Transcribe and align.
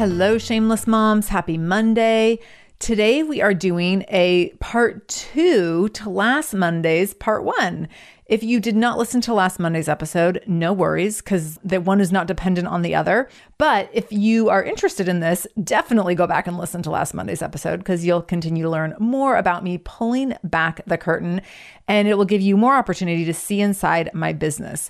Hello, 0.00 0.38
shameless 0.38 0.86
moms. 0.86 1.28
Happy 1.28 1.58
Monday. 1.58 2.38
Today 2.78 3.22
we 3.22 3.42
are 3.42 3.52
doing 3.52 4.06
a 4.08 4.48
part 4.58 5.06
two 5.08 5.90
to 5.90 6.08
last 6.08 6.54
Monday's 6.54 7.12
part 7.12 7.44
one. 7.44 7.86
If 8.24 8.42
you 8.42 8.60
did 8.60 8.76
not 8.76 8.96
listen 8.96 9.20
to 9.20 9.34
last 9.34 9.60
Monday's 9.60 9.90
episode, 9.90 10.42
no 10.46 10.72
worries, 10.72 11.18
because 11.18 11.58
the 11.62 11.82
one 11.82 12.00
is 12.00 12.10
not 12.10 12.26
dependent 12.26 12.66
on 12.66 12.80
the 12.80 12.94
other. 12.94 13.28
But 13.58 13.90
if 13.92 14.10
you 14.10 14.48
are 14.48 14.64
interested 14.64 15.06
in 15.06 15.20
this, 15.20 15.46
definitely 15.62 16.14
go 16.14 16.26
back 16.26 16.46
and 16.46 16.56
listen 16.56 16.80
to 16.84 16.90
last 16.90 17.12
Monday's 17.12 17.42
episode 17.42 17.80
because 17.80 18.02
you'll 18.02 18.22
continue 18.22 18.62
to 18.62 18.70
learn 18.70 18.94
more 18.98 19.36
about 19.36 19.62
me 19.62 19.76
pulling 19.84 20.32
back 20.42 20.80
the 20.86 20.96
curtain 20.96 21.42
and 21.88 22.08
it 22.08 22.14
will 22.14 22.24
give 22.24 22.40
you 22.40 22.56
more 22.56 22.76
opportunity 22.76 23.26
to 23.26 23.34
see 23.34 23.60
inside 23.60 24.08
my 24.14 24.32
business. 24.32 24.88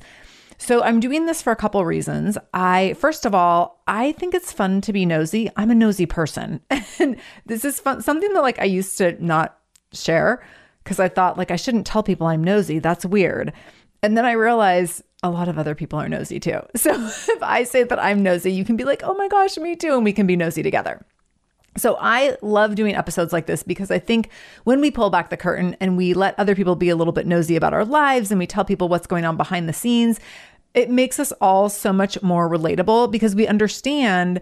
So 0.60 0.82
I'm 0.82 1.00
doing 1.00 1.25
this 1.25 1.41
for 1.41 1.53
a 1.53 1.56
couple 1.56 1.82
reasons. 1.87 2.37
I 2.53 2.93
first 2.98 3.25
of 3.25 3.34
all, 3.34 3.82
I 3.87 4.12
think 4.12 4.34
it's 4.34 4.53
fun 4.53 4.82
to 4.82 4.93
be 4.93 5.06
nosy. 5.06 5.50
I'm 5.56 5.71
a 5.71 5.75
nosy 5.75 6.04
person. 6.04 6.60
and 6.98 7.16
this 7.47 7.65
is 7.65 7.81
fun 7.81 8.03
something 8.03 8.31
that 8.34 8.43
like 8.43 8.60
I 8.60 8.65
used 8.65 8.99
to 8.99 9.16
not 9.25 9.59
share 9.94 10.44
because 10.84 11.00
I 11.00 11.09
thought 11.09 11.38
like 11.38 11.50
I 11.50 11.56
shouldn't 11.56 11.87
tell 11.87 12.03
people 12.03 12.26
I'm 12.26 12.44
nosy. 12.44 12.78
That's 12.78 13.06
weird. 13.06 13.54
And 14.03 14.19
then 14.19 14.26
I 14.26 14.32
realized 14.32 15.03
a 15.22 15.31
lot 15.31 15.49
of 15.49 15.59
other 15.59 15.75
people 15.75 15.99
are 15.99 16.10
nosy 16.10 16.38
too. 16.38 16.60
So 16.76 16.93
if 16.93 17.43
I 17.43 17.65
say 17.65 17.82
that 17.84 17.99
I'm 17.99 18.22
nosy, 18.22 18.53
you 18.53 18.66
can 18.66 18.76
be 18.76 18.84
like, 18.84 19.03
"Oh 19.03 19.15
my 19.15 19.28
gosh, 19.28 19.56
me 19.56 19.76
too," 19.76 19.94
and 19.94 20.04
we 20.04 20.12
can 20.12 20.26
be 20.26 20.37
nosy 20.37 20.62
together. 20.62 21.04
So 21.76 21.97
I 22.00 22.37
love 22.43 22.75
doing 22.75 22.97
episodes 22.97 23.32
like 23.32 23.47
this 23.47 23.62
because 23.62 23.91
I 23.91 24.00
think 24.00 24.28
when 24.65 24.81
we 24.81 24.91
pull 24.91 25.09
back 25.09 25.31
the 25.31 25.37
curtain 25.37 25.76
and 25.81 25.97
we 25.97 26.15
let 26.15 26.37
other 26.38 26.56
people 26.56 26.75
be 26.75 26.88
a 26.88 26.97
little 26.97 27.12
bit 27.12 27.26
nosy 27.26 27.54
about 27.54 27.72
our 27.72 27.84
lives 27.84 28.32
and 28.32 28.41
we 28.41 28.47
tell 28.47 28.65
people 28.65 28.88
what's 28.88 29.06
going 29.06 29.25
on 29.25 29.37
behind 29.37 29.69
the 29.69 29.72
scenes, 29.72 30.19
it 30.75 30.91
makes 30.91 31.19
us 31.19 31.32
all 31.41 31.69
so 31.69 31.92
much 31.92 32.22
more 32.22 32.48
relatable 32.48 33.10
because 33.10 33.34
we 33.34 33.47
understand 33.47 34.41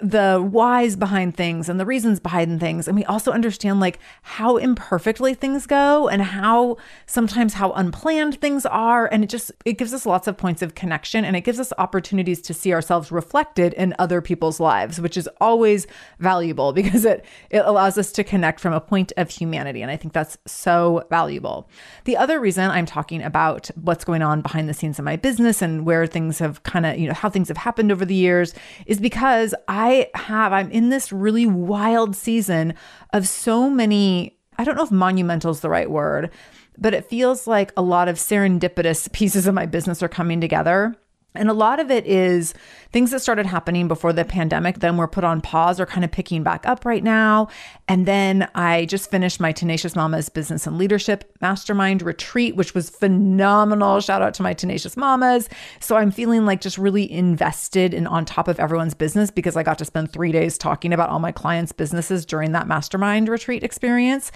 the 0.00 0.38
whys 0.38 0.94
behind 0.94 1.36
things 1.36 1.68
and 1.68 1.80
the 1.80 1.86
reasons 1.86 2.20
behind 2.20 2.60
things. 2.60 2.86
And 2.86 2.96
we 2.96 3.04
also 3.04 3.32
understand 3.32 3.80
like 3.80 3.98
how 4.22 4.56
imperfectly 4.56 5.34
things 5.34 5.66
go 5.66 6.08
and 6.08 6.22
how 6.22 6.76
sometimes 7.06 7.54
how 7.54 7.72
unplanned 7.72 8.40
things 8.40 8.64
are. 8.64 9.06
And 9.06 9.24
it 9.24 9.30
just 9.30 9.50
it 9.64 9.72
gives 9.72 9.92
us 9.92 10.06
lots 10.06 10.28
of 10.28 10.36
points 10.36 10.62
of 10.62 10.76
connection 10.76 11.24
and 11.24 11.36
it 11.36 11.40
gives 11.40 11.58
us 11.58 11.72
opportunities 11.78 12.40
to 12.42 12.54
see 12.54 12.72
ourselves 12.72 13.10
reflected 13.10 13.74
in 13.74 13.94
other 13.98 14.20
people's 14.20 14.60
lives 14.60 15.00
which 15.00 15.16
is 15.16 15.28
always 15.40 15.86
valuable 16.20 16.72
because 16.78 17.04
it 17.04 17.24
it 17.50 17.62
allows 17.64 17.98
us 17.98 18.12
to 18.12 18.22
connect 18.22 18.60
from 18.60 18.72
a 18.72 18.80
point 18.80 19.12
of 19.16 19.30
humanity. 19.30 19.82
And 19.82 19.90
I 19.90 19.96
think 19.96 20.12
that's 20.12 20.38
so 20.46 21.04
valuable. 21.10 21.68
The 22.04 22.16
other 22.16 22.38
reason 22.38 22.70
I'm 22.70 22.86
talking 22.86 23.22
about 23.22 23.68
what's 23.74 24.04
going 24.04 24.22
on 24.22 24.42
behind 24.42 24.68
the 24.68 24.74
scenes 24.74 24.98
in 24.98 25.04
my 25.04 25.16
business 25.16 25.60
and 25.60 25.84
where 25.84 26.06
things 26.06 26.38
have 26.38 26.62
kind 26.62 26.86
of, 26.86 26.98
you 26.98 27.08
know, 27.08 27.14
how 27.14 27.28
things 27.28 27.48
have 27.48 27.56
happened 27.56 27.90
over 27.90 28.04
the 28.04 28.14
years 28.14 28.54
is 28.86 29.00
because 29.00 29.54
I 29.66 29.87
I 29.88 30.10
have, 30.14 30.52
I'm 30.52 30.70
in 30.70 30.90
this 30.90 31.12
really 31.12 31.46
wild 31.46 32.14
season 32.14 32.74
of 33.14 33.26
so 33.26 33.70
many, 33.70 34.38
I 34.58 34.64
don't 34.64 34.76
know 34.76 34.84
if 34.84 34.90
monumental 34.90 35.50
is 35.50 35.60
the 35.60 35.70
right 35.70 35.90
word, 35.90 36.30
but 36.76 36.92
it 36.92 37.08
feels 37.08 37.46
like 37.46 37.72
a 37.74 37.82
lot 37.82 38.06
of 38.06 38.16
serendipitous 38.16 39.10
pieces 39.12 39.46
of 39.46 39.54
my 39.54 39.64
business 39.64 40.02
are 40.02 40.08
coming 40.08 40.42
together. 40.42 40.94
And 41.38 41.48
a 41.48 41.54
lot 41.54 41.80
of 41.80 41.90
it 41.90 42.06
is 42.06 42.54
things 42.92 43.10
that 43.10 43.20
started 43.20 43.46
happening 43.46 43.86
before 43.86 44.12
the 44.12 44.24
pandemic, 44.24 44.78
then 44.78 44.96
were 44.96 45.06
put 45.06 45.24
on 45.24 45.40
pause 45.40 45.78
or 45.78 45.86
kind 45.86 46.04
of 46.04 46.10
picking 46.10 46.42
back 46.42 46.66
up 46.66 46.84
right 46.84 47.04
now. 47.04 47.48
And 47.86 48.06
then 48.06 48.48
I 48.54 48.86
just 48.86 49.10
finished 49.10 49.40
my 49.40 49.52
Tenacious 49.52 49.94
Mamas 49.94 50.28
Business 50.28 50.66
and 50.66 50.78
Leadership 50.78 51.36
Mastermind 51.40 52.02
retreat, 52.02 52.56
which 52.56 52.74
was 52.74 52.88
phenomenal. 52.88 54.00
Shout 54.00 54.22
out 54.22 54.34
to 54.34 54.42
my 54.42 54.54
Tenacious 54.54 54.96
Mamas. 54.96 55.48
So 55.80 55.96
I'm 55.96 56.10
feeling 56.10 56.46
like 56.46 56.60
just 56.60 56.78
really 56.78 57.10
invested 57.10 57.92
and 57.92 58.08
on 58.08 58.24
top 58.24 58.48
of 58.48 58.58
everyone's 58.58 58.94
business 58.94 59.30
because 59.30 59.56
I 59.56 59.62
got 59.62 59.78
to 59.78 59.84
spend 59.84 60.12
three 60.12 60.32
days 60.32 60.56
talking 60.56 60.92
about 60.92 61.10
all 61.10 61.18
my 61.18 61.32
clients' 61.32 61.72
businesses 61.72 62.24
during 62.24 62.52
that 62.52 62.66
mastermind 62.66 63.28
retreat 63.28 63.62
experience. 63.62 64.32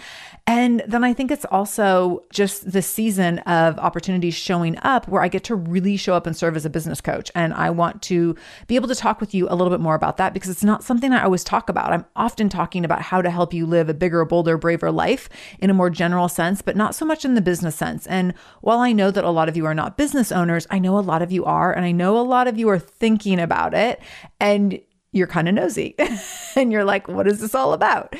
And 0.46 0.82
then 0.86 1.04
I 1.04 1.14
think 1.14 1.30
it's 1.30 1.46
also 1.46 2.24
just 2.32 2.70
the 2.70 2.82
season 2.82 3.38
of 3.40 3.78
opportunities 3.78 4.34
showing 4.34 4.76
up 4.82 5.08
where 5.08 5.22
I 5.22 5.28
get 5.28 5.44
to 5.44 5.54
really 5.54 5.96
show 5.96 6.14
up 6.14 6.26
and 6.26 6.36
serve 6.36 6.56
as 6.56 6.66
a 6.66 6.70
business 6.70 6.91
business 6.92 7.00
coach. 7.00 7.30
And 7.34 7.54
I 7.54 7.70
want 7.70 8.02
to 8.02 8.36
be 8.66 8.76
able 8.76 8.88
to 8.88 8.94
talk 8.94 9.20
with 9.20 9.32
you 9.34 9.48
a 9.48 9.54
little 9.54 9.70
bit 9.70 9.80
more 9.80 9.94
about 9.94 10.18
that 10.18 10.34
because 10.34 10.50
it's 10.50 10.64
not 10.64 10.84
something 10.84 11.12
I 11.12 11.22
always 11.22 11.42
talk 11.42 11.70
about. 11.70 11.92
I'm 11.92 12.04
often 12.16 12.50
talking 12.50 12.84
about 12.84 13.00
how 13.00 13.22
to 13.22 13.30
help 13.30 13.54
you 13.54 13.64
live 13.64 13.88
a 13.88 13.94
bigger, 13.94 14.24
bolder, 14.26 14.58
braver 14.58 14.90
life 14.90 15.30
in 15.58 15.70
a 15.70 15.74
more 15.74 15.88
general 15.88 16.28
sense, 16.28 16.60
but 16.60 16.76
not 16.76 16.94
so 16.94 17.06
much 17.06 17.24
in 17.24 17.34
the 17.34 17.40
business 17.40 17.76
sense. 17.76 18.06
And 18.06 18.34
while 18.60 18.80
I 18.80 18.92
know 18.92 19.10
that 19.10 19.24
a 19.24 19.30
lot 19.30 19.48
of 19.48 19.56
you 19.56 19.64
are 19.64 19.74
not 19.74 19.96
business 19.96 20.30
owners, 20.30 20.66
I 20.70 20.78
know 20.78 20.98
a 20.98 21.00
lot 21.00 21.22
of 21.22 21.32
you 21.32 21.46
are. 21.46 21.72
And 21.72 21.86
I 21.86 21.92
know 21.92 22.18
a 22.18 22.20
lot 22.20 22.46
of 22.46 22.58
you 22.58 22.68
are 22.68 22.78
thinking 22.78 23.40
about 23.40 23.72
it. 23.72 24.00
And 24.38 24.78
you're 25.14 25.26
kind 25.26 25.48
of 25.48 25.54
nosy 25.54 25.94
and 26.56 26.72
you're 26.72 26.84
like, 26.84 27.06
what 27.06 27.26
is 27.26 27.40
this 27.40 27.54
all 27.54 27.72
about? 27.72 28.16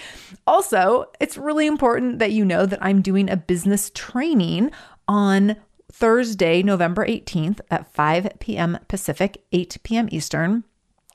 Also, 0.47 1.07
it's 1.21 1.39
really 1.39 1.67
important 1.67 2.19
that 2.19 2.33
you 2.33 2.45
know 2.45 2.67
that 2.67 2.83
I'm 2.83 3.01
doing 3.01 3.31
a 3.31 3.37
business 3.37 3.91
training 3.95 4.71
on 5.09 5.57
Thursday, 5.93 6.63
November 6.63 7.07
18th 7.07 7.61
at 7.71 7.93
5 7.93 8.31
p.m. 8.41 8.79
Pacific, 8.89 9.45
8 9.53 9.79
p.m. 9.83 10.09
Eastern 10.11 10.65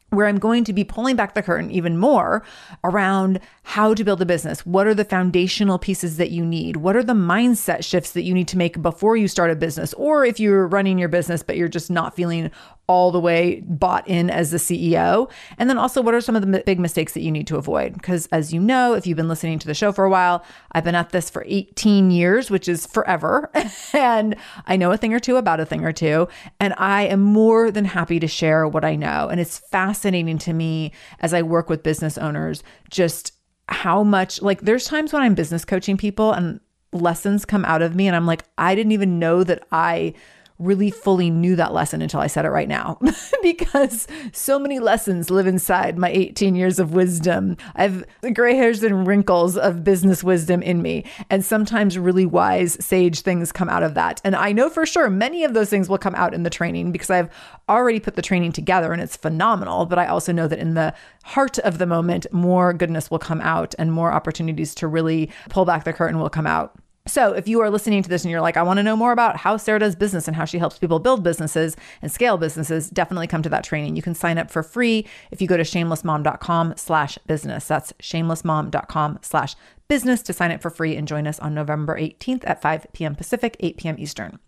where 0.10 0.28
I'm 0.28 0.40
going 0.40 0.64
to 0.64 0.74
be 0.74 0.84
pulling 0.84 1.16
back 1.16 1.34
the 1.34 1.42
curtain 1.42 1.70
even 1.70 1.98
more 1.98 2.44
around 2.84 3.40
how 3.64 3.94
to 3.94 4.04
build 4.04 4.22
a 4.22 4.26
business. 4.26 4.66
What 4.66 4.88
are 4.88 4.94
the 4.94 5.04
foundational 5.04 5.78
pieces 5.78 6.18
that 6.18 6.32
you 6.32 6.46
need? 6.46 6.78
What 6.78 6.96
are 6.96 7.04
the 7.04 7.14
mindset 7.14 7.84
shifts 7.84 8.12
that 8.14 8.24
you 8.24 8.34
need 8.34 8.48
to 8.50 8.58
make 8.58 8.82
before 8.82 9.18
you 9.18 9.28
start 9.28 9.52
a 9.52 9.56
business? 9.56 9.94
Or 9.96 10.24
if 10.24 10.40
you're 10.40 10.68
running 10.68 10.98
your 10.98 11.10
business, 11.10 11.44
but 11.44 11.58
you're 11.58 11.68
just 11.68 11.92
not 11.92 12.16
feeling 12.16 12.52
all 12.88 13.12
the 13.12 13.20
way 13.20 13.62
bought 13.66 14.08
in 14.08 14.30
as 14.30 14.52
the 14.52 14.58
CEO? 14.58 15.30
And 15.58 15.70
then 15.70 15.78
also, 15.78 16.02
what 16.02 16.14
are 16.14 16.22
some 16.22 16.36
of 16.36 16.42
the 16.42 16.64
big 16.66 16.80
mistakes 16.80 17.14
that 17.14 17.22
you 17.22 17.32
need 17.32 17.48
to 17.48 17.58
avoid? 17.58 17.94
Because 17.94 18.28
as 18.28 18.54
you 18.54 18.60
know, 18.60 18.94
if 18.94 19.06
you've 19.06 19.18
been 19.18 19.28
listening 19.28 19.60
to 19.60 19.68
the 19.68 19.74
show 19.74 19.92
for 19.92 20.06
a 20.06 20.10
while, 20.10 20.44
I've 20.72 20.84
been 20.84 20.96
at 20.96 21.10
this 21.10 21.30
for 21.30 21.44
18 21.48 22.12
years, 22.12 22.50
which 22.50 22.68
is 22.68 22.86
forever. 22.86 23.52
and 23.94 24.36
I 24.66 24.78
know 24.78 24.92
a 24.92 24.98
thing 24.98 25.14
or 25.14 25.20
two 25.20 25.38
about 25.38 25.60
a 25.60 25.66
thing 25.66 25.84
or 25.84 25.92
two. 25.94 26.28
And 26.60 26.74
I 26.78 27.04
am 27.04 27.22
more 27.22 27.72
than 27.72 27.86
happy 27.86 28.20
to 28.20 28.28
share 28.28 28.68
what 28.68 28.86
I 28.86 28.96
know. 28.96 29.28
And 29.30 29.40
it's 29.40 29.60
fascinating 29.60 30.38
to 30.40 30.54
me 30.54 30.92
as 31.20 31.34
I 31.34 31.42
work 31.42 31.70
with 31.70 31.84
business 31.84 32.18
owners, 32.18 32.64
just 32.90 33.34
how 33.70 34.04
much, 34.04 34.42
like, 34.42 34.62
there's 34.62 34.86
times 34.86 35.12
when 35.12 35.22
I'm 35.22 35.36
business 35.36 35.66
coaching 35.66 35.98
people 35.98 36.32
and 36.32 36.62
lessons 36.94 37.46
come 37.46 37.66
out 37.66 37.82
of 37.82 37.96
me, 37.96 38.08
and 38.08 38.16
I'm 38.16 38.26
like, 38.26 38.44
I 38.58 38.76
didn't 38.76 38.92
even 38.92 39.20
know 39.20 39.44
that 39.44 39.64
I 39.72 40.14
really 40.60 40.90
fully 40.90 41.30
knew 41.30 41.56
that 41.56 41.74
lesson 41.74 42.02
until 42.02 42.20
I 42.20 42.28
said 42.28 42.46
it 42.46 42.50
right 42.50 42.68
now 42.68 43.00
because 43.44 44.08
so 44.34 44.58
many 44.58 44.80
lessons 44.80 45.30
live 45.30 45.48
inside 45.48 45.98
my 45.98 46.10
18 46.10 46.56
years 46.56 46.80
of 46.80 46.94
wisdom. 46.94 47.58
I've 47.76 48.04
gray 48.34 48.56
hairs 48.56 48.84
and 48.84 49.06
wrinkles 49.06 49.58
of 49.58 49.84
business 49.84 50.24
wisdom 50.24 50.64
in 50.64 50.82
me. 50.82 51.06
And 51.30 51.46
sometimes 51.46 51.98
really 51.98 52.26
wise, 52.26 52.84
sage 52.84 53.22
things 53.22 53.52
come 53.52 53.70
out 53.70 53.84
of 53.84 53.94
that. 53.94 54.20
And 54.24 54.36
I 54.36 54.52
know 54.52 54.70
for 54.70 54.86
sure 54.86 55.10
many 55.10 55.44
of 55.44 55.54
those 55.54 55.70
things 55.70 55.90
will 55.90 55.98
come 55.98 56.16
out 56.16 56.34
in 56.34 56.44
the 56.44 56.50
training 56.50 56.92
because 56.92 57.10
I've 57.10 57.30
already 57.70 58.00
put 58.00 58.16
the 58.16 58.22
training 58.22 58.52
together 58.52 58.92
and 58.94 59.02
it's 59.02 59.18
phenomenal. 59.18 59.86
But 59.86 60.00
I 60.00 60.08
also 60.08 60.32
know 60.32 60.48
that 60.48 60.60
in 60.60 60.74
the 60.74 60.94
heart 61.24 61.60
of 61.60 61.78
the 61.78 61.86
moment, 61.86 62.26
more 62.32 62.74
goodness 62.74 63.12
will 63.12 63.20
come 63.20 63.42
out 63.42 63.76
and 63.78 63.92
more 63.92 64.12
opportunities 64.12 64.74
to 64.76 64.88
really 64.88 65.30
pull 65.50 65.66
back 65.66 65.84
the 65.84 65.94
curtain 65.94 66.20
will 66.20 66.30
come 66.30 66.48
out. 66.48 66.78
So, 67.08 67.32
if 67.34 67.48
you 67.48 67.62
are 67.62 67.70
listening 67.70 68.04
to 68.04 68.10
this 68.10 68.24
and 68.24 68.32
you're 68.32 68.42
like, 68.42 68.58
I 68.58 68.64
want 68.64 68.78
to 68.78 68.84
know 68.84 68.96
more 68.96 69.14
about 69.14 69.38
how 69.38 69.56
Sarah 69.58 69.80
does 69.80 69.96
business 69.96 70.28
and 70.28 70.36
how 70.36 70.46
she 70.46 70.58
helps 70.58 70.78
people 70.78 71.00
build 71.00 71.24
businesses 71.24 71.78
and 72.02 72.12
scale 72.12 72.38
businesses, 72.38 72.90
definitely 72.90 73.28
come 73.28 73.42
to 73.44 73.50
that 73.50 73.64
training. 73.64 73.96
You 73.96 74.02
can 74.02 74.14
sign 74.14 74.38
up 74.38 74.52
for 74.52 74.62
free 74.62 75.08
if 75.32 75.42
you 75.42 75.48
go 75.48 75.58
to 75.58 75.64
shamelessmom.com 75.64 76.74
slash 76.76 77.18
business. 77.26 77.68
That's 77.68 77.94
shamelessmom.com 77.94 79.20
slash 79.22 79.56
business 79.88 80.22
to 80.24 80.34
sign 80.34 80.52
up 80.52 80.62
for 80.62 80.70
free 80.70 80.98
and 80.98 81.08
join 81.08 81.28
us 81.28 81.40
on 81.40 81.54
November 81.54 81.98
18th 81.98 82.44
at 82.46 82.62
5 82.62 82.88
p.m. 82.92 83.16
Pacific, 83.16 83.56
8 83.62 83.78
p.m. 83.78 83.96
Eastern. 83.98 84.40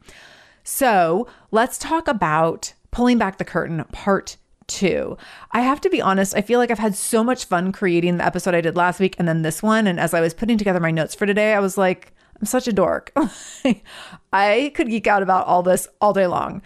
So, 0.64 1.28
let's 1.52 1.78
talk 1.78 2.08
about 2.08 2.74
pulling 2.92 3.18
back 3.18 3.38
the 3.38 3.46
curtain 3.46 3.86
part 3.92 4.36
two. 4.68 5.18
I 5.52 5.62
have 5.62 5.82
to 5.82 5.90
be 5.90 6.02
honest, 6.02 6.36
I 6.36 6.42
feel 6.42 6.60
like 6.60 6.72
I've 6.72 6.80
had 6.80 6.96
so 6.96 7.24
much 7.24 7.46
fun 7.46 7.72
creating 7.72 8.18
the 8.18 8.26
episode 8.26 8.54
I 8.54 8.62
did 8.62 8.76
last 8.76 9.00
week 9.00 9.16
and 9.18 9.28
then 9.28 9.42
this 9.42 9.64
one. 9.64 9.88
And 9.88 10.00
as 10.00 10.14
I 10.14 10.22
was 10.22 10.34
putting 10.34 10.58
together 10.58 10.80
my 10.80 10.92
notes 10.92 11.16
for 11.16 11.26
today, 11.26 11.54
I 11.54 11.60
was 11.60 11.78
like, 11.78 12.14
I'm 12.40 12.46
such 12.46 12.68
a 12.68 12.74
dork. 12.74 13.12
I 14.34 14.72
could 14.76 14.90
geek 14.90 15.08
out 15.08 15.24
about 15.24 15.48
all 15.48 15.64
this 15.64 15.88
all 16.00 16.14
day 16.14 16.28
long. 16.28 16.62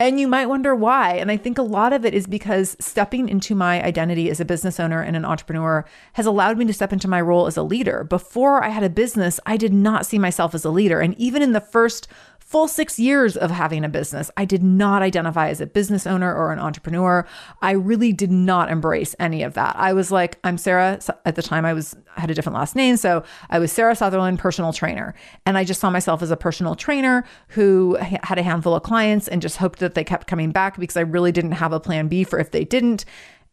And 0.00 0.20
you 0.20 0.28
might 0.28 0.46
wonder 0.46 0.76
why. 0.76 1.14
And 1.14 1.28
I 1.28 1.36
think 1.36 1.58
a 1.58 1.62
lot 1.62 1.92
of 1.92 2.04
it 2.04 2.14
is 2.14 2.28
because 2.28 2.76
stepping 2.78 3.28
into 3.28 3.56
my 3.56 3.82
identity 3.82 4.30
as 4.30 4.38
a 4.38 4.44
business 4.44 4.78
owner 4.78 5.02
and 5.02 5.16
an 5.16 5.24
entrepreneur 5.24 5.84
has 6.12 6.24
allowed 6.24 6.56
me 6.56 6.66
to 6.66 6.72
step 6.72 6.92
into 6.92 7.08
my 7.08 7.20
role 7.20 7.48
as 7.48 7.56
a 7.56 7.64
leader. 7.64 8.04
Before 8.04 8.62
I 8.62 8.68
had 8.68 8.84
a 8.84 8.90
business, 8.90 9.40
I 9.44 9.56
did 9.56 9.72
not 9.72 10.06
see 10.06 10.18
myself 10.18 10.54
as 10.54 10.64
a 10.64 10.70
leader. 10.70 11.00
And 11.00 11.18
even 11.18 11.42
in 11.42 11.50
the 11.50 11.60
first 11.60 12.06
full 12.48 12.66
six 12.66 12.98
years 12.98 13.36
of 13.36 13.50
having 13.50 13.84
a 13.84 13.88
business, 13.90 14.30
I 14.38 14.46
did 14.46 14.62
not 14.62 15.02
identify 15.02 15.50
as 15.50 15.60
a 15.60 15.66
business 15.66 16.06
owner 16.06 16.34
or 16.34 16.50
an 16.50 16.58
entrepreneur. 16.58 17.26
I 17.60 17.72
really 17.72 18.10
did 18.10 18.30
not 18.30 18.70
embrace 18.70 19.14
any 19.18 19.42
of 19.42 19.52
that. 19.52 19.76
I 19.76 19.92
was 19.92 20.10
like, 20.10 20.38
I'm 20.44 20.56
Sarah. 20.56 20.98
At 21.26 21.36
the 21.36 21.42
time, 21.42 21.66
I 21.66 21.74
was 21.74 21.94
had 22.16 22.30
a 22.30 22.34
different 22.34 22.56
last 22.56 22.74
name, 22.74 22.96
so 22.96 23.22
I 23.50 23.58
was 23.58 23.70
Sarah 23.70 23.94
Sutherland, 23.94 24.38
personal 24.38 24.72
trainer, 24.72 25.14
and 25.44 25.58
I 25.58 25.64
just 25.64 25.78
saw 25.78 25.90
myself 25.90 26.22
as 26.22 26.30
a 26.30 26.38
personal 26.38 26.74
trainer 26.74 27.22
who 27.48 27.96
had 28.00 28.38
a 28.38 28.42
handful 28.42 28.74
of 28.74 28.82
clients 28.82 29.28
and 29.28 29.42
just 29.42 29.58
hoped 29.58 29.78
that 29.80 29.94
they 29.94 30.02
kept 30.02 30.26
coming 30.26 30.50
back 30.50 30.78
because 30.78 30.96
I 30.96 31.02
really 31.02 31.32
didn't 31.32 31.52
have 31.52 31.74
a 31.74 31.80
plan 31.80 32.08
B 32.08 32.24
for 32.24 32.38
if 32.38 32.50
they 32.50 32.64
didn't. 32.64 33.04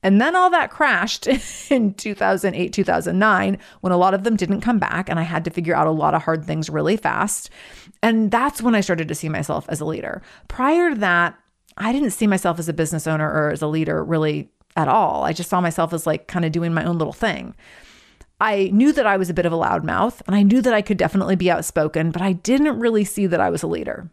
And 0.06 0.22
then 0.22 0.36
all 0.36 0.52
that 0.52 0.70
crashed 0.70 1.28
in 1.72 1.96
2008, 1.96 2.72
2009, 2.72 3.58
when 3.82 3.92
a 3.92 3.98
lot 3.98 4.14
of 4.14 4.24
them 4.24 4.36
didn't 4.36 4.62
come 4.62 4.78
back. 4.78 5.10
And 5.10 5.20
I 5.20 5.24
had 5.24 5.44
to 5.46 5.50
figure 5.50 5.76
out 5.76 5.88
a 5.88 5.92
lot 5.92 6.14
of 6.14 6.22
hard 6.22 6.46
things 6.46 6.70
really 6.70 6.96
fast. 6.96 7.50
And 8.04 8.30
that's 8.30 8.62
when 8.62 8.76
I 8.76 8.82
started 8.82 9.08
to 9.08 9.16
see 9.16 9.30
myself 9.30 9.66
as 9.68 9.82
a 9.82 9.86
leader. 9.86 10.22
Prior 10.48 10.92
to 10.92 10.96
that, 10.98 11.40
I 11.78 11.92
didn't 11.92 12.12
see 12.12 12.28
myself 12.28 12.60
as 12.60 12.70
a 12.70 12.74
business 12.74 13.08
owner 13.08 13.28
or 13.28 13.50
as 13.50 13.64
a 13.64 13.68
leader 13.68 14.04
really 14.04 14.52
at 14.76 14.88
all. 14.88 15.24
I 15.24 15.34
just 15.34 15.50
saw 15.50 15.60
myself 15.60 15.92
as 15.92 16.06
like 16.06 16.28
kind 16.28 16.46
of 16.46 16.52
doing 16.52 16.72
my 16.72 16.86
own 16.86 17.00
little 17.00 17.12
thing. 17.12 17.56
I 18.40 18.70
knew 18.72 18.92
that 18.92 19.08
I 19.08 19.18
was 19.18 19.32
a 19.32 19.34
bit 19.34 19.48
of 19.48 19.54
a 19.54 19.58
loudmouth 19.58 20.22
and 20.28 20.36
I 20.36 20.44
knew 20.44 20.62
that 20.62 20.74
I 20.74 20.84
could 20.84 20.98
definitely 20.98 21.36
be 21.36 21.50
outspoken, 21.50 22.12
but 22.12 22.22
I 22.22 22.34
didn't 22.34 22.78
really 22.78 23.06
see 23.06 23.26
that 23.26 23.42
I 23.42 23.50
was 23.50 23.64
a 23.64 23.68
leader 23.68 24.12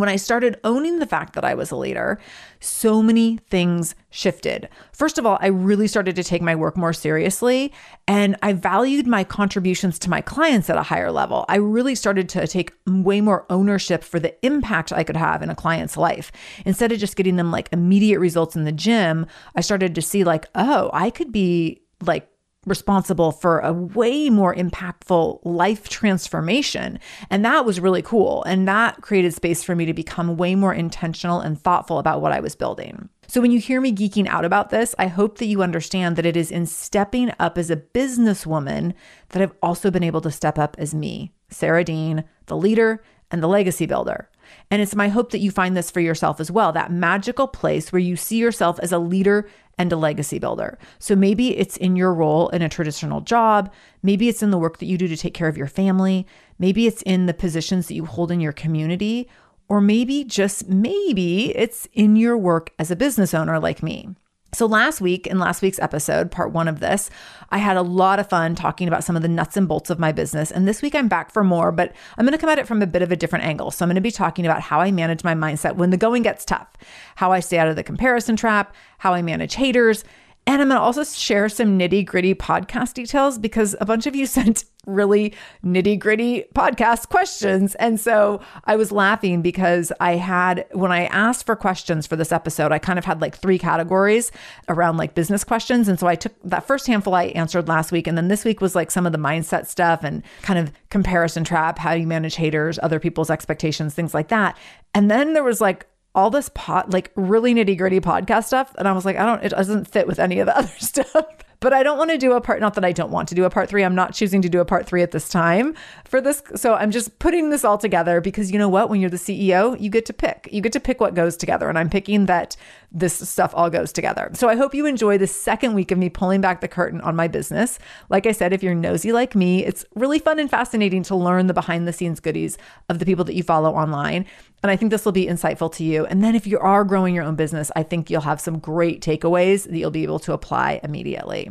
when 0.00 0.08
I 0.08 0.16
started 0.16 0.58
owning 0.64 0.98
the 0.98 1.06
fact 1.06 1.34
that 1.34 1.44
I 1.44 1.54
was 1.54 1.70
a 1.70 1.76
leader, 1.76 2.18
so 2.58 3.02
many 3.02 3.36
things 3.48 3.94
shifted. 4.10 4.68
First 4.92 5.18
of 5.18 5.26
all, 5.26 5.38
I 5.40 5.46
really 5.48 5.86
started 5.86 6.16
to 6.16 6.24
take 6.24 6.42
my 6.42 6.56
work 6.56 6.76
more 6.76 6.92
seriously 6.92 7.72
and 8.08 8.36
I 8.42 8.52
valued 8.52 9.06
my 9.06 9.24
contributions 9.24 9.98
to 10.00 10.10
my 10.10 10.20
clients 10.20 10.68
at 10.68 10.76
a 10.76 10.82
higher 10.82 11.12
level. 11.12 11.44
I 11.48 11.56
really 11.56 11.94
started 11.94 12.28
to 12.30 12.46
take 12.46 12.72
way 12.86 13.20
more 13.20 13.46
ownership 13.50 14.02
for 14.02 14.18
the 14.18 14.34
impact 14.44 14.92
I 14.92 15.04
could 15.04 15.16
have 15.16 15.42
in 15.42 15.50
a 15.50 15.54
client's 15.54 15.96
life. 15.96 16.32
Instead 16.64 16.92
of 16.92 16.98
just 16.98 17.16
getting 17.16 17.36
them 17.36 17.50
like 17.50 17.68
immediate 17.72 18.18
results 18.18 18.56
in 18.56 18.64
the 18.64 18.72
gym, 18.72 19.26
I 19.54 19.60
started 19.60 19.94
to 19.94 20.02
see 20.02 20.24
like, 20.24 20.46
oh, 20.54 20.90
I 20.92 21.10
could 21.10 21.32
be 21.32 21.82
like 22.02 22.28
responsible 22.70 23.32
for 23.32 23.58
a 23.58 23.72
way 23.72 24.30
more 24.30 24.54
impactful 24.54 25.40
life 25.44 25.88
transformation. 25.88 26.98
And 27.28 27.44
that 27.44 27.66
was 27.66 27.80
really 27.80 28.00
cool. 28.00 28.42
And 28.44 28.66
that 28.66 29.02
created 29.02 29.34
space 29.34 29.62
for 29.62 29.76
me 29.76 29.84
to 29.84 29.92
become 29.92 30.36
way 30.38 30.54
more 30.54 30.72
intentional 30.72 31.40
and 31.40 31.60
thoughtful 31.60 31.98
about 31.98 32.22
what 32.22 32.32
I 32.32 32.40
was 32.40 32.54
building. 32.54 33.10
So, 33.26 33.40
when 33.40 33.52
you 33.52 33.60
hear 33.60 33.80
me 33.80 33.92
geeking 33.92 34.26
out 34.26 34.44
about 34.44 34.70
this, 34.70 34.94
I 34.98 35.06
hope 35.06 35.38
that 35.38 35.46
you 35.46 35.62
understand 35.62 36.16
that 36.16 36.26
it 36.26 36.36
is 36.36 36.50
in 36.50 36.66
stepping 36.66 37.32
up 37.38 37.58
as 37.58 37.70
a 37.70 37.76
businesswoman 37.76 38.94
that 39.28 39.42
I've 39.42 39.54
also 39.62 39.90
been 39.90 40.02
able 40.02 40.20
to 40.22 40.32
step 40.32 40.58
up 40.58 40.74
as 40.78 40.94
me, 40.94 41.32
Sarah 41.48 41.84
Dean, 41.84 42.24
the 42.46 42.56
leader 42.56 43.04
and 43.30 43.42
the 43.42 43.46
legacy 43.46 43.86
builder. 43.86 44.28
And 44.70 44.82
it's 44.82 44.96
my 44.96 45.08
hope 45.08 45.30
that 45.30 45.38
you 45.38 45.50
find 45.50 45.76
this 45.76 45.90
for 45.90 46.00
yourself 46.00 46.40
as 46.40 46.50
well 46.50 46.72
that 46.72 46.92
magical 46.92 47.46
place 47.46 47.92
where 47.92 48.00
you 48.00 48.16
see 48.16 48.38
yourself 48.38 48.78
as 48.80 48.92
a 48.92 48.98
leader 48.98 49.48
and 49.80 49.90
a 49.94 49.96
legacy 49.96 50.38
builder. 50.38 50.78
So 50.98 51.16
maybe 51.16 51.56
it's 51.56 51.78
in 51.78 51.96
your 51.96 52.12
role 52.12 52.50
in 52.50 52.60
a 52.60 52.68
traditional 52.68 53.22
job. 53.22 53.72
Maybe 54.02 54.28
it's 54.28 54.42
in 54.42 54.50
the 54.50 54.58
work 54.58 54.76
that 54.76 54.84
you 54.84 54.98
do 54.98 55.08
to 55.08 55.16
take 55.16 55.32
care 55.32 55.48
of 55.48 55.56
your 55.56 55.68
family. 55.68 56.26
Maybe 56.58 56.86
it's 56.86 57.00
in 57.02 57.24
the 57.24 57.32
positions 57.32 57.88
that 57.88 57.94
you 57.94 58.04
hold 58.04 58.30
in 58.30 58.42
your 58.42 58.52
community. 58.52 59.26
Or 59.70 59.80
maybe, 59.80 60.22
just 60.24 60.68
maybe, 60.68 61.56
it's 61.56 61.88
in 61.94 62.14
your 62.14 62.36
work 62.36 62.72
as 62.78 62.90
a 62.90 62.96
business 62.96 63.32
owner 63.32 63.58
like 63.58 63.82
me. 63.82 64.10
So, 64.52 64.66
last 64.66 65.00
week, 65.00 65.28
in 65.28 65.38
last 65.38 65.62
week's 65.62 65.78
episode, 65.78 66.30
part 66.32 66.50
one 66.50 66.66
of 66.66 66.80
this, 66.80 67.08
I 67.50 67.58
had 67.58 67.76
a 67.76 67.82
lot 67.82 68.18
of 68.18 68.28
fun 68.28 68.56
talking 68.56 68.88
about 68.88 69.04
some 69.04 69.14
of 69.14 69.22
the 69.22 69.28
nuts 69.28 69.56
and 69.56 69.68
bolts 69.68 69.90
of 69.90 70.00
my 70.00 70.10
business. 70.10 70.50
And 70.50 70.66
this 70.66 70.82
week, 70.82 70.94
I'm 70.94 71.06
back 71.06 71.30
for 71.30 71.44
more, 71.44 71.70
but 71.70 71.92
I'm 72.18 72.26
going 72.26 72.36
to 72.36 72.38
come 72.38 72.50
at 72.50 72.58
it 72.58 72.66
from 72.66 72.82
a 72.82 72.86
bit 72.86 73.02
of 73.02 73.12
a 73.12 73.16
different 73.16 73.44
angle. 73.44 73.70
So, 73.70 73.84
I'm 73.84 73.88
going 73.88 73.94
to 73.94 74.00
be 74.00 74.10
talking 74.10 74.44
about 74.44 74.60
how 74.60 74.80
I 74.80 74.90
manage 74.90 75.22
my 75.22 75.34
mindset 75.34 75.76
when 75.76 75.90
the 75.90 75.96
going 75.96 76.22
gets 76.22 76.44
tough, 76.44 76.68
how 77.14 77.30
I 77.30 77.38
stay 77.40 77.58
out 77.58 77.68
of 77.68 77.76
the 77.76 77.84
comparison 77.84 78.34
trap, 78.34 78.74
how 78.98 79.14
I 79.14 79.22
manage 79.22 79.54
haters, 79.54 80.04
and 80.46 80.62
I'm 80.62 80.68
going 80.68 80.78
to 80.78 80.82
also 80.82 81.04
share 81.04 81.48
some 81.48 81.78
nitty 81.78 82.04
gritty 82.04 82.34
podcast 82.34 82.94
details 82.94 83.38
because 83.38 83.76
a 83.80 83.86
bunch 83.86 84.06
of 84.06 84.16
you 84.16 84.26
sent 84.40 84.64
really 84.86 85.34
nitty 85.64 85.98
gritty 85.98 86.44
podcast 86.54 87.08
questions. 87.10 87.74
And 87.76 88.00
so 88.00 88.40
I 88.64 88.76
was 88.76 88.90
laughing 88.90 89.42
because 89.42 89.92
I 90.00 90.16
had, 90.16 90.66
when 90.72 90.90
I 90.90 91.04
asked 91.06 91.44
for 91.44 91.54
questions 91.54 92.06
for 92.06 92.16
this 92.16 92.32
episode, 92.32 92.72
I 92.72 92.78
kind 92.78 92.98
of 92.98 93.04
had 93.04 93.20
like 93.20 93.36
three 93.36 93.58
categories 93.58 94.32
around 94.68 94.96
like 94.96 95.14
business 95.14 95.44
questions. 95.44 95.86
And 95.86 96.00
so 96.00 96.06
I 96.06 96.14
took 96.14 96.32
that 96.44 96.66
first 96.66 96.86
handful 96.86 97.14
I 97.14 97.24
answered 97.24 97.68
last 97.68 97.92
week. 97.92 98.06
And 98.06 98.16
then 98.16 98.28
this 98.28 98.44
week 98.44 98.60
was 98.60 98.74
like 98.74 98.90
some 98.90 99.06
of 99.06 99.12
the 99.12 99.18
mindset 99.18 99.66
stuff 99.66 100.02
and 100.02 100.22
kind 100.42 100.58
of 100.58 100.72
comparison 100.88 101.44
trap, 101.44 101.78
how 101.78 101.92
you 101.92 102.06
manage 102.06 102.36
haters, 102.36 102.78
other 102.82 102.98
people's 102.98 103.30
expectations, 103.30 103.94
things 103.94 104.14
like 104.14 104.28
that. 104.28 104.56
And 104.94 105.10
then 105.10 105.34
there 105.34 105.44
was 105.44 105.60
like 105.60 105.86
all 106.14 106.30
this 106.30 106.50
pot, 106.54 106.90
like 106.90 107.12
really 107.14 107.54
nitty 107.54 107.78
gritty 107.78 108.00
podcast 108.00 108.44
stuff. 108.44 108.74
And 108.78 108.88
I 108.88 108.92
was 108.92 109.04
like, 109.04 109.16
I 109.16 109.24
don't, 109.24 109.42
it 109.44 109.50
doesn't 109.50 109.86
fit 109.86 110.06
with 110.06 110.18
any 110.18 110.40
of 110.40 110.46
the 110.46 110.56
other 110.58 110.72
stuff. 110.78 111.26
But 111.60 111.74
I 111.74 111.82
don't 111.82 111.98
want 111.98 112.10
to 112.10 112.16
do 112.16 112.32
a 112.32 112.40
part, 112.40 112.58
not 112.60 112.72
that 112.74 112.86
I 112.86 112.92
don't 112.92 113.10
want 113.10 113.28
to 113.28 113.34
do 113.34 113.44
a 113.44 113.50
part 113.50 113.68
three. 113.68 113.84
I'm 113.84 113.94
not 113.94 114.14
choosing 114.14 114.40
to 114.40 114.48
do 114.48 114.60
a 114.60 114.64
part 114.64 114.86
three 114.86 115.02
at 115.02 115.10
this 115.10 115.28
time 115.28 115.74
for 116.06 116.18
this. 116.18 116.42
So 116.56 116.74
I'm 116.74 116.90
just 116.90 117.18
putting 117.18 117.50
this 117.50 117.66
all 117.66 117.76
together 117.76 118.22
because 118.22 118.50
you 118.50 118.58
know 118.58 118.68
what? 118.68 118.88
When 118.88 118.98
you're 118.98 119.10
the 119.10 119.18
CEO, 119.18 119.78
you 119.78 119.90
get 119.90 120.06
to 120.06 120.14
pick. 120.14 120.48
You 120.50 120.62
get 120.62 120.72
to 120.72 120.80
pick 120.80 121.02
what 121.02 121.14
goes 121.14 121.36
together. 121.36 121.68
And 121.68 121.78
I'm 121.78 121.90
picking 121.90 122.24
that 122.26 122.56
this 122.90 123.28
stuff 123.28 123.52
all 123.54 123.68
goes 123.68 123.92
together. 123.92 124.30
So 124.32 124.48
I 124.48 124.56
hope 124.56 124.74
you 124.74 124.86
enjoy 124.86 125.18
the 125.18 125.26
second 125.26 125.74
week 125.74 125.90
of 125.90 125.98
me 125.98 126.08
pulling 126.08 126.40
back 126.40 126.62
the 126.62 126.68
curtain 126.68 127.02
on 127.02 127.14
my 127.14 127.28
business. 127.28 127.78
Like 128.08 128.26
I 128.26 128.32
said, 128.32 128.54
if 128.54 128.62
you're 128.62 128.74
nosy 128.74 129.12
like 129.12 129.34
me, 129.34 129.62
it's 129.62 129.84
really 129.94 130.18
fun 130.18 130.38
and 130.38 130.48
fascinating 130.48 131.02
to 131.04 131.14
learn 131.14 131.46
the 131.46 131.54
behind 131.54 131.86
the 131.86 131.92
scenes 131.92 132.20
goodies 132.20 132.56
of 132.88 133.00
the 133.00 133.04
people 133.04 133.26
that 133.26 133.34
you 133.34 133.42
follow 133.42 133.74
online. 133.74 134.24
And 134.62 134.70
I 134.70 134.76
think 134.76 134.90
this 134.90 135.04
will 135.04 135.12
be 135.12 135.26
insightful 135.26 135.72
to 135.74 135.84
you. 135.84 136.04
And 136.06 136.22
then 136.22 136.34
if 136.34 136.46
you 136.46 136.58
are 136.58 136.84
growing 136.84 137.14
your 137.14 137.24
own 137.24 137.36
business, 137.36 137.70
I 137.74 137.82
think 137.82 138.10
you'll 138.10 138.20
have 138.22 138.40
some 138.40 138.58
great 138.58 139.00
takeaways 139.00 139.64
that 139.64 139.76
you'll 139.76 139.90
be 139.90 140.02
able 140.02 140.18
to 140.20 140.32
apply 140.32 140.80
immediately. 140.82 141.50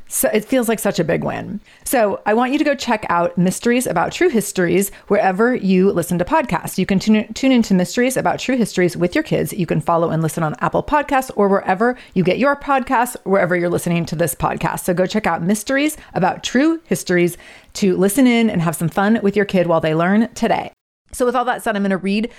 So 0.13 0.29
it 0.33 0.43
feels 0.43 0.67
like 0.67 0.79
such 0.79 0.99
a 0.99 1.05
big 1.05 1.23
win. 1.23 1.61
So 1.85 2.21
I 2.25 2.33
want 2.33 2.51
you 2.51 2.57
to 2.57 2.65
go 2.65 2.75
check 2.75 3.05
out 3.07 3.37
Mysteries 3.37 3.87
About 3.87 4.11
True 4.11 4.27
Histories 4.27 4.91
wherever 5.07 5.55
you 5.55 5.89
listen 5.89 6.19
to 6.19 6.25
podcasts. 6.25 6.77
You 6.77 6.85
can 6.85 6.99
tune, 6.99 7.33
tune 7.33 7.53
into 7.53 7.73
Mysteries 7.73 8.17
About 8.17 8.37
True 8.37 8.57
Histories 8.57 8.97
with 8.97 9.15
your 9.15 9.23
kids. 9.23 9.53
You 9.53 9.65
can 9.65 9.79
follow 9.79 10.09
and 10.09 10.21
listen 10.21 10.43
on 10.43 10.57
Apple 10.59 10.83
Podcasts 10.83 11.31
or 11.37 11.47
wherever 11.47 11.97
you 12.13 12.25
get 12.25 12.39
your 12.39 12.57
podcasts, 12.57 13.15
wherever 13.23 13.55
you're 13.55 13.69
listening 13.69 14.05
to 14.07 14.17
this 14.17 14.35
podcast. 14.35 14.81
So 14.81 14.93
go 14.93 15.05
check 15.05 15.27
out 15.27 15.43
Mysteries 15.43 15.95
About 16.13 16.43
True 16.43 16.81
Histories 16.87 17.37
to 17.75 17.95
listen 17.95 18.27
in 18.27 18.49
and 18.49 18.61
have 18.61 18.75
some 18.75 18.89
fun 18.89 19.21
with 19.23 19.37
your 19.37 19.45
kid 19.45 19.67
while 19.67 19.79
they 19.79 19.95
learn 19.95 20.27
today. 20.33 20.73
So 21.13 21.25
with 21.25 21.37
all 21.37 21.45
that 21.45 21.63
said, 21.63 21.77
I'm 21.77 21.83
going 21.83 21.91
to 21.91 21.97
read 21.97 22.29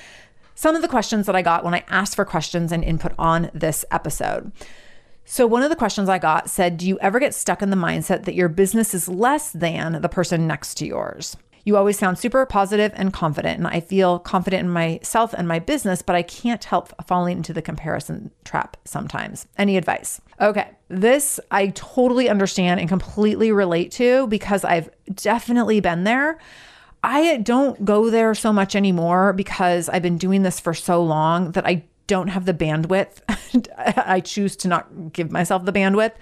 some 0.55 0.77
of 0.77 0.83
the 0.83 0.89
questions 0.89 1.25
that 1.25 1.35
I 1.35 1.41
got 1.41 1.65
when 1.65 1.73
I 1.73 1.85
asked 1.89 2.17
for 2.17 2.27
questions 2.27 2.71
and 2.71 2.85
input 2.85 3.13
on 3.19 3.51
this 3.55 3.87
episode. 3.91 4.53
So, 5.25 5.47
one 5.47 5.63
of 5.63 5.71
the 5.71 5.77
questions 5.77 6.09
I 6.09 6.19
got 6.19 6.51
said, 6.51 6.77
Do 6.77 6.87
you 6.87 6.99
ever 7.01 7.21
get 7.21 7.35
stuck 7.35 7.63
in 7.63 7.71
the 7.71 7.77
mindset 7.77 8.25
that 8.25 8.35
your 8.35 8.49
business 8.49 8.93
is 8.95 9.09
less 9.09 9.51
than 9.51 10.01
the 10.03 10.09
person 10.09 10.47
next 10.47 10.75
to 10.75 10.87
yours? 10.87 11.37
You 11.65 11.77
always 11.77 11.97
sound 11.97 12.19
super 12.19 12.45
positive 12.45 12.91
and 12.97 13.13
confident, 13.13 13.59
and 13.59 13.69
I 13.69 13.79
feel 13.81 14.19
confident 14.19 14.65
in 14.65 14.71
myself 14.71 15.33
and 15.33 15.47
my 15.47 15.61
business, 15.61 16.03
but 16.03 16.17
I 16.17 16.23
can't 16.23 16.63
help 16.65 16.93
falling 17.07 17.37
into 17.37 17.53
the 17.53 17.63
comparison 17.63 18.33
trap 18.45 18.77
sometimes. 18.85 19.47
Any 19.57 19.77
advice? 19.77 20.21
Okay, 20.41 20.71
this 20.89 21.39
I 21.53 21.69
totally 21.69 22.29
understand 22.29 22.81
and 22.81 22.89
completely 22.89 23.53
relate 23.53 23.93
to 23.93 24.27
because 24.27 24.65
I've 24.65 24.91
definitely 25.15 25.79
been 25.79 26.03
there. 26.03 26.39
I 27.05 27.39
don't 27.39 27.85
go 27.85 28.11
there 28.11 28.35
so 28.35 28.53
much 28.53 28.75
anymore 28.75 29.33
because 29.33 29.89
I've 29.89 30.03
been 30.03 30.19
doing 30.19 30.43
this 30.43 30.61
for 30.61 30.75
so 30.75 31.03
long 31.03 31.53
that 31.53 31.67
I 31.67 31.85
don't 32.07 32.29
have 32.29 32.45
the 32.45 32.55
bandwidth. 32.55 33.21
I 33.97 34.21
choose 34.21 34.57
to 34.57 34.69
not 34.69 35.13
give 35.13 35.31
myself 35.31 35.65
the 35.65 35.73
bandwidth 35.73 36.13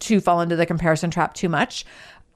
to 0.00 0.20
fall 0.20 0.40
into 0.40 0.56
the 0.56 0.66
comparison 0.66 1.10
trap 1.10 1.34
too 1.34 1.48
much. 1.48 1.84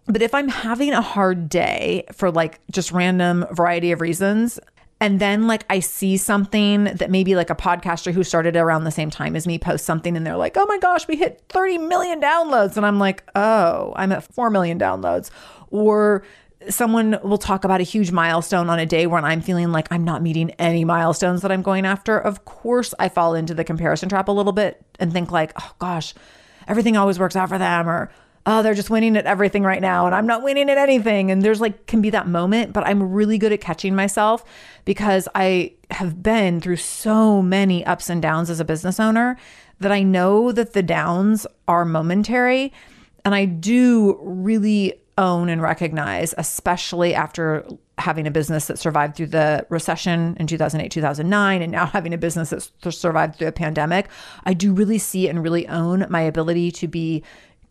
But 0.07 0.21
if 0.21 0.35
I'm 0.35 0.49
having 0.49 0.93
a 0.93 1.01
hard 1.01 1.49
day 1.49 2.05
for 2.13 2.31
like 2.31 2.61
just 2.71 2.93
random 2.93 3.47
variety 3.53 3.91
of 3.93 4.01
reasons, 4.01 4.61
and 5.01 5.21
then 5.21 5.47
like 5.47 5.65
I 5.71 5.81
see 5.81 6.17
something 6.17 6.85
that 6.85 7.11
maybe 7.11 7.35
like 7.37 7.51
a 7.51 7.55
podcaster 7.55 8.13
who 8.13 8.23
started 8.23 8.57
around 8.57 8.85
the 8.85 8.91
same 8.91 9.11
time 9.11 9.35
as 9.35 9.47
me 9.47 9.59
post 9.59 9.85
something 9.85 10.17
and 10.17 10.27
they're 10.27 10.37
like, 10.37 10.57
"Oh 10.57 10.67
my 10.67 10.79
gosh, 10.79 11.09
we 11.09 11.17
hit 11.17 11.43
30 11.49 11.79
million 11.79 12.21
downloads." 12.21 12.77
And 12.77 12.87
I'm 12.87 12.99
like, 12.99 13.23
"Oh, 13.35 13.93
I'm 13.97 14.13
at 14.13 14.23
4 14.35 14.51
million 14.51 14.79
downloads." 14.79 15.31
Or 15.71 16.23
someone 16.69 17.19
will 17.23 17.39
talk 17.39 17.65
about 17.65 17.81
a 17.81 17.85
huge 17.85 18.11
milestone 18.11 18.69
on 18.71 18.79
a 18.79 18.87
day 18.87 19.07
when 19.07 19.25
I'm 19.25 19.41
feeling 19.41 19.73
like 19.73 19.89
I'm 19.91 20.05
not 20.05 20.23
meeting 20.23 20.51
any 20.53 20.85
milestones 20.85 21.43
that 21.43 21.53
I'm 21.53 21.63
going 21.63 21.87
after. 21.87 22.19
Of 22.19 22.45
course, 22.45 22.95
I 22.99 23.09
fall 23.09 23.35
into 23.35 23.55
the 23.55 23.65
comparison 23.65 24.09
trap 24.09 24.29
a 24.29 24.33
little 24.33 24.53
bit 24.53 24.85
and 24.99 25.13
think 25.13 25.31
like, 25.31 25.53
oh 25.61 25.73
gosh, 25.79 26.15
everything 26.69 26.97
always 26.97 27.19
works 27.19 27.37
out 27.37 27.49
for 27.49 27.59
them 27.59 27.89
or 27.89 28.11
oh, 28.47 28.63
they're 28.63 28.75
just 28.75 28.91
winning 28.91 29.17
at 29.17 29.27
everything 29.27 29.63
right 29.63 29.81
now 29.81 30.07
and 30.07 30.15
I'm 30.15 30.27
not 30.27 30.43
winning 30.43 30.69
at 30.69 30.77
anything. 30.77 31.31
And 31.31 31.43
there's 31.43 31.61
like, 31.61 31.87
can 31.87 32.03
be 32.03 32.11
that 32.11 32.29
moment, 32.29 32.73
but 32.73 32.87
I'm 32.87 33.13
really 33.13 33.39
good 33.39 33.53
at 33.53 33.61
catching 33.61 33.95
myself 33.95 34.45
because 34.85 35.29
I 35.35 35.75
have 35.91 36.23
been 36.23 36.61
through 36.61 36.77
so 36.77 37.41
many 37.41 37.85
ups 37.87 38.11
and 38.11 38.21
downs 38.21 38.51
as 38.51 38.61
a 38.61 38.65
business 38.65 39.01
owner 39.01 39.39
that 39.81 39.93
I 39.93 40.03
know 40.03 40.53
that 40.53 40.75
the 40.75 40.83
downs 40.83 41.47
are 41.67 41.85
momentary. 41.85 42.73
And 43.25 43.35
I 43.35 43.47
do 43.47 44.19
really 44.23 45.01
own 45.17 45.49
and 45.49 45.63
recognize, 45.63 46.35
especially 46.39 47.15
after 47.15 47.67
having 47.99 48.27
a 48.27 48.31
business 48.31 48.67
that 48.67 48.79
survived 48.79 49.17
through 49.17 49.27
the 49.29 49.67
recession 49.69 50.37
in 50.41 50.47
2008, 50.47 50.91
2009, 50.91 51.63
and 51.63 51.73
now 51.73 51.87
having 51.93 52.13
a 52.13 52.19
business 52.19 52.51
that 52.51 52.93
survived 52.93 53.37
through 53.37 53.49
a 53.49 53.53
pandemic, 53.53 54.09
I 54.45 54.55
do 54.55 54.73
really 54.73 54.99
see 54.99 55.29
and 55.29 55.43
really 55.43 55.69
own 55.69 56.07
my 56.11 56.23
ability 56.23 56.71
to 56.73 56.89
be 56.89 57.23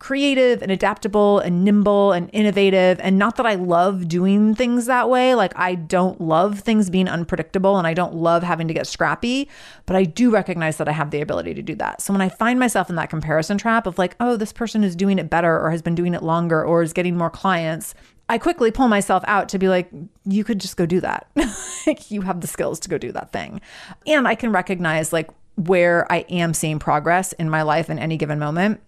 creative 0.03 0.61
and 0.61 0.69
adaptable 0.69 1.39
and 1.39 1.63
nimble 1.63 2.11
and 2.11 2.29
innovative. 2.33 2.99
And 2.99 3.17
not 3.17 3.37
that 3.37 3.45
I 3.45 3.55
love 3.55 4.09
doing 4.09 4.53
things 4.53 4.85
that 4.87 5.09
way. 5.09 5.33
Like, 5.33 5.57
I 5.57 5.75
don't 5.75 6.19
love 6.19 6.59
things 6.59 6.89
being 6.89 7.07
unpredictable 7.07 7.77
and 7.77 7.87
I 7.87 7.93
don't 7.93 8.13
love 8.13 8.43
having 8.43 8.67
to 8.67 8.73
get 8.73 8.85
scrappy, 8.85 9.47
but 9.85 9.95
I 9.95 10.03
do 10.03 10.29
recognize 10.29 10.75
that 10.75 10.89
I 10.89 10.91
have 10.91 11.11
the 11.11 11.21
ability 11.21 11.53
to 11.53 11.61
do 11.61 11.73
that. 11.75 12.01
So 12.01 12.11
when 12.11 12.21
I 12.21 12.27
find 12.27 12.59
myself 12.59 12.89
in 12.89 12.97
that 12.97 13.09
comparison 13.09 13.57
trap 13.57 13.87
of 13.87 13.97
like, 13.97 14.17
oh, 14.19 14.35
this 14.35 14.51
person 14.51 14.83
is 14.83 14.93
doing 14.93 15.19
it 15.19 15.29
better 15.29 15.57
or 15.57 15.71
has 15.71 15.81
been 15.81 15.95
doing 15.95 16.13
it 16.13 16.21
longer 16.21 16.65
or 16.65 16.83
is 16.83 16.91
getting 16.91 17.15
more 17.15 17.29
clients, 17.29 17.95
I 18.27 18.39
quickly 18.39 18.71
pull 18.71 18.89
myself 18.89 19.23
out 19.25 19.47
to 19.49 19.57
be 19.57 19.69
like, 19.69 19.89
you 20.25 20.43
could 20.43 20.59
just 20.59 20.75
go 20.75 20.85
do 20.85 20.99
that. 20.99 21.27
you 22.09 22.23
have 22.23 22.41
the 22.41 22.47
skills 22.47 22.81
to 22.81 22.89
go 22.89 22.97
do 22.97 23.13
that 23.13 23.31
thing. 23.31 23.61
And 24.05 24.27
I 24.27 24.35
can 24.35 24.51
recognize 24.51 25.13
like 25.13 25.29
where 25.55 26.11
I 26.11 26.25
am 26.29 26.53
seeing 26.53 26.77
progress 26.77 27.31
in 27.31 27.49
my 27.49 27.61
life 27.61 27.89
in 27.89 27.99
any 27.99 28.17
given 28.17 28.37
moment 28.37 28.81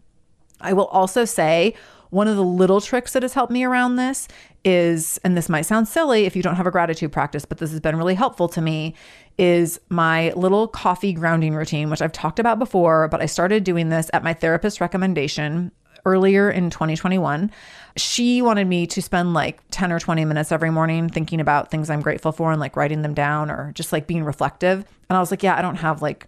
I 0.66 0.74
will 0.74 0.88
also 0.88 1.26
say 1.26 1.76
one 2.10 2.28
of 2.28 2.36
the 2.36 2.44
little 2.44 2.82
tricks 2.82 3.14
that 3.14 3.24
has 3.24 3.34
helped 3.34 3.52
me 3.52 3.64
around 3.64 3.96
this 3.96 4.28
is, 4.64 5.20
and 5.24 5.36
this 5.36 5.50
might 5.50 5.64
sound 5.64 5.88
silly 5.88 6.26
if 6.26 6.36
you 6.36 6.42
don't 6.42 6.56
have 6.56 6.68
a 6.68 6.72
gratitude 6.72 7.12
practice, 7.12 7.46
but 7.46 7.58
this 7.58 7.72
has 7.72 7.80
been 7.80 7.98
really 7.98 8.16
helpful 8.16 8.48
to 8.50 8.62
me, 8.62 8.96
is 9.38 9.80
my 9.90 10.32
little 10.32 10.68
coffee 10.68 11.14
grounding 11.14 11.54
routine, 11.54 11.90
which 11.90 12.02
I've 12.02 12.12
talked 12.12 12.40
about 12.40 12.58
before, 12.58 13.08
but 13.10 13.22
I 13.22 13.26
started 13.26 13.64
doing 13.64 13.90
this 13.90 14.10
at 14.14 14.24
my 14.24 14.34
therapist's 14.34 14.82
recommendation 14.82 15.72
earlier 16.06 16.50
in 16.50 16.70
2021. 16.70 17.52
She 17.98 18.42
wanted 18.42 18.68
me 18.68 18.88
to 18.88 19.02
spend 19.02 19.34
like 19.34 19.60
10 19.72 19.92
or 19.92 20.00
20 20.00 20.24
minutes 20.26 20.52
every 20.52 20.70
morning 20.70 21.10
thinking 21.10 21.42
about 21.42 21.72
things 21.72 21.90
I'm 21.90 22.02
grateful 22.02 22.32
for 22.32 22.52
and 22.52 22.60
like 22.60 22.76
writing 22.76 23.02
them 23.02 23.14
down 23.14 23.50
or 23.50 23.72
just 23.74 23.92
like 23.92 24.08
being 24.08 24.24
reflective. 24.24 24.86
And 25.10 25.18
I 25.18 25.20
was 25.20 25.32
like, 25.32 25.44
yeah, 25.44 25.58
I 25.58 25.62
don't 25.62 25.78
have 25.78 26.02
like 26.02 26.28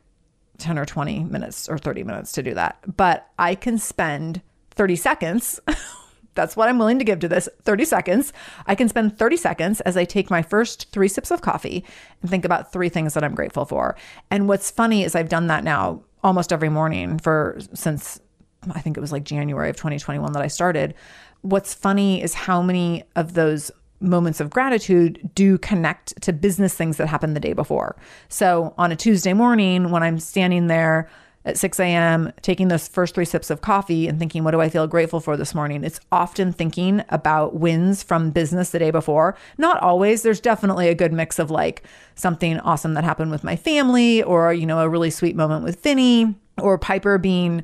10 0.58 0.78
or 0.78 0.86
20 0.86 1.24
minutes 1.26 1.70
or 1.70 1.78
30 1.78 2.04
minutes 2.04 2.32
to 2.34 2.44
do 2.44 2.54
that. 2.54 2.78
But 2.96 3.30
I 3.38 3.56
can 3.56 3.78
spend 3.78 4.42
30 4.72 4.96
seconds. 4.96 5.60
That's 6.36 6.56
what 6.56 6.70
I'm 6.70 6.78
willing 6.78 7.00
to 7.00 7.06
give 7.06 7.20
to 7.22 7.28
this 7.28 7.50
30 7.64 7.86
seconds. 7.86 8.32
I 8.68 8.76
can 8.76 8.88
spend 8.88 9.18
30 9.18 9.38
seconds 9.38 9.82
as 9.82 9.98
I 9.98 10.06
take 10.06 10.30
my 10.30 10.44
first 10.44 10.92
three 10.92 11.08
sips 11.08 11.32
of 11.32 11.42
coffee 11.42 11.84
and 12.22 12.30
think 12.30 12.46
about 12.46 12.72
three 12.72 12.90
things 12.90 13.16
that 13.16 13.24
I'm 13.24 13.34
grateful 13.34 13.66
for. 13.66 13.96
And 14.30 14.48
what's 14.48 14.70
funny 14.70 15.04
is 15.04 15.16
I've 15.16 15.30
done 15.30 15.48
that 15.48 15.64
now 15.64 16.04
almost 16.24 16.54
every 16.54 16.70
morning 16.70 17.18
for 17.18 17.58
since 17.74 18.20
I 18.72 18.82
think 18.82 18.98
it 18.98 19.02
was 19.02 19.12
like 19.12 19.24
January 19.24 19.70
of 19.70 19.78
2021 19.78 20.34
that 20.34 20.42
I 20.42 20.48
started. 20.48 20.94
What's 21.42 21.74
funny 21.74 22.22
is 22.22 22.34
how 22.34 22.62
many 22.62 23.04
of 23.16 23.34
those 23.34 23.72
moments 24.00 24.40
of 24.40 24.50
gratitude 24.50 25.30
do 25.34 25.58
connect 25.58 26.20
to 26.22 26.34
business 26.34 26.76
things 26.76 26.98
that 26.98 27.08
happened 27.08 27.36
the 27.36 27.40
day 27.40 27.54
before. 27.54 27.96
So 28.30 28.74
on 28.78 28.92
a 28.92 28.96
Tuesday 28.96 29.34
morning, 29.34 29.92
when 29.92 30.04
I'm 30.04 30.20
standing 30.20 30.68
there 30.68 31.10
at 31.46 31.58
6 31.58 31.80
a.m., 31.80 32.32
taking 32.42 32.68
those 32.68 32.88
first 32.90 33.16
three 33.16 33.26
sips 33.26 33.50
of 33.50 33.62
coffee 33.62 34.08
and 34.08 34.20
thinking, 34.20 34.44
what 34.44 34.52
do 34.52 34.60
I 34.60 34.68
feel 34.70 34.86
grateful 34.86 35.22
for 35.22 35.38
this 35.38 35.56
morning? 35.56 35.84
It's 35.84 36.00
often 36.12 36.52
thinking 36.52 37.04
about 37.10 37.56
wins 37.56 38.04
from 38.04 38.32
business 38.32 38.72
the 38.72 38.80
day 38.80 38.92
before. 38.92 39.38
Not 39.58 39.82
always. 39.82 40.24
There's 40.24 40.42
definitely 40.42 40.90
a 40.90 40.96
good 40.96 41.14
mix 41.14 41.40
of 41.40 41.50
like 41.50 41.84
something 42.16 42.60
awesome 42.60 42.96
that 42.96 43.06
happened 43.06 43.32
with 43.32 43.46
my 43.46 43.56
family 43.56 44.22
or, 44.24 44.54
you 44.54 44.66
know, 44.66 44.80
a 44.80 44.90
really 44.90 45.10
sweet 45.10 45.38
moment 45.38 45.64
with 45.64 45.80
Finny 45.80 46.36
or 46.62 46.78
Piper 46.78 47.18
being 47.18 47.64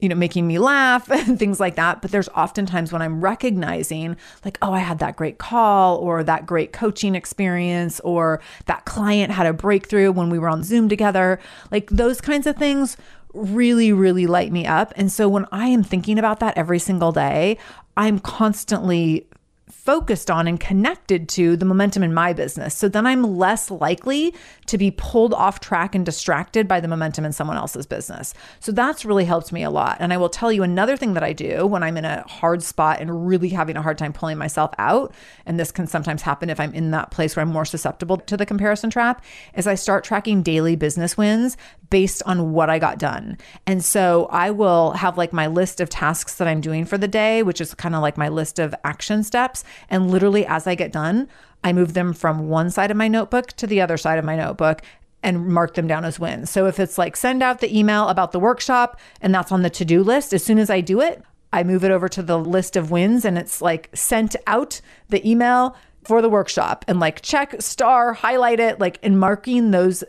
you 0.00 0.08
know, 0.08 0.14
making 0.14 0.46
me 0.46 0.58
laugh 0.58 1.10
and 1.10 1.38
things 1.38 1.60
like 1.60 1.76
that. 1.76 2.02
But 2.02 2.10
there's 2.10 2.28
oftentimes 2.30 2.92
when 2.92 3.02
I'm 3.02 3.20
recognizing, 3.20 4.16
like, 4.44 4.58
oh, 4.62 4.72
I 4.72 4.80
had 4.80 4.98
that 4.98 5.16
great 5.16 5.38
call 5.38 5.96
or 5.98 6.24
that 6.24 6.46
great 6.46 6.72
coaching 6.72 7.14
experience 7.14 8.00
or 8.00 8.40
that 8.66 8.84
client 8.84 9.32
had 9.32 9.46
a 9.46 9.52
breakthrough 9.52 10.12
when 10.12 10.30
we 10.30 10.38
were 10.38 10.48
on 10.48 10.62
Zoom 10.62 10.88
together. 10.88 11.38
Like 11.70 11.90
those 11.90 12.20
kinds 12.20 12.46
of 12.46 12.56
things 12.56 12.96
really, 13.32 13.92
really 13.92 14.26
light 14.26 14.52
me 14.52 14.66
up. 14.66 14.92
And 14.96 15.10
so 15.12 15.28
when 15.28 15.46
I 15.52 15.68
am 15.68 15.82
thinking 15.82 16.18
about 16.18 16.40
that 16.40 16.56
every 16.56 16.78
single 16.78 17.12
day, 17.12 17.58
I'm 17.96 18.18
constantly 18.18 19.26
focused 19.70 20.30
on 20.30 20.46
and 20.46 20.60
connected 20.60 21.28
to 21.30 21.56
the 21.56 21.64
momentum 21.64 22.02
in 22.02 22.12
my 22.12 22.32
business. 22.32 22.74
So 22.74 22.88
then 22.88 23.06
I'm 23.06 23.36
less 23.36 23.70
likely 23.70 24.34
to 24.66 24.78
be 24.78 24.90
pulled 24.90 25.32
off 25.34 25.60
track 25.60 25.94
and 25.94 26.04
distracted 26.04 26.68
by 26.68 26.80
the 26.80 26.88
momentum 26.88 27.24
in 27.24 27.32
someone 27.32 27.56
else's 27.56 27.86
business. 27.86 28.34
So 28.58 28.72
that's 28.72 29.04
really 29.04 29.24
helped 29.24 29.52
me 29.52 29.62
a 29.62 29.70
lot. 29.70 29.96
And 30.00 30.12
I 30.12 30.16
will 30.16 30.28
tell 30.28 30.52
you 30.52 30.62
another 30.62 30.96
thing 30.96 31.14
that 31.14 31.24
I 31.24 31.32
do 31.32 31.66
when 31.66 31.82
I'm 31.82 31.96
in 31.96 32.04
a 32.04 32.22
hard 32.28 32.62
spot 32.62 33.00
and 33.00 33.26
really 33.26 33.50
having 33.50 33.76
a 33.76 33.82
hard 33.82 33.98
time 33.98 34.12
pulling 34.12 34.38
myself 34.38 34.72
out, 34.78 35.14
and 35.46 35.58
this 35.58 35.72
can 35.72 35.86
sometimes 35.86 36.22
happen 36.22 36.50
if 36.50 36.60
I'm 36.60 36.74
in 36.74 36.90
that 36.90 37.10
place 37.10 37.36
where 37.36 37.42
I'm 37.42 37.52
more 37.52 37.64
susceptible 37.64 38.16
to 38.18 38.36
the 38.36 38.46
comparison 38.46 38.90
trap, 38.90 39.24
is 39.54 39.66
I 39.66 39.74
start 39.74 40.04
tracking 40.04 40.42
daily 40.42 40.76
business 40.76 41.16
wins 41.16 41.56
based 41.90 42.22
on 42.24 42.52
what 42.52 42.70
I 42.70 42.78
got 42.78 42.98
done. 42.98 43.36
And 43.66 43.84
so 43.84 44.28
I 44.30 44.50
will 44.50 44.92
have 44.92 45.18
like 45.18 45.32
my 45.32 45.48
list 45.48 45.80
of 45.80 45.90
tasks 45.90 46.36
that 46.36 46.48
I'm 46.48 46.60
doing 46.60 46.84
for 46.84 46.96
the 46.96 47.08
day, 47.08 47.42
which 47.42 47.60
is 47.60 47.74
kind 47.74 47.94
of 47.94 48.02
like 48.02 48.16
my 48.16 48.28
list 48.28 48.58
of 48.58 48.74
action 48.84 49.22
steps. 49.22 49.64
And 49.90 50.10
literally, 50.10 50.46
as 50.46 50.66
I 50.66 50.74
get 50.74 50.92
done, 50.92 51.28
I 51.62 51.72
move 51.72 51.94
them 51.94 52.12
from 52.12 52.48
one 52.48 52.70
side 52.70 52.90
of 52.90 52.96
my 52.96 53.08
notebook 53.08 53.48
to 53.54 53.66
the 53.66 53.80
other 53.80 53.96
side 53.96 54.18
of 54.18 54.24
my 54.24 54.36
notebook 54.36 54.82
and 55.22 55.48
mark 55.48 55.74
them 55.74 55.86
down 55.86 56.04
as 56.04 56.18
wins. 56.18 56.48
So 56.48 56.66
if 56.66 56.80
it's 56.80 56.96
like 56.96 57.16
send 57.16 57.42
out 57.42 57.60
the 57.60 57.76
email 57.76 58.08
about 58.08 58.32
the 58.32 58.40
workshop 58.40 58.98
and 59.20 59.34
that's 59.34 59.52
on 59.52 59.62
the 59.62 59.70
to 59.70 59.84
do 59.84 60.02
list, 60.02 60.32
as 60.32 60.42
soon 60.42 60.58
as 60.58 60.70
I 60.70 60.80
do 60.80 61.00
it, 61.00 61.22
I 61.52 61.64
move 61.64 61.84
it 61.84 61.90
over 61.90 62.08
to 62.08 62.22
the 62.22 62.38
list 62.38 62.76
of 62.76 62.90
wins 62.90 63.24
and 63.24 63.36
it's 63.36 63.60
like 63.60 63.90
sent 63.92 64.36
out 64.46 64.80
the 65.08 65.28
email 65.28 65.76
for 66.04 66.22
the 66.22 66.30
workshop 66.30 66.84
and 66.88 67.00
like 67.00 67.20
check, 67.22 67.60
star, 67.60 68.14
highlight 68.14 68.60
it, 68.60 68.78
like 68.80 68.98
in 69.02 69.18
marking 69.18 69.70
those 69.70 70.02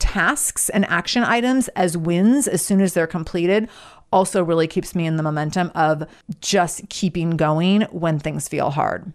tasks 0.00 0.68
and 0.70 0.84
action 0.86 1.22
items 1.22 1.68
as 1.68 1.96
wins 1.96 2.48
as 2.48 2.62
soon 2.62 2.80
as 2.80 2.94
they're 2.94 3.06
completed 3.06 3.68
also 4.12 4.42
really 4.42 4.66
keeps 4.66 4.94
me 4.94 5.06
in 5.06 5.16
the 5.16 5.22
momentum 5.22 5.70
of 5.74 6.04
just 6.40 6.88
keeping 6.88 7.36
going 7.36 7.82
when 7.92 8.18
things 8.18 8.48
feel 8.48 8.70
hard. 8.70 9.12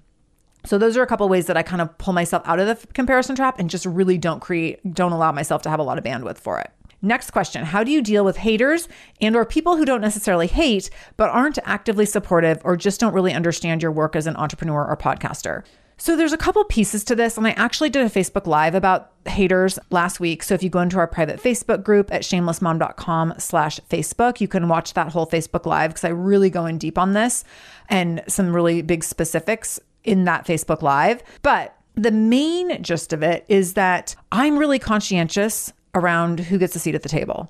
So 0.63 0.78
those 0.78 0.98
are 0.98 1.04
a 1.04 1.08
couple 1.08 1.30
ways 1.30 1.45
that 1.45 1.58
I 1.58 1.63
kind 1.63 1.82
of 1.82 1.95
pull 1.98 2.13
myself 2.13 2.41
out 2.45 2.60
of 2.60 2.67
the 2.67 2.88
comparison 2.93 3.36
trap 3.36 3.60
and 3.60 3.69
just 3.69 3.86
really 3.86 4.17
don't 4.17 4.39
create 4.39 4.93
don't 4.93 5.12
allow 5.12 5.32
myself 5.32 5.62
to 5.63 5.69
have 5.69 5.80
a 5.80 5.84
lot 5.84 5.98
of 5.98 6.04
bandwidth 6.04 6.38
for 6.38 6.60
it. 6.60 6.71
Next 7.02 7.32
question, 7.32 7.65
how 7.65 7.84
do 7.84 7.91
you 7.91 8.02
deal 8.02 8.26
with 8.26 8.38
haters 8.38 8.88
and 9.21 9.36
or 9.36 9.45
people 9.45 9.76
who 9.76 9.86
don't 9.86 10.02
necessarily 10.02 10.48
hate 10.48 10.89
but 11.17 11.30
aren't 11.30 11.60
actively 11.63 12.06
supportive 12.06 12.60
or 12.63 12.76
just 12.76 13.00
don't 13.00 13.13
really 13.13 13.34
understand 13.34 13.84
your 13.84 13.91
work 13.91 14.15
as 14.15 14.26
an 14.26 14.36
entrepreneur 14.38 14.88
or 14.88 14.98
podcaster? 14.98 15.63
So 15.97 16.17
there's 16.17 16.34
a 16.34 16.38
couple 16.38 16.63
pieces 16.65 17.03
to 17.05 17.15
this, 17.15 17.38
and 17.38 17.47
I 17.47 17.51
actually 17.51 17.89
did 17.89 18.05
a 18.05 18.10
Facebook 18.10 18.47
Live 18.47 18.75
about 18.75 19.12
haters 19.25 19.79
last 19.91 20.19
week. 20.19 20.43
So 20.43 20.53
if 20.53 20.62
you 20.62 20.69
go 20.69 20.81
into 20.81 20.97
our 20.97 21.08
private 21.08 21.41
Facebook 21.41 21.84
group 21.84 22.12
at 22.12 22.23
shamelessmom.com 22.23 23.36
slash 23.38 23.79
Facebook, 23.89 24.41
you 24.41 24.47
can 24.47 24.67
watch 24.67 24.93
that 24.93 25.13
whole 25.13 25.25
Facebook 25.25 25.65
Live 25.65 25.91
because 25.91 26.03
I 26.03 26.10
really 26.10 26.49
go 26.49 26.65
in 26.65 26.77
deep 26.77 26.97
on 26.97 27.13
this 27.13 27.45
and 27.89 28.21
some 28.27 28.53
really 28.53 28.81
big 28.81 29.03
specifics 29.03 29.79
in 30.03 30.25
that 30.25 30.45
Facebook 30.45 30.81
Live. 30.81 31.23
But 31.41 31.75
the 31.95 32.12
main 32.12 32.84
gist 32.84 33.13
of 33.13 33.23
it 33.23 33.45
is 33.47 33.73
that 33.73 34.15
I'm 34.31 34.58
really 34.58 34.79
conscientious 34.79 35.71
around 35.95 36.41
who 36.41 36.58
gets 36.58 36.75
a 36.75 36.79
seat 36.79 36.93
at 36.93 37.03
the 37.03 37.10
table 37.10 37.49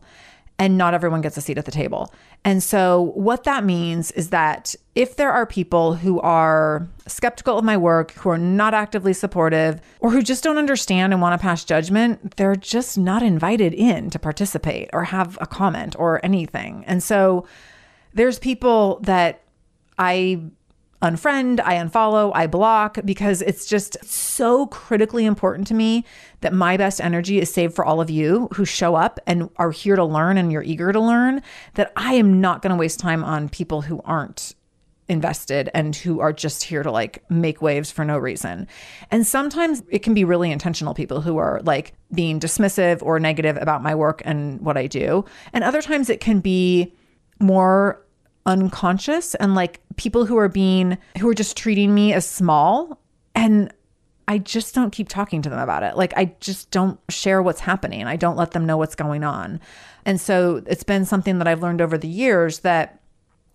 and 0.57 0.77
not 0.77 0.93
everyone 0.93 1.21
gets 1.21 1.35
a 1.37 1.41
seat 1.41 1.57
at 1.57 1.65
the 1.65 1.71
table. 1.71 2.13
And 2.43 2.63
so, 2.63 3.11
what 3.15 3.43
that 3.43 3.65
means 3.65 4.11
is 4.11 4.29
that 4.29 4.75
if 4.93 5.17
there 5.17 5.31
are 5.31 5.45
people 5.45 5.95
who 5.95 6.19
are 6.21 6.87
skeptical 7.07 7.57
of 7.57 7.65
my 7.65 7.75
work, 7.75 8.11
who 8.11 8.29
are 8.29 8.37
not 8.37 8.73
actively 8.73 9.13
supportive, 9.13 9.81
or 9.99 10.11
who 10.11 10.21
just 10.21 10.43
don't 10.43 10.57
understand 10.57 11.11
and 11.11 11.21
want 11.21 11.39
to 11.39 11.43
pass 11.43 11.65
judgment, 11.65 12.37
they're 12.37 12.55
just 12.55 12.97
not 12.97 13.21
invited 13.21 13.73
in 13.73 14.09
to 14.11 14.19
participate 14.19 14.89
or 14.93 15.03
have 15.05 15.37
a 15.41 15.45
comment 15.45 15.95
or 15.99 16.23
anything. 16.23 16.83
And 16.87 17.03
so, 17.03 17.45
there's 18.13 18.39
people 18.39 18.99
that 19.01 19.41
I 19.97 20.41
unfriend, 21.05 21.59
I 21.63 21.75
unfollow, 21.75 22.31
I 22.33 22.47
block 22.47 22.97
because 23.05 23.41
it's 23.41 23.65
just 23.65 24.03
so 24.03 24.67
critically 24.67 25.25
important 25.25 25.67
to 25.67 25.73
me 25.73 26.03
that 26.41 26.53
my 26.53 26.77
best 26.77 26.99
energy 26.99 27.39
is 27.39 27.53
saved 27.53 27.75
for 27.75 27.85
all 27.85 28.01
of 28.01 28.09
you 28.09 28.49
who 28.53 28.65
show 28.65 28.95
up 28.95 29.19
and 29.27 29.49
are 29.57 29.71
here 29.71 29.95
to 29.95 30.03
learn 30.03 30.37
and 30.37 30.51
you're 30.51 30.63
eager 30.63 30.91
to 30.91 30.99
learn 30.99 31.41
that 31.75 31.91
I 31.95 32.15
am 32.15 32.41
not 32.41 32.61
going 32.61 32.71
to 32.71 32.79
waste 32.79 32.99
time 32.99 33.23
on 33.23 33.49
people 33.49 33.81
who 33.81 34.01
aren't 34.03 34.55
invested 35.07 35.69
and 35.73 35.95
who 35.95 36.19
are 36.19 36.33
just 36.33 36.63
here 36.63 36.81
to 36.81 36.91
like 36.91 37.23
make 37.29 37.61
waves 37.61 37.91
for 37.91 38.03
no 38.03 38.17
reason. 38.17 38.67
And 39.11 39.25
sometimes 39.27 39.83
it 39.89 39.99
can 39.99 40.13
be 40.13 40.23
really 40.23 40.51
intentional 40.51 40.93
people 40.93 41.21
who 41.21 41.37
are 41.37 41.61
like 41.63 41.93
being 42.13 42.39
dismissive 42.39 43.03
or 43.03 43.19
negative 43.19 43.57
about 43.61 43.83
my 43.83 43.93
work 43.93 44.21
and 44.25 44.59
what 44.61 44.77
I 44.77 44.87
do. 44.87 45.25
And 45.53 45.63
other 45.63 45.81
times 45.81 46.09
it 46.09 46.19
can 46.19 46.39
be 46.39 46.95
more 47.39 48.04
unconscious 48.45 49.35
and 49.35 49.55
like 49.55 49.81
people 49.95 50.25
who 50.25 50.37
are 50.37 50.49
being 50.49 50.97
who 51.19 51.27
are 51.29 51.33
just 51.33 51.57
treating 51.57 51.93
me 51.93 52.13
as 52.13 52.27
small 52.29 52.99
and 53.33 53.73
I 54.27 54.37
just 54.39 54.73
don't 54.73 54.91
keep 54.91 55.07
talking 55.07 55.41
to 55.43 55.49
them 55.49 55.59
about 55.59 55.83
it. 55.83 55.97
Like 55.97 56.13
I 56.17 56.35
just 56.39 56.71
don't 56.71 56.99
share 57.09 57.41
what's 57.41 57.59
happening. 57.59 58.05
I 58.05 58.15
don't 58.15 58.35
let 58.35 58.51
them 58.51 58.65
know 58.65 58.77
what's 58.77 58.95
going 58.95 59.23
on. 59.23 59.59
And 60.03 60.19
so 60.19 60.63
it's 60.65 60.83
been 60.83 61.05
something 61.05 61.37
that 61.39 61.47
I've 61.47 61.61
learned 61.61 61.81
over 61.81 61.97
the 61.97 62.07
years 62.07 62.59
that 62.59 63.01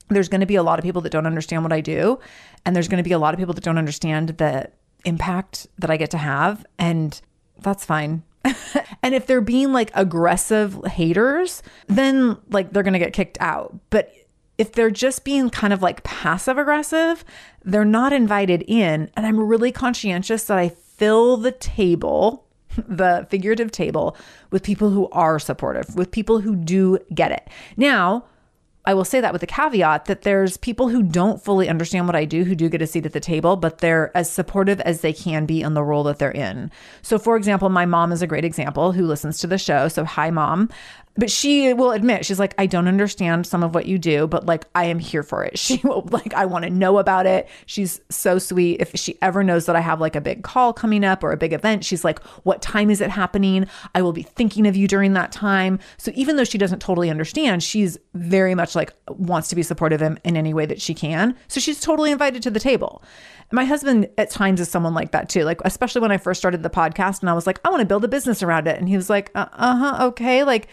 there's 0.09 0.29
going 0.29 0.41
to 0.41 0.47
be 0.47 0.57
a 0.57 0.63
lot 0.63 0.79
of 0.79 0.85
people 0.85 1.03
that 1.03 1.13
don't 1.13 1.27
understand 1.27 1.63
what 1.63 1.73
I 1.73 1.81
do 1.81 2.19
and 2.65 2.75
there's 2.75 2.89
going 2.89 3.03
to 3.03 3.09
be 3.09 3.13
a 3.13 3.19
lot 3.19 3.35
of 3.35 3.39
people 3.39 3.55
that 3.55 3.65
don't 3.65 3.79
understand 3.79 4.31
the 4.31 4.71
impact 5.05 5.67
that 5.79 5.91
I 5.91 5.97
get 5.97 6.11
to 6.11 6.19
have 6.19 6.65
and 6.79 7.21
that's 7.61 7.85
fine. 7.85 8.23
and 9.03 9.15
if 9.15 9.27
they're 9.27 9.41
being 9.41 9.73
like 9.73 9.91
aggressive 9.95 10.83
haters, 10.85 11.63
then 11.87 12.39
like 12.49 12.73
they're 12.73 12.83
going 12.83 12.95
to 12.95 12.99
get 12.99 13.13
kicked 13.13 13.39
out. 13.41 13.79
But 13.91 14.13
if 14.61 14.73
they're 14.73 14.91
just 14.91 15.25
being 15.25 15.49
kind 15.49 15.73
of 15.73 15.81
like 15.81 16.05
passive 16.05 16.59
aggressive, 16.59 17.25
they're 17.65 17.83
not 17.83 18.13
invited 18.13 18.63
in. 18.69 19.11
And 19.17 19.25
I'm 19.25 19.41
really 19.41 19.73
conscientious 19.73 20.45
that 20.45 20.59
I 20.59 20.69
fill 20.69 21.39
the 21.39 21.53
table, 21.53 22.45
the 22.77 23.27
figurative 23.31 23.73
table, 23.73 24.19
with 24.51 24.63
people 24.63 24.91
who 24.91 25.09
are 25.13 25.39
supportive, 25.39 25.97
with 25.97 26.11
people 26.11 26.41
who 26.41 26.55
do 26.55 26.99
get 27.15 27.33
it. 27.33 27.49
Now, 27.79 28.27
I 28.85 28.93
will 28.93 29.05
say 29.05 29.21
that 29.21 29.33
with 29.33 29.43
a 29.43 29.47
caveat 29.47 30.07
that 30.07 30.23
there's 30.23 30.57
people 30.59 30.89
who 30.89 31.03
don't 31.03 31.43
fully 31.43 31.69
understand 31.69 32.07
what 32.07 32.17
I 32.17 32.25
do 32.25 32.45
who 32.45 32.55
do 32.55 32.69
get 32.69 32.83
a 32.83 32.87
seat 32.87 33.07
at 33.07 33.13
the 33.13 33.21
table, 33.21 33.57
but 33.57 33.79
they're 33.79 34.15
as 34.17 34.31
supportive 34.31 34.81
as 34.81 35.01
they 35.01 35.13
can 35.13 35.47
be 35.47 35.63
in 35.63 35.73
the 35.73 35.83
role 35.83 36.03
that 36.05 36.19
they're 36.19 36.31
in. 36.31 36.71
So, 37.01 37.19
for 37.19 37.37
example, 37.37 37.69
my 37.69 37.87
mom 37.87 38.13
is 38.13 38.21
a 38.21 38.27
great 38.27 38.45
example 38.45 38.93
who 38.93 39.07
listens 39.07 39.39
to 39.39 39.47
the 39.47 39.59
show. 39.59 39.89
So, 39.89 40.05
hi, 40.05 40.31
mom 40.31 40.71
but 41.17 41.31
she 41.31 41.73
will 41.75 41.91
admit 41.91 42.25
she's 42.25 42.39
like 42.39 42.55
i 42.59 42.67
don't 42.67 42.89
understand 42.89 43.47
some 43.47 43.63
of 43.63 43.75
what 43.75 43.87
you 43.87 43.99
do 43.99 44.27
but 44.27 44.47
like 44.47 44.65
i 44.75 44.85
am 44.85 44.99
here 44.99 45.23
for 45.23 45.45
it. 45.45 45.59
She 45.71 45.81
will 45.85 46.09
like 46.11 46.35
i 46.35 46.47
want 46.47 46.65
to 46.65 46.71
know 46.71 46.99
about 46.99 47.27
it. 47.27 47.49
She's 47.67 48.01
so 48.09 48.39
sweet. 48.39 48.81
If 48.81 48.93
she 48.95 49.17
ever 49.23 49.45
knows 49.45 49.67
that 49.67 49.77
i 49.77 49.81
have 49.81 50.01
like 50.01 50.17
a 50.17 50.21
big 50.21 50.43
call 50.43 50.73
coming 50.73 51.05
up 51.05 51.23
or 51.23 51.33
a 51.33 51.37
big 51.37 51.53
event 51.53 51.85
she's 51.85 52.05
like 52.05 52.19
what 52.43 52.63
time 52.63 52.91
is 52.91 53.01
it 53.01 53.11
happening? 53.11 53.67
I 53.95 54.03
will 54.03 54.13
be 54.13 54.23
thinking 54.23 54.67
of 54.67 54.77
you 54.77 54.89
during 54.89 55.13
that 55.15 55.33
time. 55.33 55.79
So 55.99 56.11
even 56.15 56.37
though 56.37 56.45
she 56.45 56.59
doesn't 56.59 56.81
totally 56.81 57.11
understand 57.11 57.63
she's 57.63 57.99
very 58.15 58.55
much 58.55 58.75
like 58.75 58.93
wants 59.09 59.49
to 59.49 59.57
be 59.57 59.63
supportive 59.63 60.03
in, 60.03 60.19
in 60.25 60.37
any 60.37 60.55
way 60.55 60.67
that 60.67 60.81
she 60.81 60.95
can. 60.95 61.37
So 61.49 61.61
she's 61.61 61.81
totally 61.81 62.11
invited 62.11 62.43
to 62.45 62.51
the 62.51 62.61
table 62.61 63.03
my 63.53 63.65
husband 63.65 64.09
at 64.17 64.31
times 64.31 64.61
is 64.61 64.69
someone 64.69 64.95
like 64.95 65.13
that 65.13 65.29
too. 65.29 65.45
Like, 65.45 65.61
especially 65.65 66.01
when 66.01 66.13
I 66.13 66.19
first 66.19 66.41
started 66.41 66.63
the 66.63 66.71
podcast 66.71 67.21
and 67.21 67.31
I 67.31 67.35
was 67.35 67.47
like, 67.47 67.61
I 67.65 67.71
want 67.71 67.81
to 67.81 67.87
build 67.87 68.05
a 68.05 68.09
business 68.09 68.43
around 68.43 68.69
it. 68.69 68.79
And 68.79 68.89
he 68.89 68.97
was 68.97 69.11
like, 69.11 69.31
uh 69.35 69.47
huh, 69.53 70.07
okay. 70.07 70.45
Like, 70.45 70.69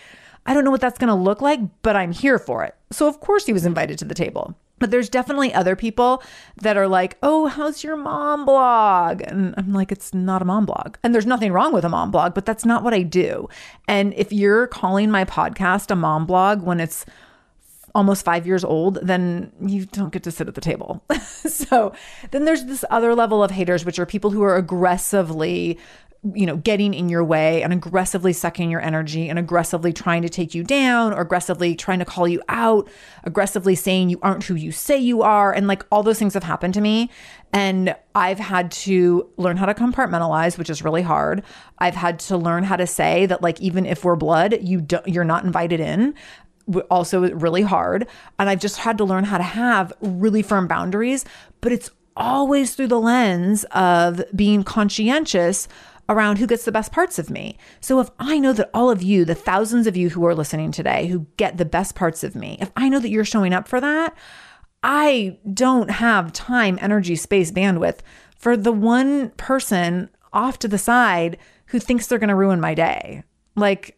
I 0.45 0.53
don't 0.53 0.63
know 0.63 0.71
what 0.71 0.81
that's 0.81 0.99
going 0.99 1.09
to 1.09 1.13
look 1.15 1.41
like, 1.41 1.59
but 1.81 1.95
I'm 1.95 2.11
here 2.11 2.39
for 2.39 2.63
it. 2.63 2.75
So, 2.91 3.07
of 3.07 3.19
course, 3.19 3.45
he 3.45 3.53
was 3.53 3.65
invited 3.65 3.99
to 3.99 4.05
the 4.05 4.15
table. 4.15 4.55
But 4.79 4.91
there's 4.91 5.09
definitely 5.09 5.53
other 5.53 5.75
people 5.75 6.21
that 6.61 6.77
are 6.77 6.87
like, 6.87 7.17
oh, 7.23 7.47
how's 7.47 7.83
your 7.83 7.97
mom 7.97 8.45
blog? 8.45 9.21
And 9.23 9.55
I'm 9.57 9.73
like, 9.73 9.91
it's 9.91 10.13
not 10.13 10.43
a 10.43 10.45
mom 10.45 10.67
blog. 10.67 10.97
And 11.03 11.13
there's 11.13 11.25
nothing 11.25 11.51
wrong 11.51 11.73
with 11.73 11.83
a 11.83 11.89
mom 11.89 12.11
blog, 12.11 12.35
but 12.35 12.45
that's 12.45 12.63
not 12.63 12.83
what 12.83 12.93
I 12.93 13.01
do. 13.01 13.49
And 13.87 14.13
if 14.13 14.31
you're 14.31 14.67
calling 14.67 15.09
my 15.09 15.25
podcast 15.25 15.89
a 15.89 15.95
mom 15.95 16.27
blog 16.27 16.61
when 16.61 16.79
it's 16.79 17.05
almost 17.97 18.23
five 18.23 18.45
years 18.45 18.63
old, 18.63 18.99
then 19.01 19.51
you 19.59 19.87
don't 19.87 20.13
get 20.13 20.21
to 20.23 20.31
sit 20.31 20.47
at 20.47 20.53
the 20.53 20.61
table. 20.61 21.03
so 21.19 21.91
then 22.29 22.45
there's 22.45 22.65
this 22.65 22.85
other 22.91 23.15
level 23.15 23.43
of 23.43 23.49
haters, 23.49 23.83
which 23.83 23.97
are 23.97 24.05
people 24.05 24.29
who 24.29 24.43
are 24.43 24.55
aggressively 24.55 25.79
you 26.33 26.45
know, 26.45 26.57
getting 26.57 26.93
in 26.93 27.09
your 27.09 27.23
way 27.23 27.61
and 27.61 27.71
aggressively 27.71 28.33
sucking 28.33 28.71
your 28.71 28.81
energy 28.81 29.29
and 29.29 29.37
aggressively 29.37 29.93
trying 29.93 30.21
to 30.23 30.29
take 30.29 30.53
you 30.53 30.63
down 30.63 31.13
or 31.13 31.21
aggressively 31.21 31.75
trying 31.75 31.99
to 31.99 32.05
call 32.05 32.27
you 32.27 32.41
out, 32.49 32.89
aggressively 33.23 33.75
saying 33.75 34.09
you 34.09 34.19
aren't 34.21 34.43
who 34.43 34.55
you 34.55 34.71
say 34.71 34.97
you 34.97 35.21
are. 35.21 35.53
And 35.53 35.67
like 35.67 35.85
all 35.91 36.03
those 36.03 36.19
things 36.19 36.33
have 36.33 36.43
happened 36.43 36.73
to 36.73 36.81
me. 36.81 37.09
And 37.53 37.95
I've 38.15 38.39
had 38.39 38.71
to 38.71 39.29
learn 39.37 39.57
how 39.57 39.67
to 39.67 39.73
compartmentalize, 39.73 40.57
which 40.57 40.69
is 40.69 40.83
really 40.83 41.03
hard. 41.03 41.43
I've 41.77 41.95
had 41.95 42.19
to 42.21 42.37
learn 42.37 42.63
how 42.63 42.75
to 42.75 42.87
say 42.87 43.25
that, 43.27 43.41
like, 43.41 43.61
even 43.61 43.85
if 43.85 44.03
we're 44.03 44.17
blood, 44.17 44.57
you 44.61 44.81
don't, 44.81 45.07
you're 45.07 45.23
not 45.23 45.45
invited 45.45 45.79
in 45.79 46.13
also 46.89 47.29
really 47.33 47.61
hard. 47.61 48.07
And 48.39 48.49
I've 48.49 48.59
just 48.59 48.77
had 48.77 48.97
to 48.97 49.05
learn 49.05 49.23
how 49.23 49.37
to 49.37 49.43
have 49.43 49.93
really 50.01 50.41
firm 50.41 50.67
boundaries, 50.67 51.25
but 51.61 51.71
it's 51.71 51.89
always 52.15 52.75
through 52.75 52.87
the 52.87 52.99
lens 52.99 53.63
of 53.71 54.23
being 54.35 54.63
conscientious 54.63 55.67
around 56.09 56.37
who 56.37 56.47
gets 56.47 56.65
the 56.65 56.71
best 56.71 56.91
parts 56.91 57.19
of 57.19 57.29
me. 57.29 57.57
So 57.81 57.99
if 57.99 58.09
I 58.17 58.39
know 58.39 58.53
that 58.53 58.69
all 58.73 58.89
of 58.89 59.03
you, 59.03 59.25
the 59.25 59.35
thousands 59.35 59.87
of 59.87 59.97
you 59.97 60.09
who 60.09 60.25
are 60.25 60.35
listening 60.35 60.71
today, 60.71 61.07
who 61.07 61.27
get 61.37 61.57
the 61.57 61.65
best 61.65 61.95
parts 61.95 62.23
of 62.23 62.35
me, 62.35 62.57
if 62.61 62.71
I 62.75 62.89
know 62.89 62.99
that 62.99 63.09
you're 63.09 63.25
showing 63.25 63.53
up 63.53 63.67
for 63.67 63.81
that, 63.81 64.15
I 64.81 65.37
don't 65.53 65.91
have 65.91 66.31
time, 66.31 66.79
energy, 66.81 67.15
space, 67.15 67.51
bandwidth 67.51 67.99
for 68.37 68.55
the 68.55 68.71
one 68.71 69.31
person 69.31 70.09
off 70.31 70.59
to 70.59 70.67
the 70.67 70.77
side 70.77 71.37
who 71.67 71.79
thinks 71.79 72.07
they're 72.07 72.19
going 72.19 72.29
to 72.29 72.35
ruin 72.35 72.61
my 72.61 72.73
day. 72.73 73.23
Like, 73.55 73.96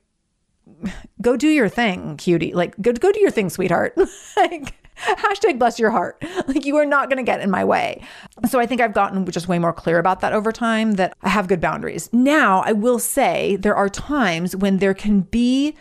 go 1.22 1.36
do 1.36 1.48
your 1.48 1.70
thing, 1.70 2.18
cutie. 2.18 2.54
Like, 2.54 2.80
go, 2.82 2.94
go 2.94 3.12
do 3.12 3.20
your 3.20 3.32
thing, 3.32 3.50
sweetheart. 3.50 3.98
like, 4.38 4.76
hashtag 4.98 5.60
bless 5.60 5.80
your 5.80 5.92
heart. 5.92 6.24
Like 6.48 6.65
you 6.65 6.78
are 6.78 6.86
not 6.86 7.10
going 7.10 7.18
to 7.18 7.24
get 7.24 7.42
in 7.42 7.52
my 7.52 7.63
way. 7.63 8.02
So 8.50 8.60
I 8.60 8.65
think 8.65 8.82
I've 8.82 8.94
gotten 8.94 9.30
just 9.30 9.48
way 9.48 9.60
more 9.60 9.72
clear 9.74 10.00
about 10.00 10.22
that 10.22 10.34
over 10.34 10.52
time 10.52 10.94
that 10.94 11.13
I 11.22 11.30
have 11.30 11.48
good 11.48 11.62
boundaries. 11.62 12.10
Now, 12.12 12.63
I 12.65 12.72
will 12.72 12.98
say 12.98 13.56
there 13.58 13.76
are 13.76 13.88
times 13.88 14.56
when 14.56 14.78
there 14.78 14.96
can 14.96 15.22
be 15.22 15.76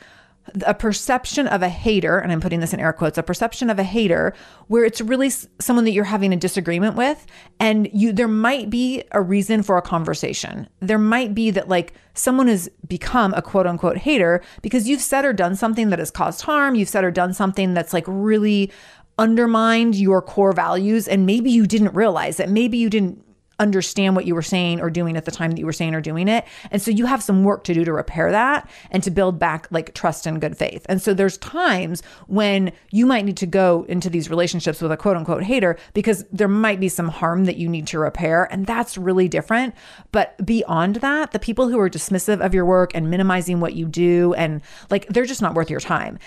a 0.67 0.75
perception 0.75 1.47
of 1.47 1.63
a 1.63 1.69
hater, 1.69 2.19
and 2.19 2.33
I'm 2.33 2.41
putting 2.41 2.61
this 2.61 2.73
in 2.73 2.81
air 2.81 2.93
quotes, 2.93 3.19
a 3.19 3.23
perception 3.23 3.71
of 3.71 3.79
a 3.79 3.83
hater 3.83 4.35
where 4.69 4.85
it's 4.85 5.01
really 5.01 5.31
someone 5.61 5.85
that 5.85 5.93
you're 5.93 6.05
having 6.05 6.33
a 6.33 6.37
disagreement 6.37 6.97
with 6.97 7.27
and 7.61 7.89
you 7.93 8.13
there 8.13 8.29
might 8.29 8.71
be 8.71 9.05
a 9.13 9.21
reason 9.21 9.63
for 9.63 9.77
a 9.77 9.83
conversation. 9.83 10.69
There 10.81 10.99
might 10.99 11.35
be 11.35 11.51
that 11.51 11.69
like 11.69 11.95
someone 12.15 12.49
has 12.49 12.69
become 12.87 13.35
a 13.35 13.43
quote 13.43 13.67
unquote 13.67 13.99
hater 13.99 14.43
because 14.63 14.89
you've 14.89 15.01
said 15.01 15.25
or 15.25 15.33
done 15.33 15.57
something 15.57 15.91
that 15.91 15.99
has 15.99 16.11
caused 16.11 16.43
harm, 16.43 16.75
you've 16.75 16.89
said 16.89 17.05
or 17.05 17.11
done 17.11 17.35
something 17.35 17.75
that's 17.75 17.93
like 17.93 18.05
really 18.07 18.73
undermined 19.19 19.97
your 19.97 20.23
core 20.23 20.53
values 20.53 21.09
and 21.09 21.27
maybe 21.27 21.51
you 21.51 21.67
didn't 21.67 21.95
realize 21.95 22.39
it. 22.39 22.49
Maybe 22.49 22.79
you 22.79 22.89
didn't 22.89 23.25
understand 23.59 24.15
what 24.15 24.25
you 24.25 24.35
were 24.35 24.43
saying 24.43 24.81
or 24.81 24.91
doing 24.91 25.17
at 25.17 25.25
the 25.25 25.31
time 25.31 25.51
that 25.51 25.59
you 25.59 25.67
were 25.67 25.73
saying 25.73 25.95
or 25.95 26.01
doing 26.01 26.29
it. 26.29 26.45
And 26.71 26.81
so 26.81 26.91
you 26.91 27.07
have 27.07 27.23
some 27.23 27.45
work 27.45 27.65
to 27.65 27.75
do 27.75 27.85
to 27.85 27.93
repair 27.93 28.31
that 28.31 28.69
and 28.91 29.03
to 29.03 29.11
build 29.11 29.39
back 29.39 29.67
like 29.71 29.95
trust 29.95 30.27
and 30.27 30.41
good 30.41 30.57
faith. 30.57 30.87
And 30.89 31.03
so 31.03 31.13
there's 31.15 31.39
times 31.39 32.03
when 32.27 32.73
you 32.91 33.07
might 33.07 33.25
need 33.25 33.37
to 33.39 33.47
go 33.47 33.85
into 33.89 34.09
these 34.09 34.31
relationships 34.31 34.81
with 34.81 34.93
a 34.93 34.97
quote 34.97 35.17
unquote 35.17 35.43
hater 35.43 35.77
because 35.93 36.25
there 36.33 36.49
might 36.49 36.81
be 36.81 36.89
some 36.89 37.09
harm 37.09 37.45
that 37.47 37.57
you 37.57 37.69
need 37.69 37.87
to 37.89 37.99
repair. 37.99 38.45
And 38.53 38.67
that's 38.67 38.97
really 38.97 39.29
different. 39.29 39.75
But 40.13 40.45
beyond 40.45 40.97
that, 40.97 41.33
the 41.33 41.39
people 41.39 41.69
who 41.69 41.81
are 41.81 41.91
dismissive 41.91 42.45
of 42.45 42.55
your 42.55 42.65
work 42.65 42.93
and 42.95 43.11
minimizing 43.11 43.61
what 43.61 43.75
you 43.75 43.87
do 43.87 44.35
and 44.35 44.63
like 44.91 45.07
they're 45.09 45.25
just 45.25 45.43
not 45.43 45.55
worth 45.55 45.71
your 45.71 45.81
time. 45.81 46.19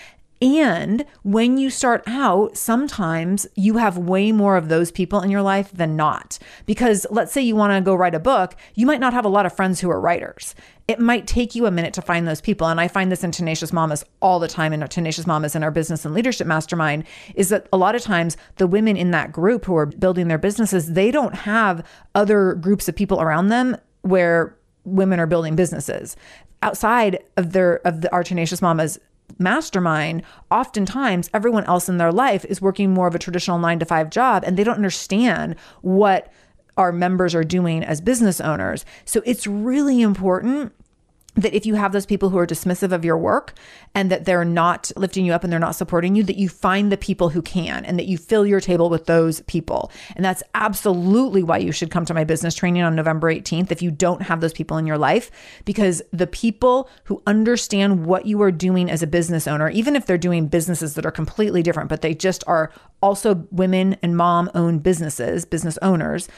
And 0.42 1.04
when 1.22 1.56
you 1.56 1.70
start 1.70 2.02
out, 2.04 2.56
sometimes 2.56 3.46
you 3.54 3.76
have 3.76 3.96
way 3.96 4.32
more 4.32 4.56
of 4.56 4.68
those 4.68 4.90
people 4.90 5.20
in 5.20 5.30
your 5.30 5.40
life 5.40 5.70
than 5.70 5.94
not. 5.94 6.36
Because 6.66 7.06
let's 7.10 7.30
say 7.30 7.40
you 7.40 7.54
want 7.54 7.72
to 7.72 7.80
go 7.80 7.94
write 7.94 8.16
a 8.16 8.18
book, 8.18 8.56
you 8.74 8.84
might 8.84 8.98
not 8.98 9.12
have 9.12 9.24
a 9.24 9.28
lot 9.28 9.46
of 9.46 9.54
friends 9.54 9.78
who 9.78 9.88
are 9.88 10.00
writers. 10.00 10.56
It 10.88 10.98
might 10.98 11.28
take 11.28 11.54
you 11.54 11.66
a 11.66 11.70
minute 11.70 11.94
to 11.94 12.02
find 12.02 12.26
those 12.26 12.40
people. 12.40 12.66
And 12.66 12.80
I 12.80 12.88
find 12.88 13.12
this 13.12 13.22
in 13.22 13.30
Tenacious 13.30 13.72
Mamas 13.72 14.04
all 14.20 14.40
the 14.40 14.48
time 14.48 14.72
in 14.72 14.82
our 14.82 14.88
Tenacious 14.88 15.28
Mamas 15.28 15.54
in 15.54 15.62
our 15.62 15.70
business 15.70 16.04
and 16.04 16.12
leadership 16.12 16.48
mastermind 16.48 17.04
is 17.36 17.50
that 17.50 17.68
a 17.72 17.76
lot 17.76 17.94
of 17.94 18.02
times 18.02 18.36
the 18.56 18.66
women 18.66 18.96
in 18.96 19.12
that 19.12 19.30
group 19.30 19.64
who 19.66 19.76
are 19.76 19.86
building 19.86 20.26
their 20.26 20.38
businesses, 20.38 20.94
they 20.94 21.12
don't 21.12 21.36
have 21.36 21.86
other 22.16 22.54
groups 22.54 22.88
of 22.88 22.96
people 22.96 23.22
around 23.22 23.46
them 23.46 23.76
where 24.00 24.58
women 24.84 25.20
are 25.20 25.26
building 25.28 25.54
businesses 25.54 26.16
outside 26.62 27.22
of 27.36 27.52
their 27.52 27.76
of 27.86 28.00
the 28.00 28.12
our 28.12 28.24
tenacious 28.24 28.62
mamas 28.62 28.98
mastermind, 29.38 30.22
oftentimes 30.50 31.30
everyone 31.32 31.64
else 31.64 31.88
in 31.88 31.98
their 31.98 32.12
life 32.12 32.44
is 32.46 32.60
working 32.60 32.92
more 32.92 33.06
of 33.06 33.14
a 33.14 33.18
traditional 33.18 33.58
nine 33.58 33.78
to 33.78 33.84
five 33.84 34.10
job 34.10 34.44
and 34.46 34.56
they 34.56 34.64
don't 34.64 34.76
understand 34.76 35.56
what 35.82 36.32
our 36.76 36.92
members 36.92 37.34
are 37.34 37.44
doing 37.44 37.84
as 37.84 38.00
business 38.00 38.40
owners. 38.40 38.84
So 39.04 39.22
it's 39.26 39.46
really 39.46 40.00
important 40.00 40.72
that 41.34 41.54
if 41.54 41.64
you 41.64 41.74
have 41.74 41.92
those 41.92 42.04
people 42.04 42.28
who 42.28 42.38
are 42.38 42.46
dismissive 42.46 42.92
of 42.92 43.04
your 43.04 43.16
work 43.16 43.54
and 43.94 44.10
that 44.10 44.26
they're 44.26 44.44
not 44.44 44.92
lifting 44.96 45.24
you 45.24 45.32
up 45.32 45.42
and 45.42 45.52
they're 45.52 45.58
not 45.58 45.74
supporting 45.74 46.14
you, 46.14 46.22
that 46.22 46.36
you 46.36 46.48
find 46.48 46.92
the 46.92 46.96
people 46.96 47.30
who 47.30 47.40
can 47.40 47.84
and 47.84 47.98
that 47.98 48.06
you 48.06 48.18
fill 48.18 48.46
your 48.46 48.60
table 48.60 48.90
with 48.90 49.06
those 49.06 49.40
people. 49.42 49.90
And 50.14 50.24
that's 50.24 50.42
absolutely 50.54 51.42
why 51.42 51.58
you 51.58 51.72
should 51.72 51.90
come 51.90 52.04
to 52.04 52.14
my 52.14 52.24
business 52.24 52.54
training 52.54 52.82
on 52.82 52.94
November 52.94 53.32
18th 53.32 53.70
if 53.70 53.80
you 53.80 53.90
don't 53.90 54.22
have 54.22 54.40
those 54.42 54.52
people 54.52 54.76
in 54.76 54.86
your 54.86 54.98
life, 54.98 55.30
because 55.64 56.02
the 56.12 56.26
people 56.26 56.90
who 57.04 57.22
understand 57.26 58.04
what 58.04 58.26
you 58.26 58.42
are 58.42 58.52
doing 58.52 58.90
as 58.90 59.02
a 59.02 59.06
business 59.06 59.46
owner, 59.46 59.70
even 59.70 59.96
if 59.96 60.04
they're 60.04 60.18
doing 60.18 60.48
businesses 60.48 60.94
that 60.94 61.06
are 61.06 61.10
completely 61.10 61.62
different, 61.62 61.88
but 61.88 62.02
they 62.02 62.14
just 62.14 62.44
are 62.46 62.70
also 63.00 63.46
women 63.50 63.96
and 64.02 64.16
mom 64.16 64.50
owned 64.54 64.82
businesses, 64.82 65.46
business 65.46 65.78
owners 65.80 66.28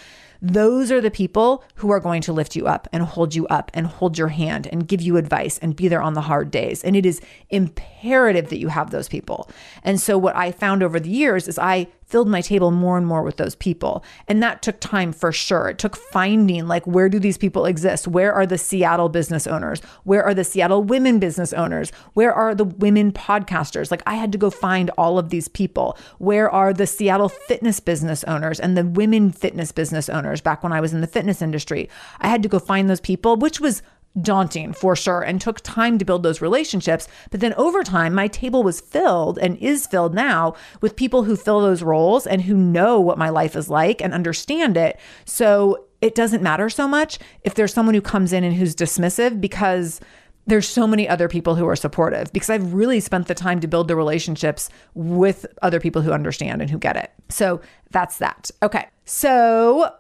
those 0.44 0.92
are 0.92 1.00
the 1.00 1.10
people 1.10 1.64
who 1.76 1.90
are 1.90 1.98
going 1.98 2.20
to 2.20 2.32
lift 2.32 2.54
you 2.54 2.66
up 2.66 2.86
and 2.92 3.02
hold 3.02 3.34
you 3.34 3.46
up 3.46 3.70
and 3.72 3.86
hold 3.86 4.18
your 4.18 4.28
hand 4.28 4.68
and 4.70 4.86
give 4.86 5.00
you 5.00 5.16
advice 5.16 5.56
and 5.58 5.74
be 5.74 5.88
there 5.88 6.02
on 6.02 6.12
the 6.12 6.20
hard 6.20 6.50
days. 6.50 6.84
And 6.84 6.94
it 6.94 7.06
is 7.06 7.22
imperative 7.48 8.50
that 8.50 8.58
you 8.58 8.68
have 8.68 8.90
those 8.90 9.08
people. 9.08 9.48
And 9.82 9.98
so, 9.98 10.18
what 10.18 10.36
I 10.36 10.52
found 10.52 10.82
over 10.82 11.00
the 11.00 11.08
years 11.08 11.48
is 11.48 11.58
I 11.58 11.86
filled 12.14 12.28
my 12.28 12.40
table 12.40 12.70
more 12.70 12.96
and 12.96 13.08
more 13.08 13.24
with 13.24 13.38
those 13.38 13.56
people. 13.56 14.04
And 14.28 14.40
that 14.40 14.62
took 14.62 14.78
time 14.78 15.12
for 15.12 15.32
sure. 15.32 15.70
It 15.70 15.80
took 15.80 15.96
finding 15.96 16.68
like 16.68 16.86
where 16.86 17.08
do 17.08 17.18
these 17.18 17.36
people 17.36 17.66
exist? 17.66 18.06
Where 18.06 18.32
are 18.32 18.46
the 18.46 18.56
Seattle 18.56 19.08
business 19.08 19.48
owners? 19.48 19.80
Where 20.04 20.22
are 20.22 20.32
the 20.32 20.44
Seattle 20.44 20.84
women 20.84 21.18
business 21.18 21.52
owners? 21.52 21.90
Where 22.12 22.32
are 22.32 22.54
the 22.54 22.66
women 22.66 23.10
podcasters? 23.10 23.90
Like 23.90 24.04
I 24.06 24.14
had 24.14 24.30
to 24.30 24.38
go 24.38 24.48
find 24.48 24.90
all 24.90 25.18
of 25.18 25.30
these 25.30 25.48
people. 25.48 25.98
Where 26.18 26.48
are 26.48 26.72
the 26.72 26.86
Seattle 26.86 27.30
fitness 27.30 27.80
business 27.80 28.22
owners 28.22 28.60
and 28.60 28.76
the 28.76 28.86
women 28.86 29.32
fitness 29.32 29.72
business 29.72 30.08
owners 30.08 30.40
back 30.40 30.62
when 30.62 30.72
I 30.72 30.80
was 30.80 30.92
in 30.92 31.00
the 31.00 31.08
fitness 31.08 31.42
industry? 31.42 31.88
I 32.20 32.28
had 32.28 32.44
to 32.44 32.48
go 32.48 32.60
find 32.60 32.88
those 32.88 33.00
people, 33.00 33.34
which 33.34 33.58
was 33.58 33.82
daunting 34.20 34.72
for 34.72 34.94
sure 34.94 35.22
and 35.22 35.40
took 35.40 35.60
time 35.60 35.98
to 35.98 36.04
build 36.04 36.22
those 36.22 36.40
relationships. 36.40 37.08
But 37.30 37.40
then 37.40 37.54
over 37.54 37.82
time, 37.82 38.14
my 38.14 38.28
table 38.28 38.62
was 38.62 38.80
filled 38.80 39.38
and 39.38 39.56
is 39.58 39.86
filled 39.86 40.14
now 40.14 40.54
with 40.80 40.96
people 40.96 41.24
who 41.24 41.36
fill 41.36 41.60
those 41.60 41.82
roles 41.82 42.26
and 42.26 42.42
who 42.42 42.56
know 42.56 43.00
what 43.00 43.18
my 43.18 43.28
life 43.28 43.56
is 43.56 43.68
like 43.68 44.00
and 44.00 44.14
understand 44.14 44.76
it. 44.76 44.98
So 45.24 45.86
it 46.00 46.14
doesn't 46.14 46.42
matter 46.42 46.68
so 46.68 46.86
much 46.86 47.18
if 47.42 47.54
there's 47.54 47.72
someone 47.72 47.94
who 47.94 48.00
comes 48.00 48.32
in 48.32 48.44
and 48.44 48.54
who's 48.54 48.76
dismissive 48.76 49.40
because 49.40 50.00
there's 50.46 50.68
so 50.68 50.86
many 50.86 51.08
other 51.08 51.28
people 51.28 51.54
who 51.54 51.66
are 51.66 51.76
supportive 51.76 52.32
because 52.32 52.50
I've 52.50 52.74
really 52.74 53.00
spent 53.00 53.28
the 53.28 53.34
time 53.34 53.60
to 53.60 53.66
build 53.66 53.88
the 53.88 53.96
relationships 53.96 54.68
with 54.92 55.46
other 55.62 55.80
people 55.80 56.02
who 56.02 56.12
understand 56.12 56.60
and 56.60 56.70
who 56.70 56.78
get 56.78 56.96
it. 56.96 57.10
So 57.30 57.62
that's 57.90 58.18
that. 58.18 58.50
Okay. 58.62 58.86
So 59.06 59.94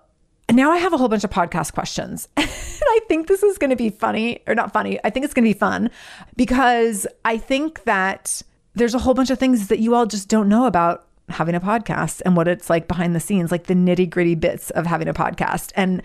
now 0.52 0.70
I 0.70 0.76
have 0.76 0.92
a 0.92 0.98
whole 0.98 1.08
bunch 1.08 1.24
of 1.24 1.30
podcast 1.30 1.72
questions. 1.72 2.28
and 2.36 2.48
I 2.48 3.00
think 3.08 3.28
this 3.28 3.42
is 3.42 3.58
going 3.58 3.70
to 3.70 3.76
be 3.76 3.90
funny, 3.90 4.40
or 4.46 4.54
not 4.54 4.72
funny. 4.72 4.98
I 5.04 5.10
think 5.10 5.24
it's 5.24 5.34
going 5.34 5.44
to 5.44 5.54
be 5.54 5.58
fun 5.58 5.90
because 6.36 7.06
I 7.24 7.38
think 7.38 7.84
that 7.84 8.42
there's 8.74 8.94
a 8.94 8.98
whole 8.98 9.14
bunch 9.14 9.30
of 9.30 9.38
things 9.38 9.68
that 9.68 9.78
you 9.78 9.94
all 9.94 10.06
just 10.06 10.28
don't 10.28 10.48
know 10.48 10.66
about 10.66 11.06
having 11.28 11.54
a 11.54 11.60
podcast 11.60 12.20
and 12.26 12.36
what 12.36 12.48
it's 12.48 12.68
like 12.68 12.88
behind 12.88 13.14
the 13.14 13.20
scenes, 13.20 13.50
like 13.50 13.64
the 13.64 13.74
nitty 13.74 14.10
gritty 14.10 14.34
bits 14.34 14.70
of 14.70 14.86
having 14.86 15.08
a 15.08 15.14
podcast. 15.14 15.72
And 15.74 16.02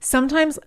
sometimes, 0.00 0.58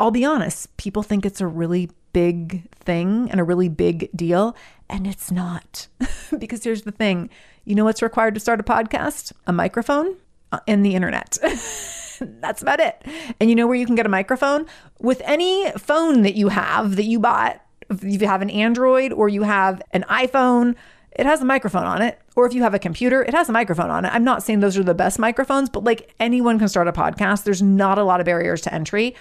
I'll 0.00 0.10
be 0.10 0.24
honest, 0.24 0.74
people 0.76 1.02
think 1.02 1.26
it's 1.26 1.40
a 1.40 1.46
really 1.46 1.90
big 2.12 2.70
thing 2.76 3.30
and 3.30 3.40
a 3.40 3.44
really 3.44 3.68
big 3.68 4.08
deal. 4.14 4.56
And 4.88 5.06
it's 5.06 5.30
not. 5.30 5.88
because 6.38 6.64
here's 6.64 6.82
the 6.82 6.92
thing 6.92 7.30
you 7.64 7.74
know 7.74 7.84
what's 7.84 8.02
required 8.02 8.34
to 8.34 8.40
start 8.40 8.58
a 8.58 8.64
podcast? 8.64 9.32
A 9.46 9.52
microphone 9.52 10.16
uh, 10.50 10.60
and 10.66 10.84
the 10.84 10.94
internet. 10.94 11.38
That's 12.40 12.62
about 12.62 12.80
it. 12.80 13.02
And 13.40 13.50
you 13.50 13.56
know 13.56 13.66
where 13.66 13.76
you 13.76 13.86
can 13.86 13.94
get 13.94 14.06
a 14.06 14.10
microphone? 14.10 14.66
With 15.00 15.20
any 15.24 15.70
phone 15.72 16.22
that 16.22 16.34
you 16.34 16.48
have 16.48 16.96
that 16.96 17.04
you 17.04 17.18
bought, 17.18 17.60
if 17.90 18.22
you 18.22 18.26
have 18.26 18.42
an 18.42 18.50
Android 18.50 19.12
or 19.12 19.28
you 19.28 19.42
have 19.42 19.82
an 19.92 20.04
iPhone, 20.08 20.74
it 21.12 21.26
has 21.26 21.42
a 21.42 21.44
microphone 21.44 21.84
on 21.84 22.00
it. 22.02 22.18
Or 22.36 22.46
if 22.46 22.54
you 22.54 22.62
have 22.62 22.72
a 22.72 22.78
computer, 22.78 23.22
it 23.22 23.34
has 23.34 23.48
a 23.48 23.52
microphone 23.52 23.90
on 23.90 24.04
it. 24.04 24.08
I'm 24.14 24.24
not 24.24 24.42
saying 24.42 24.60
those 24.60 24.78
are 24.78 24.82
the 24.82 24.94
best 24.94 25.18
microphones, 25.18 25.68
but 25.68 25.84
like 25.84 26.14
anyone 26.18 26.58
can 26.58 26.68
start 26.68 26.88
a 26.88 26.92
podcast. 26.92 27.44
There's 27.44 27.60
not 27.60 27.98
a 27.98 28.04
lot 28.04 28.20
of 28.20 28.26
barriers 28.26 28.62
to 28.62 28.72
entry, 28.72 29.14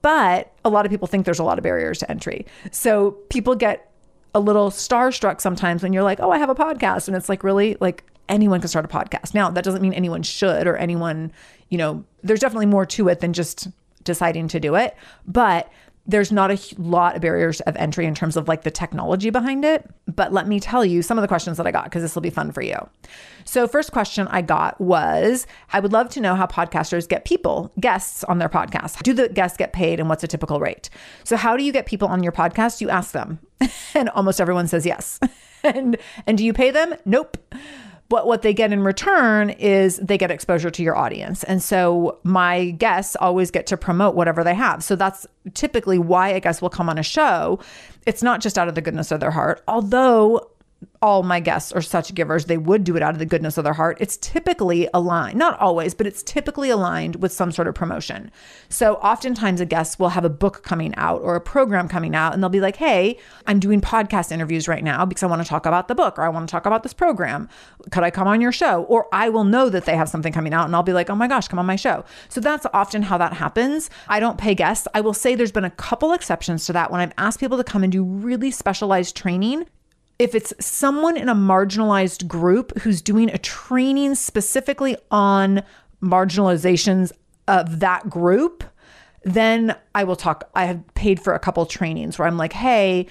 but 0.00 0.52
a 0.64 0.70
lot 0.70 0.86
of 0.86 0.90
people 0.90 1.06
think 1.06 1.24
there's 1.24 1.38
a 1.38 1.44
lot 1.44 1.58
of 1.58 1.62
barriers 1.62 1.98
to 1.98 2.10
entry. 2.10 2.46
So 2.70 3.12
people 3.28 3.54
get 3.54 3.92
a 4.34 4.40
little 4.40 4.70
starstruck 4.70 5.40
sometimes 5.40 5.82
when 5.82 5.92
you're 5.92 6.02
like, 6.02 6.20
oh, 6.20 6.30
I 6.30 6.38
have 6.38 6.50
a 6.50 6.54
podcast. 6.54 7.08
And 7.08 7.16
it's 7.16 7.28
like, 7.28 7.44
really? 7.44 7.76
Like, 7.80 8.04
anyone 8.28 8.60
can 8.60 8.68
start 8.68 8.84
a 8.84 8.88
podcast. 8.88 9.34
Now, 9.34 9.50
that 9.50 9.64
doesn't 9.64 9.82
mean 9.82 9.94
anyone 9.94 10.22
should 10.22 10.66
or 10.66 10.76
anyone, 10.76 11.32
you 11.68 11.78
know, 11.78 12.04
there's 12.22 12.40
definitely 12.40 12.66
more 12.66 12.86
to 12.86 13.08
it 13.08 13.20
than 13.20 13.32
just 13.32 13.68
deciding 14.04 14.48
to 14.48 14.60
do 14.60 14.74
it. 14.74 14.96
But 15.26 15.70
there's 16.08 16.32
not 16.32 16.50
a 16.50 16.58
lot 16.78 17.14
of 17.14 17.20
barriers 17.20 17.60
of 17.60 17.76
entry 17.76 18.06
in 18.06 18.14
terms 18.14 18.34
of 18.36 18.48
like 18.48 18.62
the 18.62 18.70
technology 18.70 19.28
behind 19.28 19.62
it. 19.62 19.88
But 20.06 20.32
let 20.32 20.48
me 20.48 20.58
tell 20.58 20.82
you 20.82 21.02
some 21.02 21.18
of 21.18 21.22
the 21.22 21.28
questions 21.28 21.58
that 21.58 21.66
I 21.66 21.70
got 21.70 21.84
because 21.84 22.00
this 22.00 22.14
will 22.14 22.22
be 22.22 22.30
fun 22.30 22.50
for 22.50 22.62
you. 22.62 22.76
So, 23.44 23.68
first 23.68 23.92
question 23.92 24.26
I 24.28 24.40
got 24.40 24.80
was 24.80 25.46
I 25.72 25.80
would 25.80 25.92
love 25.92 26.08
to 26.10 26.20
know 26.20 26.34
how 26.34 26.46
podcasters 26.46 27.06
get 27.06 27.26
people, 27.26 27.70
guests 27.78 28.24
on 28.24 28.38
their 28.38 28.48
podcast. 28.48 29.02
Do 29.02 29.12
the 29.12 29.28
guests 29.28 29.58
get 29.58 29.74
paid 29.74 30.00
and 30.00 30.08
what's 30.08 30.24
a 30.24 30.28
typical 30.28 30.60
rate? 30.60 30.88
So, 31.24 31.36
how 31.36 31.58
do 31.58 31.62
you 31.62 31.72
get 31.72 31.84
people 31.84 32.08
on 32.08 32.22
your 32.22 32.32
podcast? 32.32 32.80
You 32.80 32.88
ask 32.88 33.12
them, 33.12 33.38
and 33.94 34.08
almost 34.10 34.40
everyone 34.40 34.66
says 34.66 34.86
yes. 34.86 35.20
and 35.62 35.98
and 36.26 36.38
do 36.38 36.44
you 36.44 36.54
pay 36.54 36.70
them? 36.70 36.94
Nope. 37.04 37.36
But 38.08 38.26
what 38.26 38.42
they 38.42 38.54
get 38.54 38.72
in 38.72 38.82
return 38.82 39.50
is 39.50 39.98
they 39.98 40.16
get 40.16 40.30
exposure 40.30 40.70
to 40.70 40.82
your 40.82 40.96
audience. 40.96 41.44
And 41.44 41.62
so 41.62 42.18
my 42.22 42.70
guests 42.70 43.16
always 43.16 43.50
get 43.50 43.66
to 43.66 43.76
promote 43.76 44.14
whatever 44.14 44.42
they 44.42 44.54
have. 44.54 44.82
So 44.82 44.96
that's 44.96 45.26
typically 45.54 45.98
why 45.98 46.28
a 46.28 46.40
guest 46.40 46.62
will 46.62 46.70
come 46.70 46.88
on 46.88 46.96
a 46.96 47.02
show. 47.02 47.58
It's 48.06 48.22
not 48.22 48.40
just 48.40 48.56
out 48.56 48.68
of 48.68 48.74
the 48.74 48.80
goodness 48.80 49.10
of 49.10 49.20
their 49.20 49.30
heart, 49.30 49.62
although 49.68 50.50
all 51.00 51.22
my 51.22 51.40
guests 51.40 51.72
are 51.72 51.82
such 51.82 52.14
givers, 52.14 52.44
they 52.44 52.58
would 52.58 52.84
do 52.84 52.96
it 52.96 53.02
out 53.02 53.12
of 53.12 53.18
the 53.18 53.26
goodness 53.26 53.56
of 53.56 53.64
their 53.64 53.72
heart. 53.72 53.98
It's 54.00 54.16
typically 54.16 54.88
aligned, 54.92 55.38
not 55.38 55.58
always, 55.60 55.94
but 55.94 56.06
it's 56.06 56.22
typically 56.22 56.70
aligned 56.70 57.16
with 57.16 57.32
some 57.32 57.52
sort 57.52 57.68
of 57.68 57.74
promotion. 57.74 58.30
So 58.68 58.94
oftentimes 58.94 59.60
a 59.60 59.66
guest 59.66 59.98
will 59.98 60.10
have 60.10 60.24
a 60.24 60.30
book 60.30 60.62
coming 60.62 60.94
out 60.96 61.22
or 61.22 61.36
a 61.36 61.40
program 61.40 61.88
coming 61.88 62.14
out, 62.14 62.32
and 62.34 62.42
they'll 62.42 62.50
be 62.50 62.60
like, 62.60 62.76
Hey, 62.76 63.18
I'm 63.46 63.60
doing 63.60 63.80
podcast 63.80 64.32
interviews 64.32 64.66
right 64.68 64.82
now 64.82 65.04
because 65.04 65.22
I 65.22 65.26
want 65.26 65.42
to 65.42 65.48
talk 65.48 65.66
about 65.66 65.88
the 65.88 65.94
book 65.94 66.18
or 66.18 66.22
I 66.22 66.28
want 66.28 66.48
to 66.48 66.50
talk 66.50 66.66
about 66.66 66.82
this 66.82 66.94
program. 66.94 67.48
Could 67.90 68.02
I 68.02 68.10
come 68.10 68.28
on 68.28 68.40
your 68.40 68.52
show? 68.52 68.82
Or 68.84 69.08
I 69.12 69.28
will 69.28 69.44
know 69.44 69.68
that 69.68 69.84
they 69.84 69.96
have 69.96 70.08
something 70.08 70.32
coming 70.32 70.52
out 70.52 70.66
and 70.66 70.74
I'll 70.74 70.82
be 70.82 70.92
like, 70.92 71.10
Oh 71.10 71.16
my 71.16 71.28
gosh, 71.28 71.48
come 71.48 71.58
on 71.58 71.66
my 71.66 71.76
show. 71.76 72.04
So 72.28 72.40
that's 72.40 72.66
often 72.72 73.02
how 73.02 73.18
that 73.18 73.34
happens. 73.34 73.90
I 74.08 74.20
don't 74.20 74.38
pay 74.38 74.54
guests. 74.54 74.88
I 74.94 75.00
will 75.00 75.14
say 75.14 75.34
there's 75.34 75.52
been 75.52 75.64
a 75.64 75.70
couple 75.70 76.12
exceptions 76.12 76.66
to 76.66 76.72
that 76.72 76.90
when 76.90 77.00
I've 77.00 77.12
asked 77.18 77.40
people 77.40 77.56
to 77.56 77.64
come 77.64 77.82
and 77.82 77.92
do 77.92 78.02
really 78.02 78.50
specialized 78.50 79.16
training 79.16 79.66
if 80.18 80.34
it's 80.34 80.52
someone 80.58 81.16
in 81.16 81.28
a 81.28 81.34
marginalized 81.34 82.26
group 82.26 82.76
who's 82.80 83.00
doing 83.00 83.30
a 83.30 83.38
training 83.38 84.14
specifically 84.14 84.96
on 85.10 85.62
marginalizations 86.02 87.12
of 87.46 87.80
that 87.80 88.10
group, 88.10 88.64
then 89.22 89.76
I 89.94 90.04
will 90.04 90.16
talk. 90.16 90.50
I 90.54 90.64
have 90.64 90.82
paid 90.94 91.20
for 91.20 91.34
a 91.34 91.38
couple 91.38 91.64
trainings 91.66 92.18
where 92.18 92.26
I'm 92.26 92.36
like, 92.36 92.52
hey, 92.52 93.06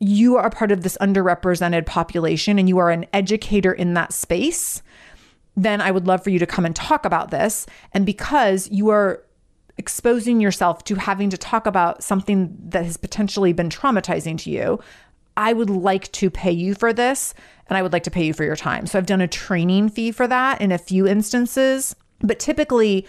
you 0.00 0.36
are 0.36 0.50
part 0.50 0.72
of 0.72 0.82
this 0.82 0.98
underrepresented 1.00 1.86
population 1.86 2.58
and 2.58 2.68
you 2.68 2.78
are 2.78 2.90
an 2.90 3.06
educator 3.12 3.72
in 3.72 3.94
that 3.94 4.12
space. 4.12 4.82
Then 5.56 5.80
I 5.80 5.92
would 5.92 6.06
love 6.06 6.22
for 6.22 6.30
you 6.30 6.38
to 6.40 6.46
come 6.46 6.66
and 6.66 6.74
talk 6.74 7.04
about 7.04 7.30
this. 7.30 7.66
And 7.92 8.04
because 8.04 8.68
you 8.70 8.88
are 8.88 9.24
exposing 9.76 10.40
yourself 10.40 10.84
to 10.84 10.96
having 10.96 11.30
to 11.30 11.38
talk 11.38 11.66
about 11.66 12.02
something 12.02 12.56
that 12.68 12.84
has 12.84 12.96
potentially 12.96 13.52
been 13.52 13.68
traumatizing 13.68 14.38
to 14.38 14.50
you, 14.50 14.80
I 15.36 15.52
would 15.52 15.70
like 15.70 16.10
to 16.12 16.30
pay 16.30 16.52
you 16.52 16.74
for 16.74 16.92
this 16.92 17.34
and 17.68 17.78
I 17.78 17.82
would 17.82 17.92
like 17.92 18.04
to 18.04 18.10
pay 18.10 18.24
you 18.24 18.34
for 18.34 18.44
your 18.44 18.56
time. 18.56 18.86
So 18.86 18.98
I've 18.98 19.06
done 19.06 19.20
a 19.20 19.28
training 19.28 19.88
fee 19.88 20.12
for 20.12 20.26
that 20.26 20.60
in 20.60 20.70
a 20.70 20.78
few 20.78 21.06
instances, 21.06 21.96
but 22.20 22.38
typically 22.38 23.06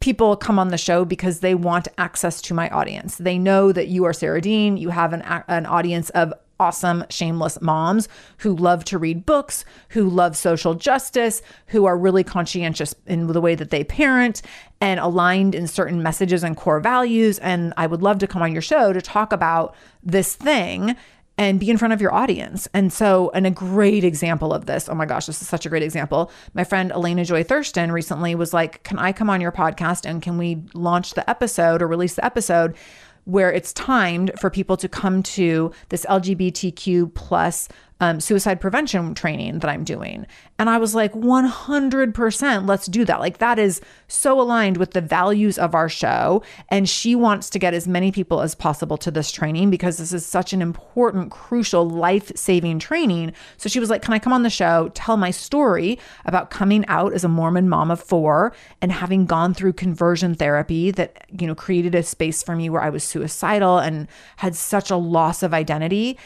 people 0.00 0.36
come 0.36 0.58
on 0.58 0.68
the 0.68 0.78
show 0.78 1.04
because 1.04 1.40
they 1.40 1.54
want 1.54 1.88
access 1.98 2.40
to 2.42 2.54
my 2.54 2.68
audience. 2.70 3.16
They 3.16 3.38
know 3.38 3.72
that 3.72 3.88
you 3.88 4.04
are 4.04 4.12
Sarah 4.12 4.40
Dean, 4.40 4.76
you 4.76 4.88
have 4.88 5.12
an 5.12 5.22
an 5.22 5.66
audience 5.66 6.10
of 6.10 6.32
awesome, 6.60 7.02
shameless 7.08 7.60
moms 7.62 8.06
who 8.38 8.54
love 8.54 8.84
to 8.84 8.98
read 8.98 9.24
books, 9.24 9.64
who 9.88 10.08
love 10.08 10.36
social 10.36 10.74
justice, 10.74 11.40
who 11.68 11.86
are 11.86 11.96
really 11.96 12.22
conscientious 12.22 12.94
in 13.06 13.26
the 13.26 13.40
way 13.40 13.54
that 13.54 13.70
they 13.70 13.82
parent 13.82 14.42
and 14.80 15.00
aligned 15.00 15.54
in 15.54 15.66
certain 15.66 16.02
messages 16.02 16.44
and 16.44 16.56
core 16.56 16.78
values. 16.78 17.38
And 17.38 17.72
I 17.78 17.86
would 17.86 18.02
love 18.02 18.18
to 18.18 18.26
come 18.26 18.42
on 18.42 18.52
your 18.52 18.62
show 18.62 18.92
to 18.92 19.00
talk 19.00 19.32
about 19.32 19.74
this 20.02 20.34
thing 20.34 20.96
and 21.40 21.58
be 21.58 21.70
in 21.70 21.78
front 21.78 21.94
of 21.94 22.02
your 22.02 22.12
audience. 22.12 22.68
And 22.74 22.92
so, 22.92 23.30
and 23.32 23.46
a 23.46 23.50
great 23.50 24.04
example 24.04 24.52
of 24.52 24.66
this, 24.66 24.90
oh 24.90 24.94
my 24.94 25.06
gosh, 25.06 25.24
this 25.24 25.40
is 25.40 25.48
such 25.48 25.64
a 25.64 25.70
great 25.70 25.82
example. 25.82 26.30
My 26.52 26.64
friend 26.64 26.92
Elena 26.92 27.24
Joy 27.24 27.42
Thurston 27.44 27.92
recently 27.92 28.34
was 28.34 28.52
like, 28.52 28.82
Can 28.82 28.98
I 28.98 29.12
come 29.12 29.30
on 29.30 29.40
your 29.40 29.50
podcast 29.50 30.04
and 30.04 30.20
can 30.20 30.36
we 30.36 30.62
launch 30.74 31.14
the 31.14 31.28
episode 31.28 31.80
or 31.80 31.88
release 31.88 32.14
the 32.14 32.24
episode? 32.26 32.76
Where 33.24 33.50
it's 33.50 33.72
timed 33.72 34.32
for 34.38 34.50
people 34.50 34.76
to 34.76 34.88
come 34.88 35.22
to 35.22 35.72
this 35.88 36.04
LGBTQ 36.04 37.14
plus 37.14 37.68
um, 38.00 38.18
suicide 38.18 38.60
prevention 38.60 39.14
training 39.14 39.60
that 39.60 39.70
I'm 39.70 39.84
doing. 39.84 40.26
And 40.58 40.68
I 40.68 40.78
was 40.78 40.94
like, 40.94 41.12
100%, 41.12 42.68
let's 42.68 42.86
do 42.86 43.04
that. 43.04 43.20
Like, 43.20 43.38
that 43.38 43.58
is 43.58 43.80
so 44.08 44.40
aligned 44.40 44.78
with 44.78 44.92
the 44.92 45.00
values 45.00 45.58
of 45.58 45.74
our 45.74 45.88
show. 45.88 46.42
And 46.68 46.88
she 46.88 47.14
wants 47.14 47.48
to 47.50 47.58
get 47.58 47.74
as 47.74 47.86
many 47.86 48.10
people 48.10 48.40
as 48.40 48.54
possible 48.54 48.96
to 48.98 49.10
this 49.10 49.30
training 49.30 49.70
because 49.70 49.98
this 49.98 50.12
is 50.12 50.24
such 50.24 50.52
an 50.52 50.62
important, 50.62 51.30
crucial, 51.30 51.88
life 51.88 52.32
saving 52.34 52.78
training. 52.78 53.32
So 53.56 53.68
she 53.68 53.80
was 53.80 53.90
like, 53.90 54.02
Can 54.02 54.14
I 54.14 54.18
come 54.18 54.32
on 54.32 54.42
the 54.42 54.50
show, 54.50 54.90
tell 54.94 55.16
my 55.16 55.30
story 55.30 55.98
about 56.24 56.50
coming 56.50 56.84
out 56.86 57.12
as 57.12 57.24
a 57.24 57.28
Mormon 57.28 57.68
mom 57.68 57.90
of 57.90 58.00
four 58.00 58.52
and 58.80 58.92
having 58.92 59.26
gone 59.26 59.54
through 59.54 59.74
conversion 59.74 60.34
therapy 60.34 60.90
that, 60.90 61.26
you 61.38 61.46
know, 61.46 61.54
created 61.54 61.94
a 61.94 62.02
space 62.02 62.42
for 62.42 62.56
me 62.56 62.70
where 62.70 62.82
I 62.82 62.90
was 62.90 63.04
suicidal 63.04 63.78
and 63.78 64.08
had 64.36 64.54
such 64.56 64.90
a 64.90 64.96
loss 64.96 65.42
of 65.42 65.54
identity 65.54 66.18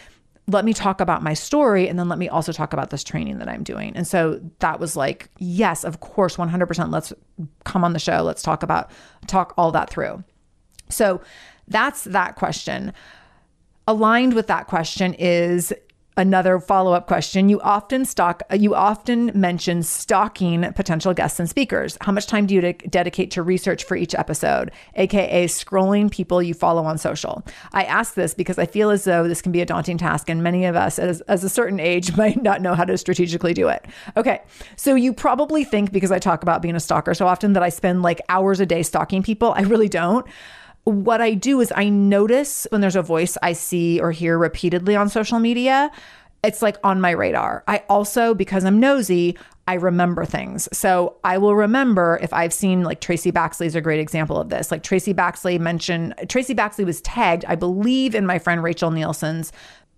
let 0.46 0.64
me 0.64 0.74
talk 0.74 1.00
about 1.00 1.22
my 1.22 1.32
story 1.32 1.88
and 1.88 1.98
then 1.98 2.08
let 2.08 2.18
me 2.18 2.28
also 2.28 2.52
talk 2.52 2.72
about 2.72 2.90
this 2.90 3.02
training 3.02 3.38
that 3.38 3.48
I'm 3.48 3.62
doing. 3.62 3.96
And 3.96 4.06
so 4.06 4.40
that 4.58 4.78
was 4.78 4.94
like, 4.94 5.30
yes, 5.38 5.84
of 5.84 6.00
course, 6.00 6.36
100%. 6.36 6.92
Let's 6.92 7.12
come 7.64 7.82
on 7.82 7.94
the 7.94 7.98
show. 7.98 8.22
Let's 8.22 8.42
talk 8.42 8.62
about, 8.62 8.90
talk 9.26 9.54
all 9.56 9.72
that 9.72 9.88
through. 9.88 10.22
So 10.90 11.22
that's 11.66 12.04
that 12.04 12.36
question. 12.36 12.92
Aligned 13.86 14.34
with 14.34 14.46
that 14.48 14.66
question 14.66 15.14
is 15.14 15.72
another 16.16 16.60
follow-up 16.60 17.06
question. 17.06 17.48
You 17.48 17.60
often 17.60 18.04
stock 18.04 18.42
you 18.52 18.74
often 18.74 19.32
mention 19.34 19.82
stalking 19.82 20.72
potential 20.72 21.12
guests 21.14 21.40
and 21.40 21.48
speakers. 21.48 21.96
How 22.00 22.12
much 22.12 22.26
time 22.26 22.46
do 22.46 22.54
you 22.54 22.60
de- 22.60 22.72
dedicate 22.72 23.30
to 23.32 23.42
research 23.42 23.84
for 23.84 23.96
each 23.96 24.14
episode 24.14 24.70
aka 24.94 25.46
scrolling 25.46 26.10
people 26.10 26.42
you 26.42 26.54
follow 26.54 26.84
on 26.84 26.98
social? 26.98 27.42
I 27.72 27.84
ask 27.84 28.14
this 28.14 28.34
because 28.34 28.58
i 28.58 28.66
feel 28.66 28.90
as 28.90 29.04
though 29.04 29.26
this 29.26 29.42
can 29.42 29.52
be 29.52 29.60
a 29.60 29.66
daunting 29.66 29.98
task 29.98 30.28
and 30.28 30.42
many 30.42 30.64
of 30.64 30.76
us 30.76 30.98
as, 30.98 31.20
as 31.22 31.42
a 31.44 31.48
certain 31.48 31.80
age 31.80 32.16
might 32.16 32.42
not 32.42 32.62
know 32.62 32.74
how 32.74 32.84
to 32.84 32.96
strategically 32.96 33.54
do 33.54 33.68
it. 33.68 33.84
Okay 34.16 34.42
so 34.76 34.94
you 34.94 35.12
probably 35.12 35.64
think 35.64 35.92
because 35.92 36.12
i 36.12 36.18
talk 36.18 36.42
about 36.42 36.62
being 36.62 36.76
a 36.76 36.80
stalker 36.80 37.14
so 37.14 37.26
often 37.26 37.52
that 37.54 37.62
i 37.62 37.68
spend 37.68 38.02
like 38.02 38.20
hours 38.28 38.60
a 38.60 38.66
day 38.66 38.82
stalking 38.82 39.22
people. 39.22 39.52
I 39.52 39.62
really 39.62 39.88
don't 39.88 40.26
what 40.84 41.20
I 41.20 41.34
do 41.34 41.60
is 41.60 41.72
I 41.74 41.88
notice 41.88 42.66
when 42.70 42.80
there's 42.80 42.96
a 42.96 43.02
voice 43.02 43.36
I 43.42 43.54
see 43.54 44.00
or 44.00 44.12
hear 44.12 44.38
repeatedly 44.38 44.96
on 44.96 45.08
social 45.08 45.38
media, 45.38 45.90
it's 46.42 46.60
like 46.60 46.76
on 46.84 47.00
my 47.00 47.10
radar. 47.10 47.64
I 47.66 47.78
also, 47.88 48.34
because 48.34 48.64
I'm 48.64 48.78
nosy, 48.78 49.36
I 49.66 49.74
remember 49.74 50.26
things. 50.26 50.68
So 50.76 51.16
I 51.24 51.38
will 51.38 51.56
remember 51.56 52.18
if 52.20 52.32
I've 52.34 52.52
seen 52.52 52.82
like 52.82 53.00
Traci 53.00 53.32
Baxley 53.32 53.64
is 53.64 53.74
a 53.74 53.80
great 53.80 53.98
example 53.98 54.38
of 54.38 54.50
this. 54.50 54.70
Like 54.70 54.82
Traci 54.82 55.14
Baxley 55.14 55.58
mentioned, 55.58 56.14
Traci 56.24 56.54
Baxley 56.54 56.84
was 56.84 57.00
tagged, 57.00 57.46
I 57.48 57.54
believe, 57.54 58.14
in 58.14 58.26
my 58.26 58.38
friend 58.38 58.62
Rachel 58.62 58.90
Nielsen's 58.90 59.52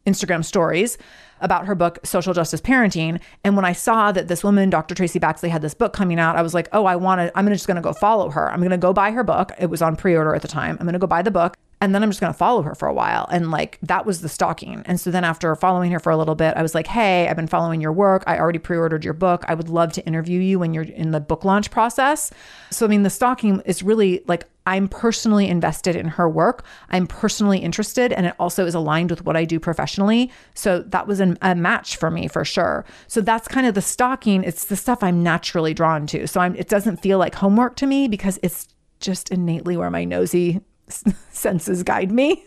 Instagram 0.07 0.44
stories 0.44 0.99
about 1.40 1.66
her 1.66 1.75
book, 1.75 1.99
Social 2.05 2.33
Justice 2.33 2.61
Parenting. 2.61 3.20
And 3.44 3.57
when 3.57 3.64
I 3.64 3.72
saw 3.72 4.12
that 4.12 4.29
this 4.29 4.42
woman, 4.42 4.70
Dr. 4.70 4.94
Traci 4.94 5.20
Baxley, 5.20 5.49
had 5.49 5.62
this 5.62 5.75
book 5.75 5.92
coming 5.92 6.18
out, 6.18 6.37
I 6.37 6.42
was 6.42 6.55
like, 6.55 6.68
oh, 6.72 6.87
I 6.87 6.96
want 6.96 7.20
to, 7.20 7.33
I'm 7.38 7.46
just 7.49 7.66
going 7.66 7.77
to 7.77 7.83
go 7.83 7.92
follow 7.92 8.31
her. 8.31 8.51
I'm 8.51 8.61
going 8.61 8.70
to 8.70 8.79
go 8.79 8.92
buy 8.92 9.11
her 9.11 9.25
book. 9.25 9.53
It 9.59 9.66
was 9.66 9.83
on 9.83 9.96
pre 9.96 10.16
order 10.16 10.35
at 10.35 10.42
the 10.42 10.49
time. 10.49 10.77
I'm 10.81 10.87
going 10.87 10.94
to 10.94 10.99
go 10.99 11.07
buy 11.07 11.22
the 11.22 11.31
book 11.31 11.57
and 11.80 11.94
then 11.94 12.02
I'm 12.02 12.10
just 12.10 12.20
going 12.20 12.32
to 12.32 12.38
follow 12.38 12.62
her 12.62 12.74
for 12.74 12.88
a 12.88 12.94
while. 12.94 13.28
And 13.30 13.50
like 13.50 13.78
that 13.82 14.06
was 14.06 14.22
the 14.22 14.28
stalking. 14.28 14.82
And 14.86 14.98
so 14.98 15.10
then 15.10 15.24
after 15.24 15.54
following 15.54 15.90
her 15.92 16.00
for 16.00 16.10
a 16.10 16.16
little 16.16 16.34
bit, 16.34 16.54
I 16.56 16.62
was 16.62 16.74
like, 16.74 16.86
hey, 16.86 17.28
I've 17.28 17.36
been 17.36 17.46
following 17.46 17.80
your 17.82 17.92
work. 17.92 18.24
I 18.26 18.38
already 18.38 18.58
pre 18.58 18.78
ordered 18.78 19.04
your 19.04 19.14
book. 19.14 19.44
I 19.46 19.54
would 19.54 19.68
love 19.68 19.92
to 19.94 20.06
interview 20.06 20.40
you 20.40 20.58
when 20.58 20.72
you're 20.72 20.84
in 20.84 21.10
the 21.10 21.20
book 21.20 21.44
launch 21.44 21.70
process. 21.70 22.32
So, 22.70 22.86
I 22.86 22.88
mean, 22.88 23.02
the 23.02 23.10
stalking 23.10 23.60
is 23.66 23.82
really 23.82 24.22
like 24.26 24.44
I'm 24.64 24.88
personally 24.88 25.48
invested 25.48 25.94
in 25.94 26.08
her 26.08 26.28
work. 26.28 26.64
I'm 26.88 27.06
personally 27.06 27.58
interested, 27.58 28.12
and 28.12 28.26
it 28.26 28.34
also 28.40 28.66
is 28.66 28.74
aligned 28.74 29.10
with 29.10 29.24
what 29.24 29.36
I 29.36 29.44
do 29.44 29.60
professionally. 29.60 30.32
So 30.54 30.80
that 30.80 31.06
was 31.06 31.20
an, 31.20 31.38
a 31.42 31.54
match 31.54 31.96
for 31.96 32.10
me 32.10 32.26
for 32.26 32.44
sure. 32.44 32.84
So 33.06 33.20
that's 33.20 33.46
kind 33.46 33.66
of 33.66 33.74
the 33.74 33.82
stalking. 33.82 34.42
It's 34.42 34.64
the 34.64 34.76
stuff 34.76 35.02
I'm 35.02 35.22
naturally 35.22 35.72
drawn 35.72 36.06
to. 36.08 36.26
So 36.26 36.40
I'm, 36.40 36.56
it 36.56 36.68
doesn't 36.68 36.96
feel 36.96 37.18
like 37.18 37.36
homework 37.36 37.76
to 37.76 37.86
me 37.86 38.08
because 38.08 38.40
it's 38.42 38.66
just 38.98 39.30
innately 39.30 39.76
where 39.76 39.90
my 39.90 40.04
nosy 40.04 40.60
senses 41.31 41.83
guide 41.83 42.11
me. 42.11 42.44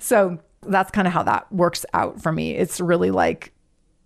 So 0.00 0.38
that's 0.62 0.90
kind 0.90 1.06
of 1.06 1.12
how 1.12 1.22
that 1.24 1.50
works 1.52 1.84
out 1.92 2.22
for 2.22 2.32
me. 2.32 2.52
It's 2.52 2.80
really 2.80 3.10
like 3.10 3.52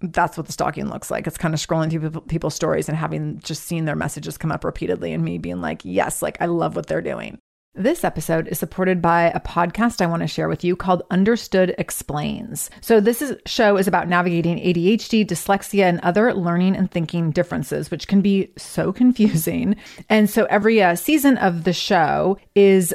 that's 0.01 0.37
what 0.37 0.47
the 0.47 0.53
stalking 0.53 0.89
looks 0.89 1.11
like. 1.11 1.27
It's 1.27 1.39
kind 1.39 1.55
of 1.55 1.61
scrolling 1.61 1.91
through 1.91 2.21
people's 2.23 2.55
stories 2.55 2.89
and 2.89 2.97
having 2.97 3.39
just 3.41 3.65
seen 3.65 3.87
their 3.87 3.97
messages 3.97 4.37
come 4.37 4.53
up 4.53 4.65
repeatedly 4.65 5.13
and 5.13 5.25
me 5.25 5.39
being 5.39 5.61
like, 5.61 5.81
yes, 5.85 6.23
like 6.23 6.37
I 6.41 6.47
love 6.47 6.77
what 6.77 6.87
they're 6.87 7.01
doing. 7.01 7.39
This 7.79 8.05
episode 8.05 8.49
is 8.49 8.59
supported 8.59 9.03
by 9.03 9.25
a 9.25 9.41
podcast 9.41 10.01
I 10.01 10.07
want 10.07 10.23
to 10.23 10.27
share 10.27 10.49
with 10.49 10.65
you 10.65 10.77
called 10.77 11.03
Understood 11.11 11.75
Explains. 11.77 12.71
So 12.81 13.01
this 13.01 13.21
is, 13.21 13.37
show 13.45 13.77
is 13.77 13.87
about 13.87 14.09
navigating 14.09 14.57
ADHD, 14.57 15.27
dyslexia, 15.27 15.83
and 15.83 16.01
other 16.01 16.33
learning 16.33 16.75
and 16.75 16.91
thinking 16.91 17.33
differences, 17.33 17.91
which 17.91 18.09
can 18.09 18.23
be 18.23 18.51
so 18.57 18.93
confusing. 18.95 19.77
And 20.09 20.31
so 20.31 20.47
every 20.47 20.83
uh, 20.83 20.95
season 20.95 21.37
of 21.37 21.65
the 21.65 21.75
show 21.75 22.39
is 22.55 22.95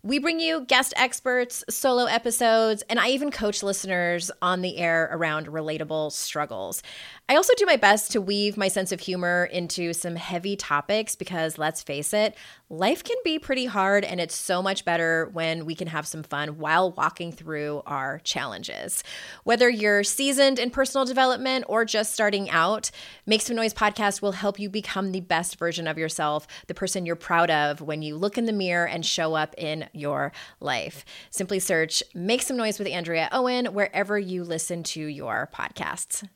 We 0.03 0.17
bring 0.17 0.39
you 0.39 0.65
guest 0.65 0.95
experts, 0.97 1.63
solo 1.69 2.05
episodes, 2.05 2.81
and 2.89 2.99
I 2.99 3.09
even 3.09 3.29
coach 3.29 3.61
listeners 3.61 4.31
on 4.41 4.61
the 4.61 4.77
air 4.77 5.07
around 5.11 5.45
relatable 5.45 6.11
struggles. 6.11 6.81
I 7.29 7.35
also 7.35 7.53
do 7.55 7.67
my 7.67 7.75
best 7.75 8.11
to 8.13 8.19
weave 8.19 8.57
my 8.57 8.67
sense 8.67 8.91
of 8.91 8.99
humor 8.99 9.47
into 9.53 9.93
some 9.93 10.15
heavy 10.15 10.55
topics 10.55 11.15
because 11.15 11.59
let's 11.59 11.83
face 11.83 12.13
it, 12.13 12.35
life 12.67 13.03
can 13.03 13.15
be 13.23 13.37
pretty 13.37 13.65
hard 13.67 14.03
and 14.03 14.19
it's 14.19 14.35
so 14.35 14.63
much 14.63 14.85
better 14.85 15.29
when 15.33 15.65
we 15.65 15.75
can 15.75 15.87
have 15.87 16.07
some 16.07 16.23
fun 16.23 16.57
while 16.57 16.91
walking 16.93 17.31
through 17.31 17.83
our 17.85 18.19
challenges. 18.23 19.03
Whether 19.43 19.69
you're 19.69 20.03
seasoned 20.03 20.57
in 20.57 20.71
personal 20.71 21.05
development 21.05 21.65
or 21.67 21.85
just 21.85 22.11
starting 22.11 22.49
out, 22.49 22.89
Make 23.27 23.41
Some 23.41 23.55
Noise 23.55 23.75
podcast 23.75 24.21
will 24.21 24.31
help 24.31 24.59
you 24.59 24.67
become 24.67 25.11
the 25.11 25.21
best 25.21 25.59
version 25.59 25.85
of 25.85 25.99
yourself, 25.99 26.47
the 26.65 26.73
person 26.73 27.05
you're 27.05 27.15
proud 27.15 27.51
of 27.51 27.81
when 27.81 28.01
you 28.01 28.15
look 28.15 28.37
in 28.37 28.45
the 28.45 28.51
mirror 28.51 28.87
and 28.87 29.05
show 29.05 29.35
up 29.35 29.53
in 29.59 29.87
your 29.93 30.31
life. 30.59 31.05
Simply 31.29 31.59
search 31.59 32.03
Make 32.13 32.41
Some 32.41 32.57
Noise 32.57 32.79
with 32.79 32.87
Andrea 32.87 33.29
Owen 33.31 33.67
wherever 33.67 34.17
you 34.17 34.43
listen 34.43 34.83
to 34.83 35.01
your 35.05 35.49
podcasts. 35.53 36.27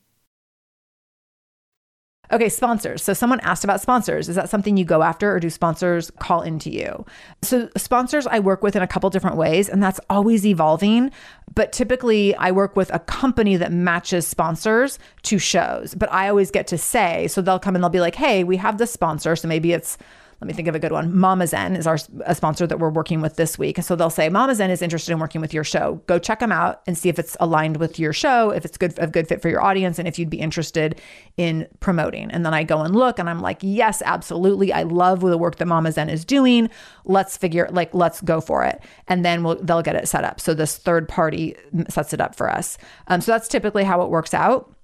Okay, 2.32 2.48
sponsors. 2.48 3.04
So 3.04 3.12
someone 3.12 3.38
asked 3.40 3.62
about 3.62 3.80
sponsors. 3.80 4.28
Is 4.28 4.34
that 4.34 4.50
something 4.50 4.76
you 4.76 4.84
go 4.84 5.02
after 5.02 5.32
or 5.32 5.38
do 5.38 5.48
sponsors 5.48 6.10
call 6.18 6.42
into 6.42 6.70
you? 6.70 7.06
So 7.42 7.68
sponsors 7.76 8.26
I 8.26 8.40
work 8.40 8.64
with 8.64 8.74
in 8.74 8.82
a 8.82 8.86
couple 8.86 9.08
different 9.10 9.36
ways 9.36 9.68
and 9.68 9.80
that's 9.80 10.00
always 10.10 10.44
evolving, 10.44 11.12
but 11.54 11.72
typically 11.72 12.34
I 12.34 12.50
work 12.50 12.74
with 12.74 12.92
a 12.92 12.98
company 12.98 13.56
that 13.56 13.70
matches 13.70 14.26
sponsors 14.26 14.98
to 15.22 15.38
shows, 15.38 15.94
but 15.94 16.12
I 16.12 16.28
always 16.28 16.50
get 16.50 16.66
to 16.68 16.78
say, 16.78 17.28
so 17.28 17.40
they'll 17.40 17.60
come 17.60 17.76
and 17.76 17.84
they'll 17.84 17.90
be 17.90 18.00
like, 18.00 18.16
"Hey, 18.16 18.42
we 18.42 18.56
have 18.56 18.78
this 18.78 18.92
sponsor." 18.92 19.36
So 19.36 19.46
maybe 19.46 19.72
it's 19.72 19.96
let 20.40 20.48
me 20.48 20.52
think 20.52 20.68
of 20.68 20.74
a 20.74 20.78
good 20.78 20.92
one. 20.92 21.16
Mama 21.16 21.46
Zen 21.46 21.76
is 21.76 21.86
our 21.86 21.96
a 22.26 22.34
sponsor 22.34 22.66
that 22.66 22.78
we're 22.78 22.90
working 22.90 23.22
with 23.22 23.36
this 23.36 23.58
week. 23.58 23.78
And 23.78 23.84
so 23.84 23.96
they'll 23.96 24.10
say 24.10 24.28
Mama 24.28 24.54
Zen 24.54 24.70
is 24.70 24.82
interested 24.82 25.12
in 25.12 25.18
working 25.18 25.40
with 25.40 25.54
your 25.54 25.64
show. 25.64 26.02
Go 26.06 26.18
check 26.18 26.40
them 26.40 26.52
out 26.52 26.82
and 26.86 26.96
see 26.96 27.08
if 27.08 27.18
it's 27.18 27.38
aligned 27.40 27.78
with 27.78 27.98
your 27.98 28.12
show, 28.12 28.50
if 28.50 28.64
it's 28.66 28.76
good 28.76 28.94
a 28.98 29.06
good 29.06 29.28
fit 29.28 29.40
for 29.40 29.48
your 29.48 29.62
audience, 29.62 29.98
and 29.98 30.06
if 30.06 30.18
you'd 30.18 30.28
be 30.28 30.38
interested 30.38 31.00
in 31.38 31.66
promoting. 31.80 32.30
And 32.30 32.44
then 32.44 32.52
I 32.52 32.64
go 32.64 32.80
and 32.80 32.94
look, 32.94 33.18
and 33.18 33.30
I'm 33.30 33.40
like, 33.40 33.58
yes, 33.62 34.02
absolutely. 34.04 34.72
I 34.74 34.82
love 34.82 35.20
the 35.20 35.38
work 35.38 35.56
that 35.56 35.66
Mama 35.66 35.90
Zen 35.92 36.10
is 36.10 36.24
doing. 36.24 36.68
Let's 37.06 37.36
figure 37.38 37.68
like 37.70 37.94
let's 37.94 38.20
go 38.20 38.42
for 38.42 38.62
it, 38.64 38.80
and 39.08 39.24
then 39.24 39.42
we'll 39.42 39.56
they'll 39.62 39.82
get 39.82 39.96
it 39.96 40.06
set 40.06 40.24
up. 40.24 40.38
So 40.38 40.52
this 40.52 40.76
third 40.76 41.08
party 41.08 41.56
sets 41.88 42.12
it 42.12 42.20
up 42.20 42.34
for 42.34 42.50
us. 42.50 42.76
Um, 43.08 43.22
so 43.22 43.32
that's 43.32 43.48
typically 43.48 43.84
how 43.84 44.02
it 44.02 44.10
works 44.10 44.34
out 44.34 44.76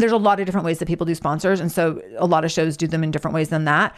there's 0.00 0.12
a 0.12 0.16
lot 0.16 0.40
of 0.40 0.46
different 0.46 0.64
ways 0.64 0.78
that 0.78 0.86
people 0.86 1.06
do 1.06 1.14
sponsors. 1.14 1.60
And 1.60 1.70
so 1.70 2.00
a 2.16 2.26
lot 2.26 2.44
of 2.44 2.52
shows 2.52 2.76
do 2.76 2.86
them 2.86 3.02
in 3.02 3.10
different 3.10 3.34
ways 3.34 3.48
than 3.48 3.64
that. 3.64 3.94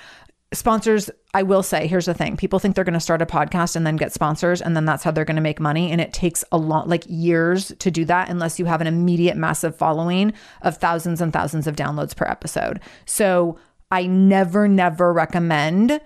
Sponsors, 0.53 1.09
I 1.33 1.45
will 1.45 1.63
say, 1.63 1.87
here's 1.87 2.07
the 2.07 2.15
thing 2.15 2.37
people 2.37 2.59
think 2.59 2.75
they're 2.75 2.85
going 2.85 2.95
to 2.95 3.01
start 3.01 3.23
a 3.23 3.27
podcast 3.27 3.77
and 3.77 3.87
then 3.87 3.97
get 3.97 4.13
sponsors, 4.13 4.61
and 4.61 4.77
then 4.77 4.85
that's 4.85 5.05
how 5.05 5.13
they're 5.13 5.25
going 5.25 5.37
to 5.37 5.43
make 5.43 5.61
money. 5.61 5.93
And 5.93 6.01
it 6.01 6.13
takes 6.13 6.45
a 6.51 6.59
lot, 6.59 6.89
like 6.89 7.05
years 7.07 7.73
to 7.79 7.91
do 7.91 8.05
that, 8.07 8.29
unless 8.29 8.59
you 8.59 8.65
have 8.65 8.81
an 8.81 8.89
immediate 8.89 9.37
massive 9.37 9.77
following 9.77 10.33
of 10.63 10.77
thousands 10.77 11.21
and 11.21 11.33
thousands 11.33 11.69
of 11.69 11.77
downloads 11.77 12.17
per 12.17 12.27
episode. 12.27 12.81
So 13.05 13.59
I 13.93 14.07
never, 14.07 14.67
never 14.67 15.13
recommend 15.13 16.01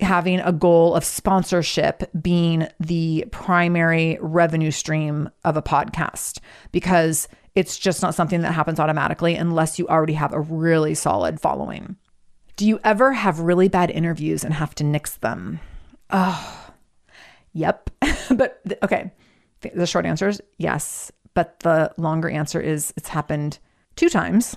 having 0.00 0.40
a 0.40 0.52
goal 0.52 0.94
of 0.94 1.04
sponsorship 1.04 2.10
being 2.20 2.68
the 2.78 3.26
primary 3.32 4.18
revenue 4.20 4.70
stream 4.70 5.28
of 5.44 5.56
a 5.56 5.62
podcast 5.62 6.38
because 6.70 7.28
it's 7.54 7.78
just 7.78 8.00
not 8.00 8.14
something 8.14 8.42
that 8.42 8.52
happens 8.52 8.78
automatically 8.78 9.34
unless 9.34 9.78
you 9.78 9.88
already 9.88 10.12
have 10.14 10.32
a 10.32 10.40
really 10.40 10.94
solid 10.94 11.40
following. 11.40 11.96
Do 12.56 12.66
you 12.66 12.80
ever 12.84 13.12
have 13.12 13.40
really 13.40 13.68
bad 13.68 13.90
interviews 13.90 14.44
and 14.44 14.54
have 14.54 14.74
to 14.76 14.84
nix 14.84 15.16
them? 15.16 15.60
Oh, 16.10 16.70
yep. 17.52 17.90
but 18.30 18.60
okay, 18.82 19.10
the 19.74 19.86
short 19.86 20.06
answer 20.06 20.28
is 20.28 20.40
yes. 20.58 21.10
But 21.34 21.60
the 21.60 21.92
longer 21.96 22.28
answer 22.28 22.60
is 22.60 22.92
it's 22.96 23.08
happened 23.08 23.58
two 23.96 24.08
times 24.08 24.56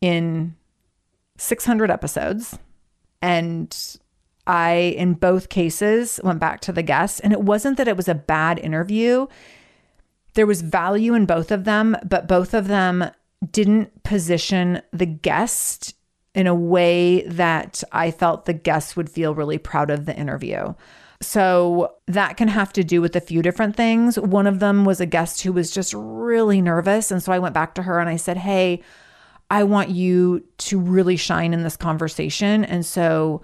in 0.00 0.56
600 1.36 1.90
episodes. 1.90 2.58
And 3.20 3.76
I, 4.46 4.94
in 4.96 5.14
both 5.14 5.48
cases, 5.48 6.20
went 6.22 6.38
back 6.38 6.60
to 6.62 6.72
the 6.72 6.82
guest. 6.82 7.20
And 7.22 7.32
it 7.32 7.42
wasn't 7.42 7.76
that 7.76 7.88
it 7.88 7.96
was 7.96 8.08
a 8.08 8.14
bad 8.14 8.58
interview, 8.58 9.26
there 10.34 10.46
was 10.46 10.60
value 10.60 11.14
in 11.14 11.24
both 11.24 11.50
of 11.50 11.64
them, 11.64 11.96
but 12.04 12.28
both 12.28 12.52
of 12.52 12.68
them 12.68 13.10
didn't 13.50 14.02
position 14.02 14.82
the 14.92 15.06
guest 15.06 15.95
in 16.36 16.46
a 16.46 16.54
way 16.54 17.22
that 17.22 17.82
I 17.92 18.10
felt 18.10 18.44
the 18.44 18.52
guest 18.52 18.96
would 18.96 19.08
feel 19.10 19.34
really 19.34 19.56
proud 19.56 19.90
of 19.90 20.04
the 20.04 20.14
interview. 20.14 20.74
So 21.22 21.94
that 22.06 22.36
can 22.36 22.48
have 22.48 22.74
to 22.74 22.84
do 22.84 23.00
with 23.00 23.16
a 23.16 23.22
few 23.22 23.40
different 23.40 23.74
things. 23.74 24.20
One 24.20 24.46
of 24.46 24.60
them 24.60 24.84
was 24.84 25.00
a 25.00 25.06
guest 25.06 25.42
who 25.42 25.52
was 25.54 25.70
just 25.70 25.94
really 25.96 26.60
nervous. 26.60 27.10
And 27.10 27.22
so 27.22 27.32
I 27.32 27.38
went 27.38 27.54
back 27.54 27.74
to 27.76 27.82
her 27.82 27.98
and 27.98 28.10
I 28.10 28.16
said, 28.16 28.36
Hey, 28.36 28.82
I 29.50 29.64
want 29.64 29.88
you 29.88 30.44
to 30.58 30.78
really 30.78 31.16
shine 31.16 31.54
in 31.54 31.62
this 31.62 31.76
conversation. 31.76 32.66
And 32.66 32.84
so, 32.84 33.40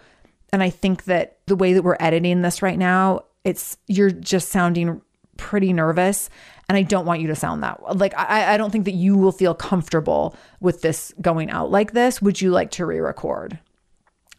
and 0.53 0.62
I 0.62 0.68
think 0.68 1.05
that 1.05 1.38
the 1.47 1.57
way 1.57 1.72
that 1.72 1.82
we're 1.82 1.97
editing 1.99 2.43
this 2.43 2.61
right 2.61 2.78
now, 2.78 3.22
it's 3.43 3.78
you're 3.86 4.11
just 4.11 4.51
sounding 4.51 5.01
pretty 5.43 5.72
nervous 5.72 6.30
and 6.68 6.78
I 6.78 6.82
don't 6.82 7.05
want 7.05 7.20
you 7.20 7.26
to 7.26 7.34
sound 7.34 7.62
that 7.64 7.99
like 7.99 8.16
I, 8.16 8.55
I 8.55 8.57
don't 8.57 8.70
think 8.70 8.84
that 8.86 8.95
you 8.95 9.16
will 9.16 9.32
feel 9.32 9.55
comfortable 9.55 10.36
with 10.61 10.80
this 10.80 11.12
going 11.20 11.51
out 11.51 11.70
like 11.70 11.93
this. 11.93 12.22
Would 12.22 12.40
you 12.40 12.51
like 12.51 12.70
to 12.72 12.86
re-record? 12.86 13.59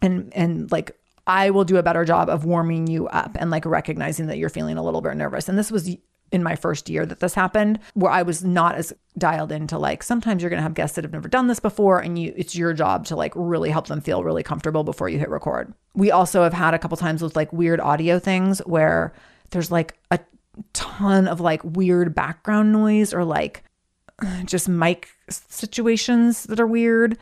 And 0.01 0.33
and 0.33 0.71
like 0.71 0.97
I 1.27 1.51
will 1.51 1.65
do 1.65 1.77
a 1.77 1.83
better 1.83 2.05
job 2.05 2.29
of 2.29 2.45
warming 2.45 2.87
you 2.87 3.07
up 3.09 3.35
and 3.39 3.51
like 3.51 3.65
recognizing 3.65 4.27
that 4.27 4.37
you're 4.37 4.49
feeling 4.49 4.77
a 4.77 4.83
little 4.83 5.01
bit 5.01 5.15
nervous. 5.15 5.47
And 5.47 5.57
this 5.57 5.71
was 5.71 5.95
in 6.31 6.41
my 6.41 6.55
first 6.55 6.89
year 6.89 7.05
that 7.05 7.19
this 7.19 7.35
happened 7.35 7.79
where 7.93 8.11
I 8.11 8.23
was 8.23 8.43
not 8.43 8.75
as 8.75 8.91
dialed 9.17 9.51
into 9.51 9.77
like 9.77 10.01
sometimes 10.01 10.41
you're 10.41 10.49
going 10.49 10.57
to 10.57 10.63
have 10.63 10.73
guests 10.73 10.95
that 10.95 11.03
have 11.03 11.13
never 11.13 11.29
done 11.29 11.47
this 11.47 11.59
before 11.59 11.99
and 11.99 12.17
you 12.17 12.33
it's 12.35 12.55
your 12.55 12.73
job 12.73 13.05
to 13.05 13.15
like 13.15 13.33
really 13.35 13.69
help 13.69 13.85
them 13.85 14.01
feel 14.01 14.23
really 14.23 14.41
comfortable 14.41 14.83
before 14.83 15.07
you 15.07 15.19
hit 15.19 15.29
record. 15.29 15.71
We 15.93 16.09
also 16.09 16.41
have 16.41 16.53
had 16.53 16.73
a 16.73 16.79
couple 16.79 16.97
times 16.97 17.21
with 17.21 17.35
like 17.35 17.53
weird 17.53 17.79
audio 17.79 18.17
things 18.17 18.57
where 18.59 19.13
there's 19.51 19.69
like 19.69 19.95
a 20.09 20.19
ton 20.73 21.27
of 21.27 21.39
like 21.39 21.61
weird 21.63 22.13
background 22.13 22.71
noise 22.71 23.13
or 23.13 23.23
like 23.23 23.63
just 24.45 24.69
mic 24.69 25.09
situations 25.29 26.43
that 26.43 26.59
are 26.59 26.67
weird. 26.67 27.17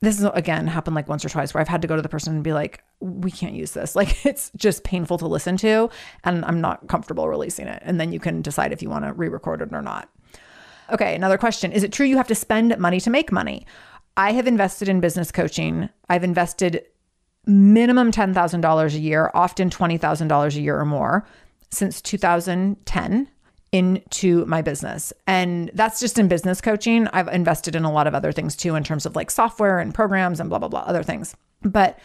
This 0.00 0.18
is 0.18 0.24
again 0.34 0.66
happened 0.66 0.96
like 0.96 1.08
once 1.08 1.24
or 1.24 1.28
twice 1.28 1.54
where 1.54 1.60
I've 1.60 1.68
had 1.68 1.82
to 1.82 1.88
go 1.88 1.96
to 1.96 2.02
the 2.02 2.08
person 2.08 2.34
and 2.34 2.42
be 2.42 2.52
like, 2.52 2.82
we 3.00 3.30
can't 3.30 3.54
use 3.54 3.72
this. 3.72 3.94
Like 4.02 4.24
it's 4.26 4.50
just 4.56 4.84
painful 4.84 5.18
to 5.18 5.26
listen 5.26 5.56
to 5.58 5.90
and 6.24 6.44
I'm 6.44 6.60
not 6.60 6.88
comfortable 6.88 7.28
releasing 7.28 7.66
it. 7.66 7.82
And 7.84 8.00
then 8.00 8.12
you 8.12 8.20
can 8.20 8.42
decide 8.42 8.72
if 8.72 8.82
you 8.82 8.90
want 8.90 9.04
to 9.04 9.12
re-record 9.12 9.62
it 9.62 9.72
or 9.72 9.82
not. 9.82 10.08
Okay, 10.90 11.14
another 11.14 11.38
question. 11.38 11.72
Is 11.72 11.84
it 11.84 11.92
true 11.92 12.06
you 12.06 12.16
have 12.16 12.28
to 12.28 12.34
spend 12.34 12.76
money 12.78 13.00
to 13.00 13.10
make 13.10 13.30
money? 13.30 13.66
I 14.16 14.32
have 14.32 14.46
invested 14.46 14.88
in 14.88 15.00
business 15.00 15.30
coaching. 15.30 15.88
I've 16.08 16.24
invested 16.24 16.84
minimum 17.46 18.12
$10,000 18.12 18.94
a 18.94 18.98
year, 18.98 19.30
often 19.34 19.70
$20,000 19.70 20.56
a 20.56 20.60
year 20.60 20.78
or 20.78 20.84
more 20.84 21.26
since 21.72 22.00
2010 22.02 23.28
into 23.72 24.44
my 24.44 24.60
business. 24.60 25.12
And 25.26 25.70
that's 25.74 25.98
just 25.98 26.18
in 26.18 26.28
business 26.28 26.60
coaching. 26.60 27.08
I've 27.08 27.28
invested 27.28 27.74
in 27.74 27.84
a 27.84 27.92
lot 27.92 28.06
of 28.06 28.14
other 28.14 28.30
things 28.30 28.54
too, 28.54 28.74
in 28.74 28.84
terms 28.84 29.06
of 29.06 29.16
like 29.16 29.30
software 29.30 29.78
and 29.78 29.94
programs 29.94 30.40
and 30.40 30.50
blah, 30.50 30.58
blah, 30.58 30.68
blah, 30.68 30.80
other 30.80 31.02
things. 31.02 31.34
But 31.62 31.98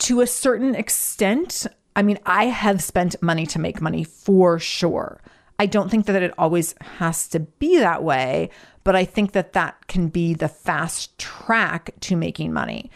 to 0.00 0.20
a 0.20 0.26
certain 0.26 0.74
extent, 0.74 1.66
I 1.96 2.02
mean, 2.02 2.18
I 2.26 2.44
have 2.44 2.82
spent 2.82 3.20
money 3.22 3.46
to 3.46 3.58
make 3.58 3.80
money 3.80 4.04
for 4.04 4.58
sure. 4.58 5.22
I 5.58 5.64
don't 5.64 5.90
think 5.90 6.04
that 6.04 6.22
it 6.22 6.34
always 6.36 6.74
has 6.98 7.28
to 7.28 7.40
be 7.40 7.78
that 7.78 8.04
way, 8.04 8.50
but 8.84 8.94
I 8.94 9.06
think 9.06 9.32
that 9.32 9.54
that 9.54 9.86
can 9.86 10.08
be 10.08 10.34
the 10.34 10.48
fast 10.48 11.18
track 11.18 11.94
to 12.00 12.14
making 12.14 12.52
money. 12.52 12.90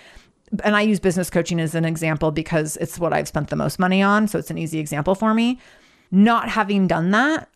And 0.62 0.76
I 0.76 0.82
use 0.82 1.00
business 1.00 1.30
coaching 1.30 1.58
as 1.58 1.74
an 1.74 1.86
example 1.86 2.32
because 2.32 2.76
it's 2.76 2.98
what 2.98 3.14
I've 3.14 3.28
spent 3.28 3.48
the 3.48 3.56
most 3.56 3.78
money 3.78 4.02
on. 4.02 4.28
So 4.28 4.38
it's 4.38 4.50
an 4.50 4.58
easy 4.58 4.78
example 4.78 5.14
for 5.14 5.32
me. 5.32 5.58
Not 6.10 6.48
having 6.48 6.86
done 6.86 7.10
that, 7.10 7.48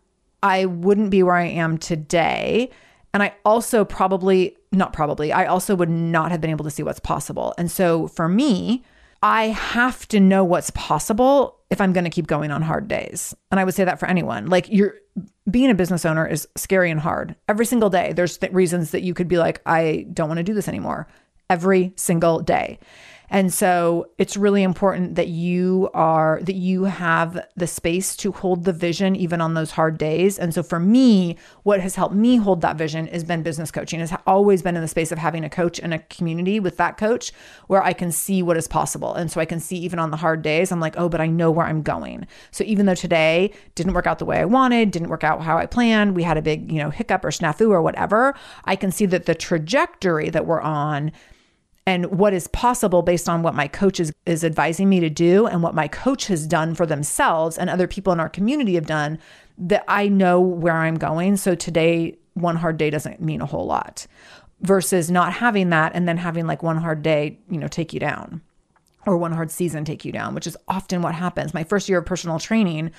I 0.43 0.67
wouldn't 0.67 1.11
be 1.11 1.23
where 1.23 1.35
I 1.35 1.47
am 1.47 1.79
today. 1.79 2.71
And 3.13 3.23
I 3.23 3.35
also 3.45 3.85
probably, 3.85 4.57
not 4.73 4.93
probably, 4.93 5.33
I 5.33 5.47
also 5.47 5.75
would 5.75 5.89
not 5.89 6.31
have 6.31 6.41
been 6.41 6.51
able 6.51 6.65
to 6.65 6.71
see 6.71 6.83
what's 6.83 7.01
possible. 7.01 7.55
And 7.57 7.71
so 7.71 8.09
for 8.09 8.29
me, 8.29 8.83
I 9.23 9.47
have 9.47 10.07
to 10.09 10.21
know 10.21 10.45
what's 10.45 10.71
possible 10.71 11.59
if 11.71 11.81
I'm 11.81 11.95
going 11.95 12.05
to 12.05 12.11
keep 12.11 12.27
going 12.27 12.51
on 12.51 12.61
hard 12.61 12.89
days. 12.89 13.35
And 13.51 13.59
I 13.59 13.65
would 13.65 13.75
say 13.75 13.85
that 13.85 13.99
for 13.99 14.07
anyone. 14.07 14.49
Like 14.49 14.69
you're 14.69 14.97
being 15.51 15.71
a 15.71 15.75
business 15.75 16.05
owner 16.05 16.27
is 16.27 16.47
scary 16.57 16.91
and 16.91 17.01
hard. 17.01 17.35
Every 17.49 17.65
single 17.65 17.89
day 17.89 18.13
there's 18.13 18.37
th- 18.37 18.53
reasons 18.53 18.91
that 18.91 19.03
you 19.03 19.15
could 19.15 19.29
be 19.29 19.39
like 19.39 19.63
I 19.65 20.07
don't 20.13 20.29
want 20.29 20.39
to 20.39 20.45
do 20.45 20.53
this 20.53 20.69
anymore. 20.69 21.09
Every 21.49 21.95
single 21.97 22.41
day. 22.41 22.79
And 23.31 23.53
so 23.53 24.11
it's 24.19 24.37
really 24.37 24.63
important 24.63 25.15
that 25.15 25.29
you 25.29 25.91
are, 25.95 26.41
that 26.43 26.55
you 26.55 26.85
have 26.85 27.47
the 27.57 27.67
space 27.67 28.17
to 28.17 28.33
hold 28.33 28.65
the 28.65 28.73
vision 28.73 29.17
even 29.17 29.41
on 29.41 29.55
those 29.55 29.73
hard 29.73 29.99
days. 29.99 30.39
And 30.39 30.53
so 30.55 30.63
for 30.63 30.79
me, 30.79 31.37
what 31.63 31.81
has 31.81 31.95
helped 31.95 32.15
me 32.15 32.37
hold 32.37 32.61
that 32.61 32.77
vision 32.77 33.07
has 33.09 33.25
been 33.25 33.43
business 33.43 33.71
coaching, 33.71 34.01
has 34.01 34.15
always 34.27 34.63
been 34.63 34.77
in 34.77 34.83
the 34.83 34.89
space 34.89 35.11
of 35.11 35.19
having 35.19 35.45
a 35.45 35.51
coach 35.51 35.79
and 35.79 35.95
a 35.95 35.99
community 35.99 36.61
with 36.61 36.77
that 36.77 36.99
coach 36.99 37.33
where 37.67 37.83
I 37.83 37.93
can 37.93 38.13
see 38.13 38.43
what 38.43 38.57
is 38.57 38.69
possible. 38.69 39.15
And 39.15 39.31
so 39.31 39.41
I 39.41 39.47
can 39.47 39.61
see 39.61 39.77
even 39.79 39.99
on 39.99 40.11
the 40.11 40.17
hard 40.17 40.43
days, 40.43 40.71
I'm 40.71 40.81
like, 40.81 40.95
oh, 40.99 41.09
but 41.09 41.21
I 41.21 41.27
know 41.27 41.51
where 41.51 41.67
I'm 41.67 41.83
going. 41.83 42.27
So 42.51 42.65
even 42.65 42.87
though 42.87 42.95
today 42.95 43.53
didn't 43.75 43.95
work 43.95 44.07
out 44.07 44.19
the 44.19 44.25
way 44.25 44.39
I 44.39 44.45
wanted, 44.45 44.91
didn't 44.91 45.09
work 45.09 45.25
out 45.25 45.43
how 45.43 45.57
I 45.57 45.67
planned, 45.67 46.15
we 46.15 46.23
had 46.23 46.37
a 46.37 46.43
big, 46.43 46.71
you 46.71 46.79
know, 46.79 46.91
hiccup 46.91 47.25
or 47.25 47.31
snafu 47.31 47.71
or 47.71 47.83
whatever, 47.83 48.35
I 48.65 48.77
can 48.77 48.93
see 48.93 49.07
that 49.07 49.27
the 49.27 49.35
trajectory 49.35 50.31
that 50.31 50.47
we're 50.47 50.61
on 50.61 51.13
and 51.87 52.07
what 52.07 52.33
is 52.33 52.49
possible 52.49 53.03
based 53.03 53.29
on 53.29 53.43
what 53.43 53.55
my 53.55 53.69
coach 53.69 54.01
is, 54.01 54.13
is 54.25 54.45
advising 54.45 54.89
me 54.89 55.01
to 55.01 55.11
do 55.11 55.47
and 55.47 55.63
what 55.63 55.75
my 55.75 55.87
coach 55.87 56.27
has 56.29 56.47
done 56.47 56.75
for 56.75 56.87
themselves 56.87 57.59
and 57.59 57.69
other 57.69 57.87
people 57.87 58.13
in 58.13 58.21
our 58.21 58.29
community 58.29 58.75
have 58.75 58.87
done 58.87 59.19
that 59.59 59.85
I 59.87 60.09
know 60.09 60.41
where 60.41 60.77
I'm 60.77 60.97
going. 60.97 61.37
So 61.37 61.55
today, 61.55 62.17
one 62.33 62.57
hard 62.57 62.79
day 62.79 62.91
doesn't 62.91 63.21
mean 63.21 63.41
a 63.41 63.47
whole 63.47 63.67
lot 63.67 64.07
versus 64.61 65.11
not 65.11 65.33
having 65.33 65.71
that 65.71 65.93
and 65.95 66.09
then 66.09 66.17
having 66.17 66.47
like 66.47 66.63
one 66.63 66.79
hard 66.79 67.03
day, 67.03 67.39
you 67.51 67.59
know, 67.59 67.69
take 67.69 67.93
you 67.93 68.01
down 68.01 68.41
or 69.07 69.17
one 69.17 69.33
hard 69.33 69.51
season 69.51 69.85
take 69.85 70.05
you 70.05 70.13
down, 70.13 70.35
which 70.35 70.47
is 70.47 70.57
often 70.69 71.03
what 71.03 71.15
happens. 71.15 71.53
My 71.53 71.65
first 71.65 71.89
year 71.89 71.99
of 71.99 72.07
personal 72.07 72.39
training, 72.39 72.91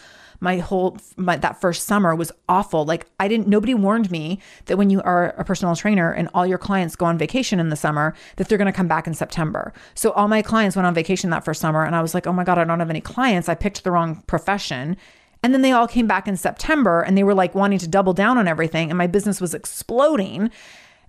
my 0.45 0.59
whole 0.59 0.95
my, 1.17 1.35
that 1.37 1.59
first 1.59 1.87
summer 1.87 2.15
was 2.15 2.31
awful. 2.47 2.85
Like 2.85 3.07
I 3.19 3.27
didn't 3.27 3.47
nobody 3.47 3.73
warned 3.73 4.11
me 4.11 4.39
that 4.67 4.77
when 4.77 4.91
you 4.91 5.01
are 5.01 5.29
a 5.39 5.43
personal 5.43 5.75
trainer 5.75 6.11
and 6.11 6.29
all 6.35 6.45
your 6.45 6.59
clients 6.59 6.95
go 6.95 7.07
on 7.07 7.17
vacation 7.17 7.59
in 7.59 7.69
the 7.69 7.75
summer 7.75 8.13
that 8.35 8.47
they're 8.47 8.59
going 8.59 8.67
to 8.67 8.71
come 8.71 8.87
back 8.87 9.07
in 9.07 9.15
September. 9.15 9.73
So 9.95 10.11
all 10.11 10.27
my 10.27 10.43
clients 10.43 10.75
went 10.75 10.85
on 10.85 10.93
vacation 10.93 11.31
that 11.31 11.43
first 11.43 11.59
summer 11.59 11.83
and 11.83 11.95
I 11.95 12.01
was 12.03 12.13
like, 12.13 12.27
"Oh 12.27 12.31
my 12.31 12.43
god, 12.43 12.59
I 12.59 12.63
don't 12.63 12.79
have 12.79 12.91
any 12.91 13.01
clients. 13.01 13.49
I 13.49 13.55
picked 13.55 13.83
the 13.83 13.91
wrong 13.91 14.23
profession." 14.27 14.97
And 15.41 15.51
then 15.51 15.63
they 15.63 15.71
all 15.71 15.87
came 15.87 16.05
back 16.05 16.27
in 16.27 16.37
September 16.37 17.01
and 17.01 17.17
they 17.17 17.23
were 17.23 17.33
like 17.33 17.55
wanting 17.55 17.79
to 17.79 17.87
double 17.87 18.13
down 18.13 18.37
on 18.37 18.47
everything 18.47 18.91
and 18.91 18.97
my 18.99 19.07
business 19.07 19.41
was 19.41 19.55
exploding. 19.55 20.51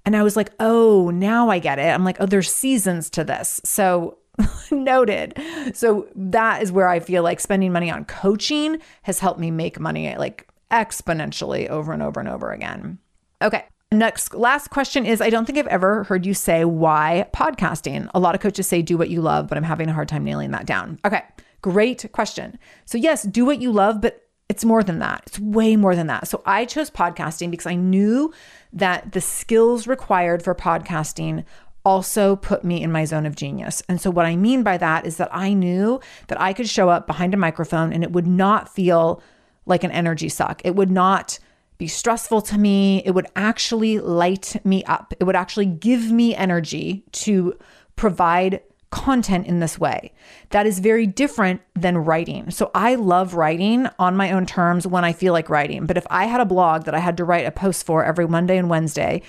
And 0.07 0.17
I 0.17 0.23
was 0.23 0.35
like, 0.35 0.53
"Oh, 0.59 1.11
now 1.11 1.51
I 1.51 1.59
get 1.59 1.79
it." 1.79 1.93
I'm 1.93 2.05
like, 2.05 2.17
"Oh, 2.21 2.27
there's 2.27 2.51
seasons 2.51 3.11
to 3.11 3.23
this." 3.23 3.61
So 3.65 4.17
Noted. 4.71 5.41
So 5.75 6.09
that 6.15 6.63
is 6.63 6.73
where 6.73 6.89
I 6.89 7.01
feel 7.01 7.23
like 7.23 7.41
spending 7.41 7.73
money 7.73 7.91
on 7.91 8.05
coaching 8.05 8.79
has 9.03 9.19
helped 9.19 9.41
me 9.41 9.51
make 9.51 9.81
money 9.81 10.17
like 10.17 10.49
exponentially 10.71 11.69
over 11.69 11.93
and 11.93 12.03
over 12.03 12.21
and 12.21 12.29
over 12.29 12.53
again. 12.53 12.99
Okay. 13.43 13.65
Next, 13.93 14.35
last 14.35 14.71
question 14.71 15.07
is 15.07 15.21
I 15.21 15.31
don't 15.31 15.45
think 15.45 15.59
I've 15.59 15.67
ever 15.69 16.05
heard 16.05 16.27
you 16.27 16.35
say 16.35 16.65
why 16.65 17.29
podcasting. 17.33 18.11
A 18.15 18.19
lot 18.19 18.35
of 18.35 18.41
coaches 18.41 18.67
say 18.67 18.83
do 18.83 18.99
what 18.99 19.11
you 19.11 19.21
love, 19.21 19.47
but 19.49 19.57
I'm 19.57 19.65
having 19.65 19.89
a 19.89 19.93
hard 19.93 20.09
time 20.09 20.25
nailing 20.25 20.51
that 20.51 20.67
down. 20.67 20.99
Okay, 21.05 21.23
great 21.63 22.11
question. 22.13 22.59
So, 22.85 22.99
yes, 22.99 23.23
do 23.23 23.45
what 23.45 23.61
you 23.61 23.71
love, 23.71 24.01
but 24.01 24.29
it's 24.49 24.65
more 24.65 24.83
than 24.83 24.99
that. 24.99 25.23
It's 25.29 25.39
way 25.39 25.77
more 25.77 25.95
than 25.95 26.09
that. 26.09 26.27
So, 26.27 26.43
I 26.45 26.65
chose 26.65 26.91
podcasting 26.91 27.53
because 27.53 27.67
I 27.67 27.77
knew 27.77 28.35
that 28.73 29.13
the 29.13 29.21
skills 29.21 29.87
required 29.87 30.43
for 30.43 30.55
podcasting 30.55 31.45
also 31.87 32.35
put 32.35 32.65
me 32.65 32.83
in 32.83 32.91
my 32.91 33.05
zone 33.05 33.27
of 33.27 33.37
genius. 33.37 33.81
And 33.89 34.01
so, 34.01 34.11
what 34.11 34.27
I 34.27 34.35
mean 34.35 34.65
by 34.65 34.77
that 34.77 35.07
is 35.07 35.19
that 35.19 35.29
I 35.33 35.53
knew 35.53 36.01
that 36.27 36.41
I 36.41 36.53
could 36.53 36.69
show 36.69 36.89
up 36.89 37.07
behind 37.07 37.33
a 37.33 37.37
microphone 37.37 37.93
and 37.93 38.03
it 38.03 38.11
would 38.11 38.27
not 38.27 38.69
feel 38.69 39.23
like 39.67 39.85
an 39.85 39.93
energy 39.93 40.29
suck. 40.29 40.61
It 40.65 40.75
would 40.75 40.91
not 40.91 41.39
be 41.79 41.87
stressful 41.87 42.43
to 42.43 42.59
me. 42.59 43.03
It 43.05 43.13
would 43.13 43.29
actually 43.37 44.01
light 44.01 44.57
me 44.65 44.83
up. 44.85 45.15
It 45.21 45.25
would 45.25 45.37
actually 45.37 45.67
give 45.67 46.11
me 46.11 46.35
energy 46.35 47.05
to 47.13 47.57
provide 47.95 48.63
content 48.91 49.47
in 49.47 49.61
this 49.61 49.79
way. 49.79 50.13
That 50.51 50.67
is 50.67 50.81
very 50.81 51.07
different 51.07 51.61
than 51.75 51.99
writing. 51.99 52.51
So 52.51 52.73
I 52.75 52.97
love 52.97 53.35
writing 53.35 53.87
on 54.01 54.17
my 54.17 54.33
own 54.33 54.45
terms 54.45 54.89
when 54.89 55.05
I 55.05 55.13
feel 55.13 55.33
like 55.33 55.49
writing. 55.49 55.87
But 55.87 55.97
if 55.97 56.07
I 56.11 56.25
had 56.25 56.41
a 56.41 56.47
blog 56.47 56.85
that 56.85 56.95
I 56.95 56.99
had 56.99 57.17
to 57.19 57.25
write 57.25 57.47
a 57.47 57.53
post 57.53 57.87
for 57.87 58.05
every 58.05 58.27
Monday 58.27 58.57
and 58.57 58.69
Wednesday, 58.69 59.23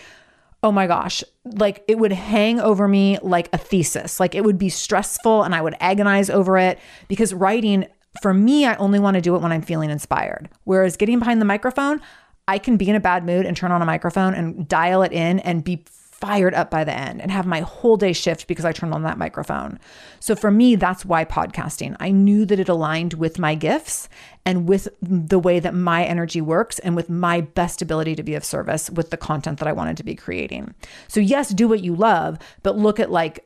oh 0.68 0.72
my 0.74 0.86
gosh, 0.86 1.24
like 1.46 1.82
it 1.88 1.98
would 1.98 2.12
hang 2.12 2.60
over 2.60 2.90
me 2.90 3.18
like 3.22 3.48
a 3.54 3.58
thesis. 3.58 4.20
Like 4.20 4.36
it 4.36 4.44
would 4.44 4.58
be 4.58 4.68
stressful 4.68 5.44
and 5.44 5.56
I 5.56 5.62
would 5.62 5.76
agonize 5.80 6.30
over 6.30 6.58
it 6.58 6.78
because 7.08 7.34
writing 7.34 7.88
for 8.22 8.34
me, 8.34 8.66
I 8.66 8.76
only 8.76 9.00
want 9.00 9.16
to 9.16 9.22
do 9.22 9.34
it 9.38 9.42
when 9.42 9.54
I'm 9.54 9.62
feeling 9.62 9.90
inspired. 9.90 10.50
Whereas 10.66 10.98
getting 10.98 11.20
behind 11.20 11.40
the 11.40 11.46
microphone, 11.46 12.02
I 12.50 12.58
can 12.58 12.76
be 12.76 12.90
in 12.90 12.98
a 12.98 13.00
bad 13.00 13.26
mood 13.26 13.46
and 13.46 13.56
turn 13.56 13.72
on 13.72 13.82
a 13.82 13.86
microphone 13.86 14.34
and 14.34 14.68
dial 14.68 15.04
it 15.04 15.14
in 15.14 15.40
and 15.40 15.64
be 15.64 15.86
fired 16.20 16.54
up 16.54 16.72
by 16.72 16.84
the 16.84 16.94
end 16.94 17.22
and 17.22 17.30
have 17.30 17.46
my 17.46 17.62
whole 17.62 17.96
day 17.96 18.12
shift 18.12 18.48
because 18.48 18.66
I 18.66 18.72
turned 18.72 18.94
on 18.94 19.04
that 19.04 19.18
microphone. 19.18 19.80
So 20.20 20.36
for 20.36 20.50
me, 20.50 20.76
that's 20.76 21.06
why 21.06 21.26
podcasting. 21.26 21.96
I 22.00 22.10
knew 22.10 22.46
that 22.46 22.60
it 22.60 22.70
aligned 22.70 23.14
with 23.14 23.38
my 23.38 23.54
gifts 23.54 24.10
and 24.46 24.68
with 24.68 24.88
the 25.02 25.40
way 25.40 25.60
that 25.60 25.76
my 25.76 26.04
energy 26.04 26.42
works 26.42 26.80
and 26.80 26.96
with 26.96 27.10
my 27.10 27.42
best 27.42 27.82
ability 27.82 28.16
to 28.16 28.24
be 28.24 28.34
of 28.34 28.44
service 28.44 28.90
with 28.90 29.12
the 29.12 29.18
content 29.18 29.60
that 29.60 29.68
I 29.68 29.74
wanted 29.74 29.98
to 29.98 30.04
be 30.04 30.16
creating. 30.16 30.74
So 31.08 31.20
yes, 31.20 31.50
do 31.50 31.68
what 31.68 31.84
you 31.84 31.96
love, 31.96 32.40
but 32.64 32.78
look 32.78 33.00
at 33.00 33.12
like 33.12 33.46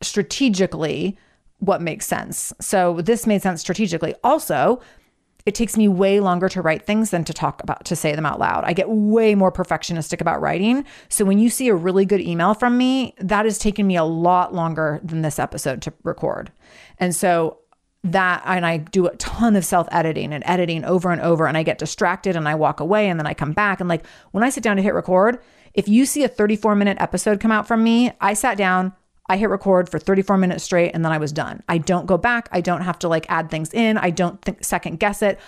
strategically 0.00 1.18
what 1.58 1.82
makes 1.82 2.06
sense. 2.06 2.52
So 2.60 3.00
this 3.00 3.26
made 3.26 3.42
sense 3.42 3.60
strategically. 3.60 4.14
Also, 4.22 4.80
it 5.46 5.54
takes 5.54 5.76
me 5.76 5.86
way 5.86 6.18
longer 6.18 6.48
to 6.48 6.60
write 6.60 6.84
things 6.84 7.10
than 7.10 7.24
to 7.24 7.32
talk 7.32 7.62
about 7.62 7.84
to 7.84 7.94
say 7.94 8.14
them 8.14 8.26
out 8.26 8.40
loud. 8.40 8.64
I 8.64 8.72
get 8.72 8.90
way 8.90 9.36
more 9.36 9.52
perfectionistic 9.52 10.20
about 10.20 10.40
writing. 10.40 10.84
So 11.08 11.24
when 11.24 11.38
you 11.38 11.48
see 11.48 11.68
a 11.68 11.74
really 11.74 12.04
good 12.04 12.20
email 12.20 12.52
from 12.52 12.76
me, 12.76 13.14
that 13.18 13.44
has 13.44 13.56
taken 13.56 13.86
me 13.86 13.96
a 13.96 14.04
lot 14.04 14.52
longer 14.52 15.00
than 15.04 15.22
this 15.22 15.38
episode 15.38 15.80
to 15.82 15.92
record. 16.02 16.50
And 16.98 17.14
so 17.14 17.58
that 18.02 18.42
and 18.44 18.66
I 18.66 18.76
do 18.78 19.06
a 19.06 19.16
ton 19.16 19.56
of 19.56 19.64
self-editing 19.64 20.32
and 20.32 20.44
editing 20.46 20.84
over 20.84 21.10
and 21.10 21.20
over 21.20 21.46
and 21.46 21.56
I 21.56 21.62
get 21.62 21.78
distracted 21.78 22.36
and 22.36 22.48
I 22.48 22.54
walk 22.54 22.80
away 22.80 23.08
and 23.08 23.18
then 23.18 23.26
I 23.26 23.34
come 23.34 23.52
back 23.52 23.80
and 23.80 23.88
like 23.88 24.06
when 24.32 24.44
I 24.44 24.50
sit 24.50 24.62
down 24.62 24.76
to 24.76 24.82
hit 24.82 24.94
record, 24.94 25.40
if 25.74 25.88
you 25.88 26.06
see 26.06 26.24
a 26.24 26.28
34 26.28 26.74
minute 26.74 26.98
episode 27.00 27.40
come 27.40 27.52
out 27.52 27.68
from 27.68 27.84
me, 27.84 28.12
I 28.20 28.34
sat 28.34 28.58
down, 28.58 28.92
I 29.28 29.36
hit 29.36 29.48
record 29.48 29.88
for 29.88 29.98
34 29.98 30.36
minutes 30.36 30.64
straight 30.64 30.92
and 30.94 31.04
then 31.04 31.12
I 31.12 31.18
was 31.18 31.32
done. 31.32 31.62
I 31.68 31.78
don't 31.78 32.06
go 32.06 32.16
back. 32.16 32.48
I 32.52 32.60
don't 32.60 32.82
have 32.82 32.98
to 33.00 33.08
like 33.08 33.26
add 33.28 33.50
things 33.50 33.72
in. 33.72 33.98
I 33.98 34.10
don't 34.10 34.40
think 34.42 34.64
second 34.64 35.00
guess 35.00 35.22
it. 35.22 35.38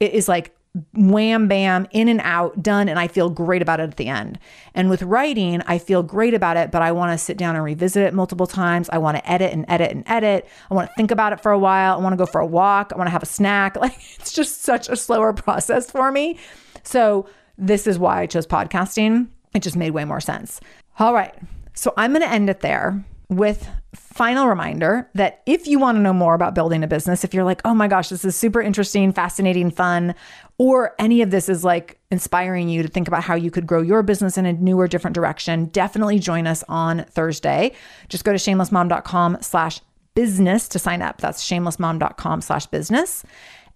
It 0.00 0.12
is 0.12 0.28
like 0.28 0.56
wham 0.92 1.48
bam 1.48 1.86
in 1.90 2.08
and 2.08 2.20
out 2.22 2.62
done 2.62 2.88
and 2.88 2.98
I 2.98 3.08
feel 3.08 3.30
great 3.30 3.62
about 3.62 3.80
it 3.80 3.84
at 3.84 3.96
the 3.96 4.08
end. 4.08 4.38
And 4.74 4.90
with 4.90 5.02
writing, 5.02 5.62
I 5.66 5.78
feel 5.78 6.02
great 6.02 6.34
about 6.34 6.56
it, 6.56 6.70
but 6.70 6.82
I 6.82 6.92
want 6.92 7.12
to 7.12 7.24
sit 7.24 7.36
down 7.38 7.56
and 7.56 7.64
revisit 7.64 8.02
it 8.02 8.14
multiple 8.14 8.46
times. 8.46 8.88
I 8.90 8.98
want 8.98 9.16
to 9.16 9.30
edit 9.30 9.52
and 9.52 9.64
edit 9.68 9.90
and 9.90 10.04
edit. 10.06 10.48
I 10.70 10.74
want 10.74 10.90
to 10.90 10.94
think 10.94 11.10
about 11.10 11.32
it 11.32 11.40
for 11.40 11.52
a 11.52 11.58
while. 11.58 11.98
I 11.98 12.02
want 12.02 12.12
to 12.12 12.18
go 12.18 12.26
for 12.26 12.40
a 12.40 12.46
walk. 12.46 12.92
I 12.94 12.98
want 12.98 13.06
to 13.08 13.12
have 13.12 13.22
a 13.22 13.26
snack. 13.26 13.76
Like 13.86 13.96
it's 14.18 14.32
just 14.32 14.62
such 14.62 14.88
a 14.88 14.96
slower 14.96 15.32
process 15.32 15.88
for 15.90 16.10
me. 16.10 16.38
So 16.82 17.28
this 17.56 17.86
is 17.86 18.00
why 18.00 18.22
I 18.22 18.26
chose 18.26 18.44
podcasting. 18.46 19.28
It 19.54 19.62
just 19.62 19.76
made 19.76 19.90
way 19.90 20.04
more 20.04 20.20
sense. 20.20 20.60
All 20.98 21.14
right. 21.14 21.34
So 21.74 21.92
I'm 21.96 22.10
going 22.10 22.22
to 22.22 22.28
end 22.28 22.50
it 22.50 22.60
there 22.60 23.04
with 23.28 23.68
final 23.94 24.46
reminder 24.46 25.10
that 25.14 25.42
if 25.46 25.66
you 25.66 25.78
want 25.78 25.96
to 25.96 26.02
know 26.02 26.12
more 26.12 26.34
about 26.34 26.54
building 26.54 26.84
a 26.84 26.86
business, 26.86 27.24
if 27.24 27.34
you're 27.34 27.44
like, 27.44 27.60
oh 27.64 27.74
my 27.74 27.88
gosh, 27.88 28.08
this 28.08 28.24
is 28.24 28.36
super 28.36 28.60
interesting, 28.60 29.12
fascinating, 29.12 29.70
fun, 29.70 30.14
or 30.58 30.94
any 30.98 31.22
of 31.22 31.30
this 31.30 31.48
is 31.48 31.64
like 31.64 31.98
inspiring 32.10 32.68
you 32.68 32.82
to 32.82 32.88
think 32.88 33.08
about 33.08 33.24
how 33.24 33.34
you 33.34 33.50
could 33.50 33.66
grow 33.66 33.82
your 33.82 34.02
business 34.02 34.38
in 34.38 34.46
a 34.46 34.52
new 34.52 34.78
or 34.78 34.88
different 34.88 35.14
direction, 35.14 35.66
definitely 35.66 36.18
join 36.18 36.46
us 36.46 36.62
on 36.68 37.04
Thursday. 37.10 37.72
Just 38.08 38.24
go 38.24 38.32
to 38.32 38.38
shamelessmom.com 38.38 39.38
slash 39.40 39.80
business 40.14 40.68
to 40.68 40.78
sign 40.78 41.02
up. 41.02 41.20
That's 41.20 41.46
shamelessmom.com 41.46 42.40
slash 42.40 42.66
business. 42.66 43.24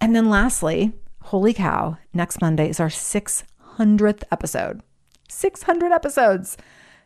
And 0.01 0.17
then 0.17 0.31
lastly, 0.31 0.93
holy 1.23 1.53
cow, 1.53 1.99
next 2.15 2.41
Monday 2.41 2.71
is 2.71 2.81
our 2.81 2.89
600th 2.89 4.23
episode. 4.31 4.81
600 5.29 5.93
episodes. 5.93 6.57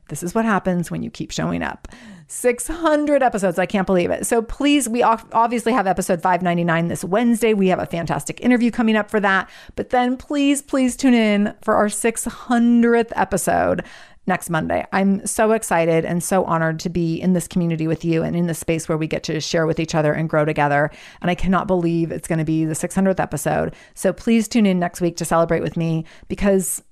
This 0.09 0.23
is 0.23 0.35
what 0.35 0.45
happens 0.45 0.91
when 0.91 1.03
you 1.03 1.11
keep 1.11 1.31
showing 1.31 1.63
up. 1.63 1.89
600 2.35 3.23
episodes. 3.23 3.59
I 3.59 3.67
can't 3.67 3.87
believe 3.87 4.11
it. 4.11 4.27
So 4.27 4.43
please, 4.43 4.89
we 4.89 5.03
obviously 5.03 5.73
have 5.73 5.87
episode 5.87 6.21
599 6.21 6.89
this 6.89 7.05
Wednesday. 7.05 7.55
We 7.55 7.69
have 7.69 7.79
a 7.79 7.87
fantastic 7.87 8.41
interview 8.41 8.71
coming 8.71 8.97
up 8.97 9.09
for 9.09 9.21
that. 9.21 9.49
But 9.77 9.91
then 9.91 10.17
please, 10.17 10.61
please 10.61 10.97
tune 10.97 11.15
in 11.15 11.55
for 11.63 11.77
our 11.77 11.87
600th 11.87 13.13
episode 13.15 13.85
next 14.27 14.51
Monday. 14.51 14.85
I'm 14.93 15.25
so 15.27 15.53
excited 15.53 16.05
and 16.05 16.25
so 16.25 16.45
honored 16.45 16.81
to 16.81 16.89
be 16.89 17.21
in 17.21 17.35
this 17.35 17.47
community 17.47 17.87
with 17.87 18.05
you 18.05 18.23
and 18.23 18.35
in 18.35 18.47
the 18.47 18.55
space 18.55 18.89
where 18.89 18.99
we 18.99 19.07
get 19.07 19.23
to 19.25 19.41
share 19.41 19.67
with 19.67 19.79
each 19.79 19.95
other 19.95 20.13
and 20.13 20.29
grow 20.29 20.45
together. 20.45 20.91
And 21.23 21.31
I 21.31 21.35
cannot 21.35 21.67
believe 21.67 22.11
it's 22.11 22.27
going 22.27 22.39
to 22.41 22.45
be 22.45 22.65
the 22.65 22.75
600th 22.75 23.21
episode. 23.21 23.75
So 23.95 24.13
please 24.13 24.49
tune 24.49 24.67
in 24.67 24.79
next 24.79 25.01
week 25.01 25.17
to 25.19 25.25
celebrate 25.25 25.63
with 25.63 25.77
me 25.77 26.05
because 26.29 26.83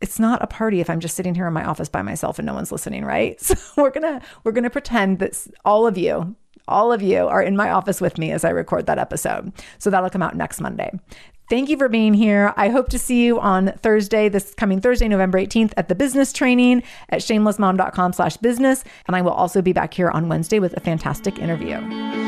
it's 0.00 0.18
not 0.18 0.42
a 0.42 0.46
party 0.46 0.80
if 0.80 0.88
I'm 0.88 1.00
just 1.00 1.16
sitting 1.16 1.34
here 1.34 1.46
in 1.46 1.52
my 1.52 1.64
office 1.64 1.88
by 1.88 2.02
myself 2.02 2.38
and 2.38 2.46
no 2.46 2.54
one's 2.54 2.72
listening, 2.72 3.04
right? 3.04 3.38
So 3.58 3.82
we're 3.82 3.90
to 3.90 4.20
we're 4.44 4.52
to 4.52 4.70
pretend 4.70 5.18
that 5.18 5.46
all 5.64 5.86
of 5.86 5.98
you, 5.98 6.36
all 6.66 6.92
of 6.92 7.02
you 7.02 7.26
are 7.26 7.42
in 7.42 7.56
my 7.56 7.70
office 7.70 8.00
with 8.00 8.18
me 8.18 8.30
as 8.32 8.44
I 8.44 8.50
record 8.50 8.86
that 8.86 8.98
episode. 8.98 9.52
So 9.78 9.90
that'll 9.90 10.10
come 10.10 10.22
out 10.22 10.36
next 10.36 10.60
Monday. 10.60 10.90
Thank 11.48 11.70
you 11.70 11.78
for 11.78 11.88
being 11.88 12.12
here. 12.12 12.52
I 12.56 12.68
hope 12.68 12.90
to 12.90 12.98
see 12.98 13.24
you 13.24 13.40
on 13.40 13.72
Thursday, 13.78 14.28
this 14.28 14.54
coming 14.54 14.80
Thursday, 14.80 15.08
November 15.08 15.38
18th 15.38 15.72
at 15.78 15.88
the 15.88 15.94
business 15.94 16.32
training 16.32 16.82
at 17.08 17.20
shamelessmom.com 17.20 18.12
slash 18.12 18.36
business. 18.36 18.84
And 19.06 19.16
I 19.16 19.22
will 19.22 19.32
also 19.32 19.62
be 19.62 19.72
back 19.72 19.94
here 19.94 20.10
on 20.10 20.28
Wednesday 20.28 20.58
with 20.58 20.76
a 20.76 20.80
fantastic 20.80 21.38
interview. 21.38 22.27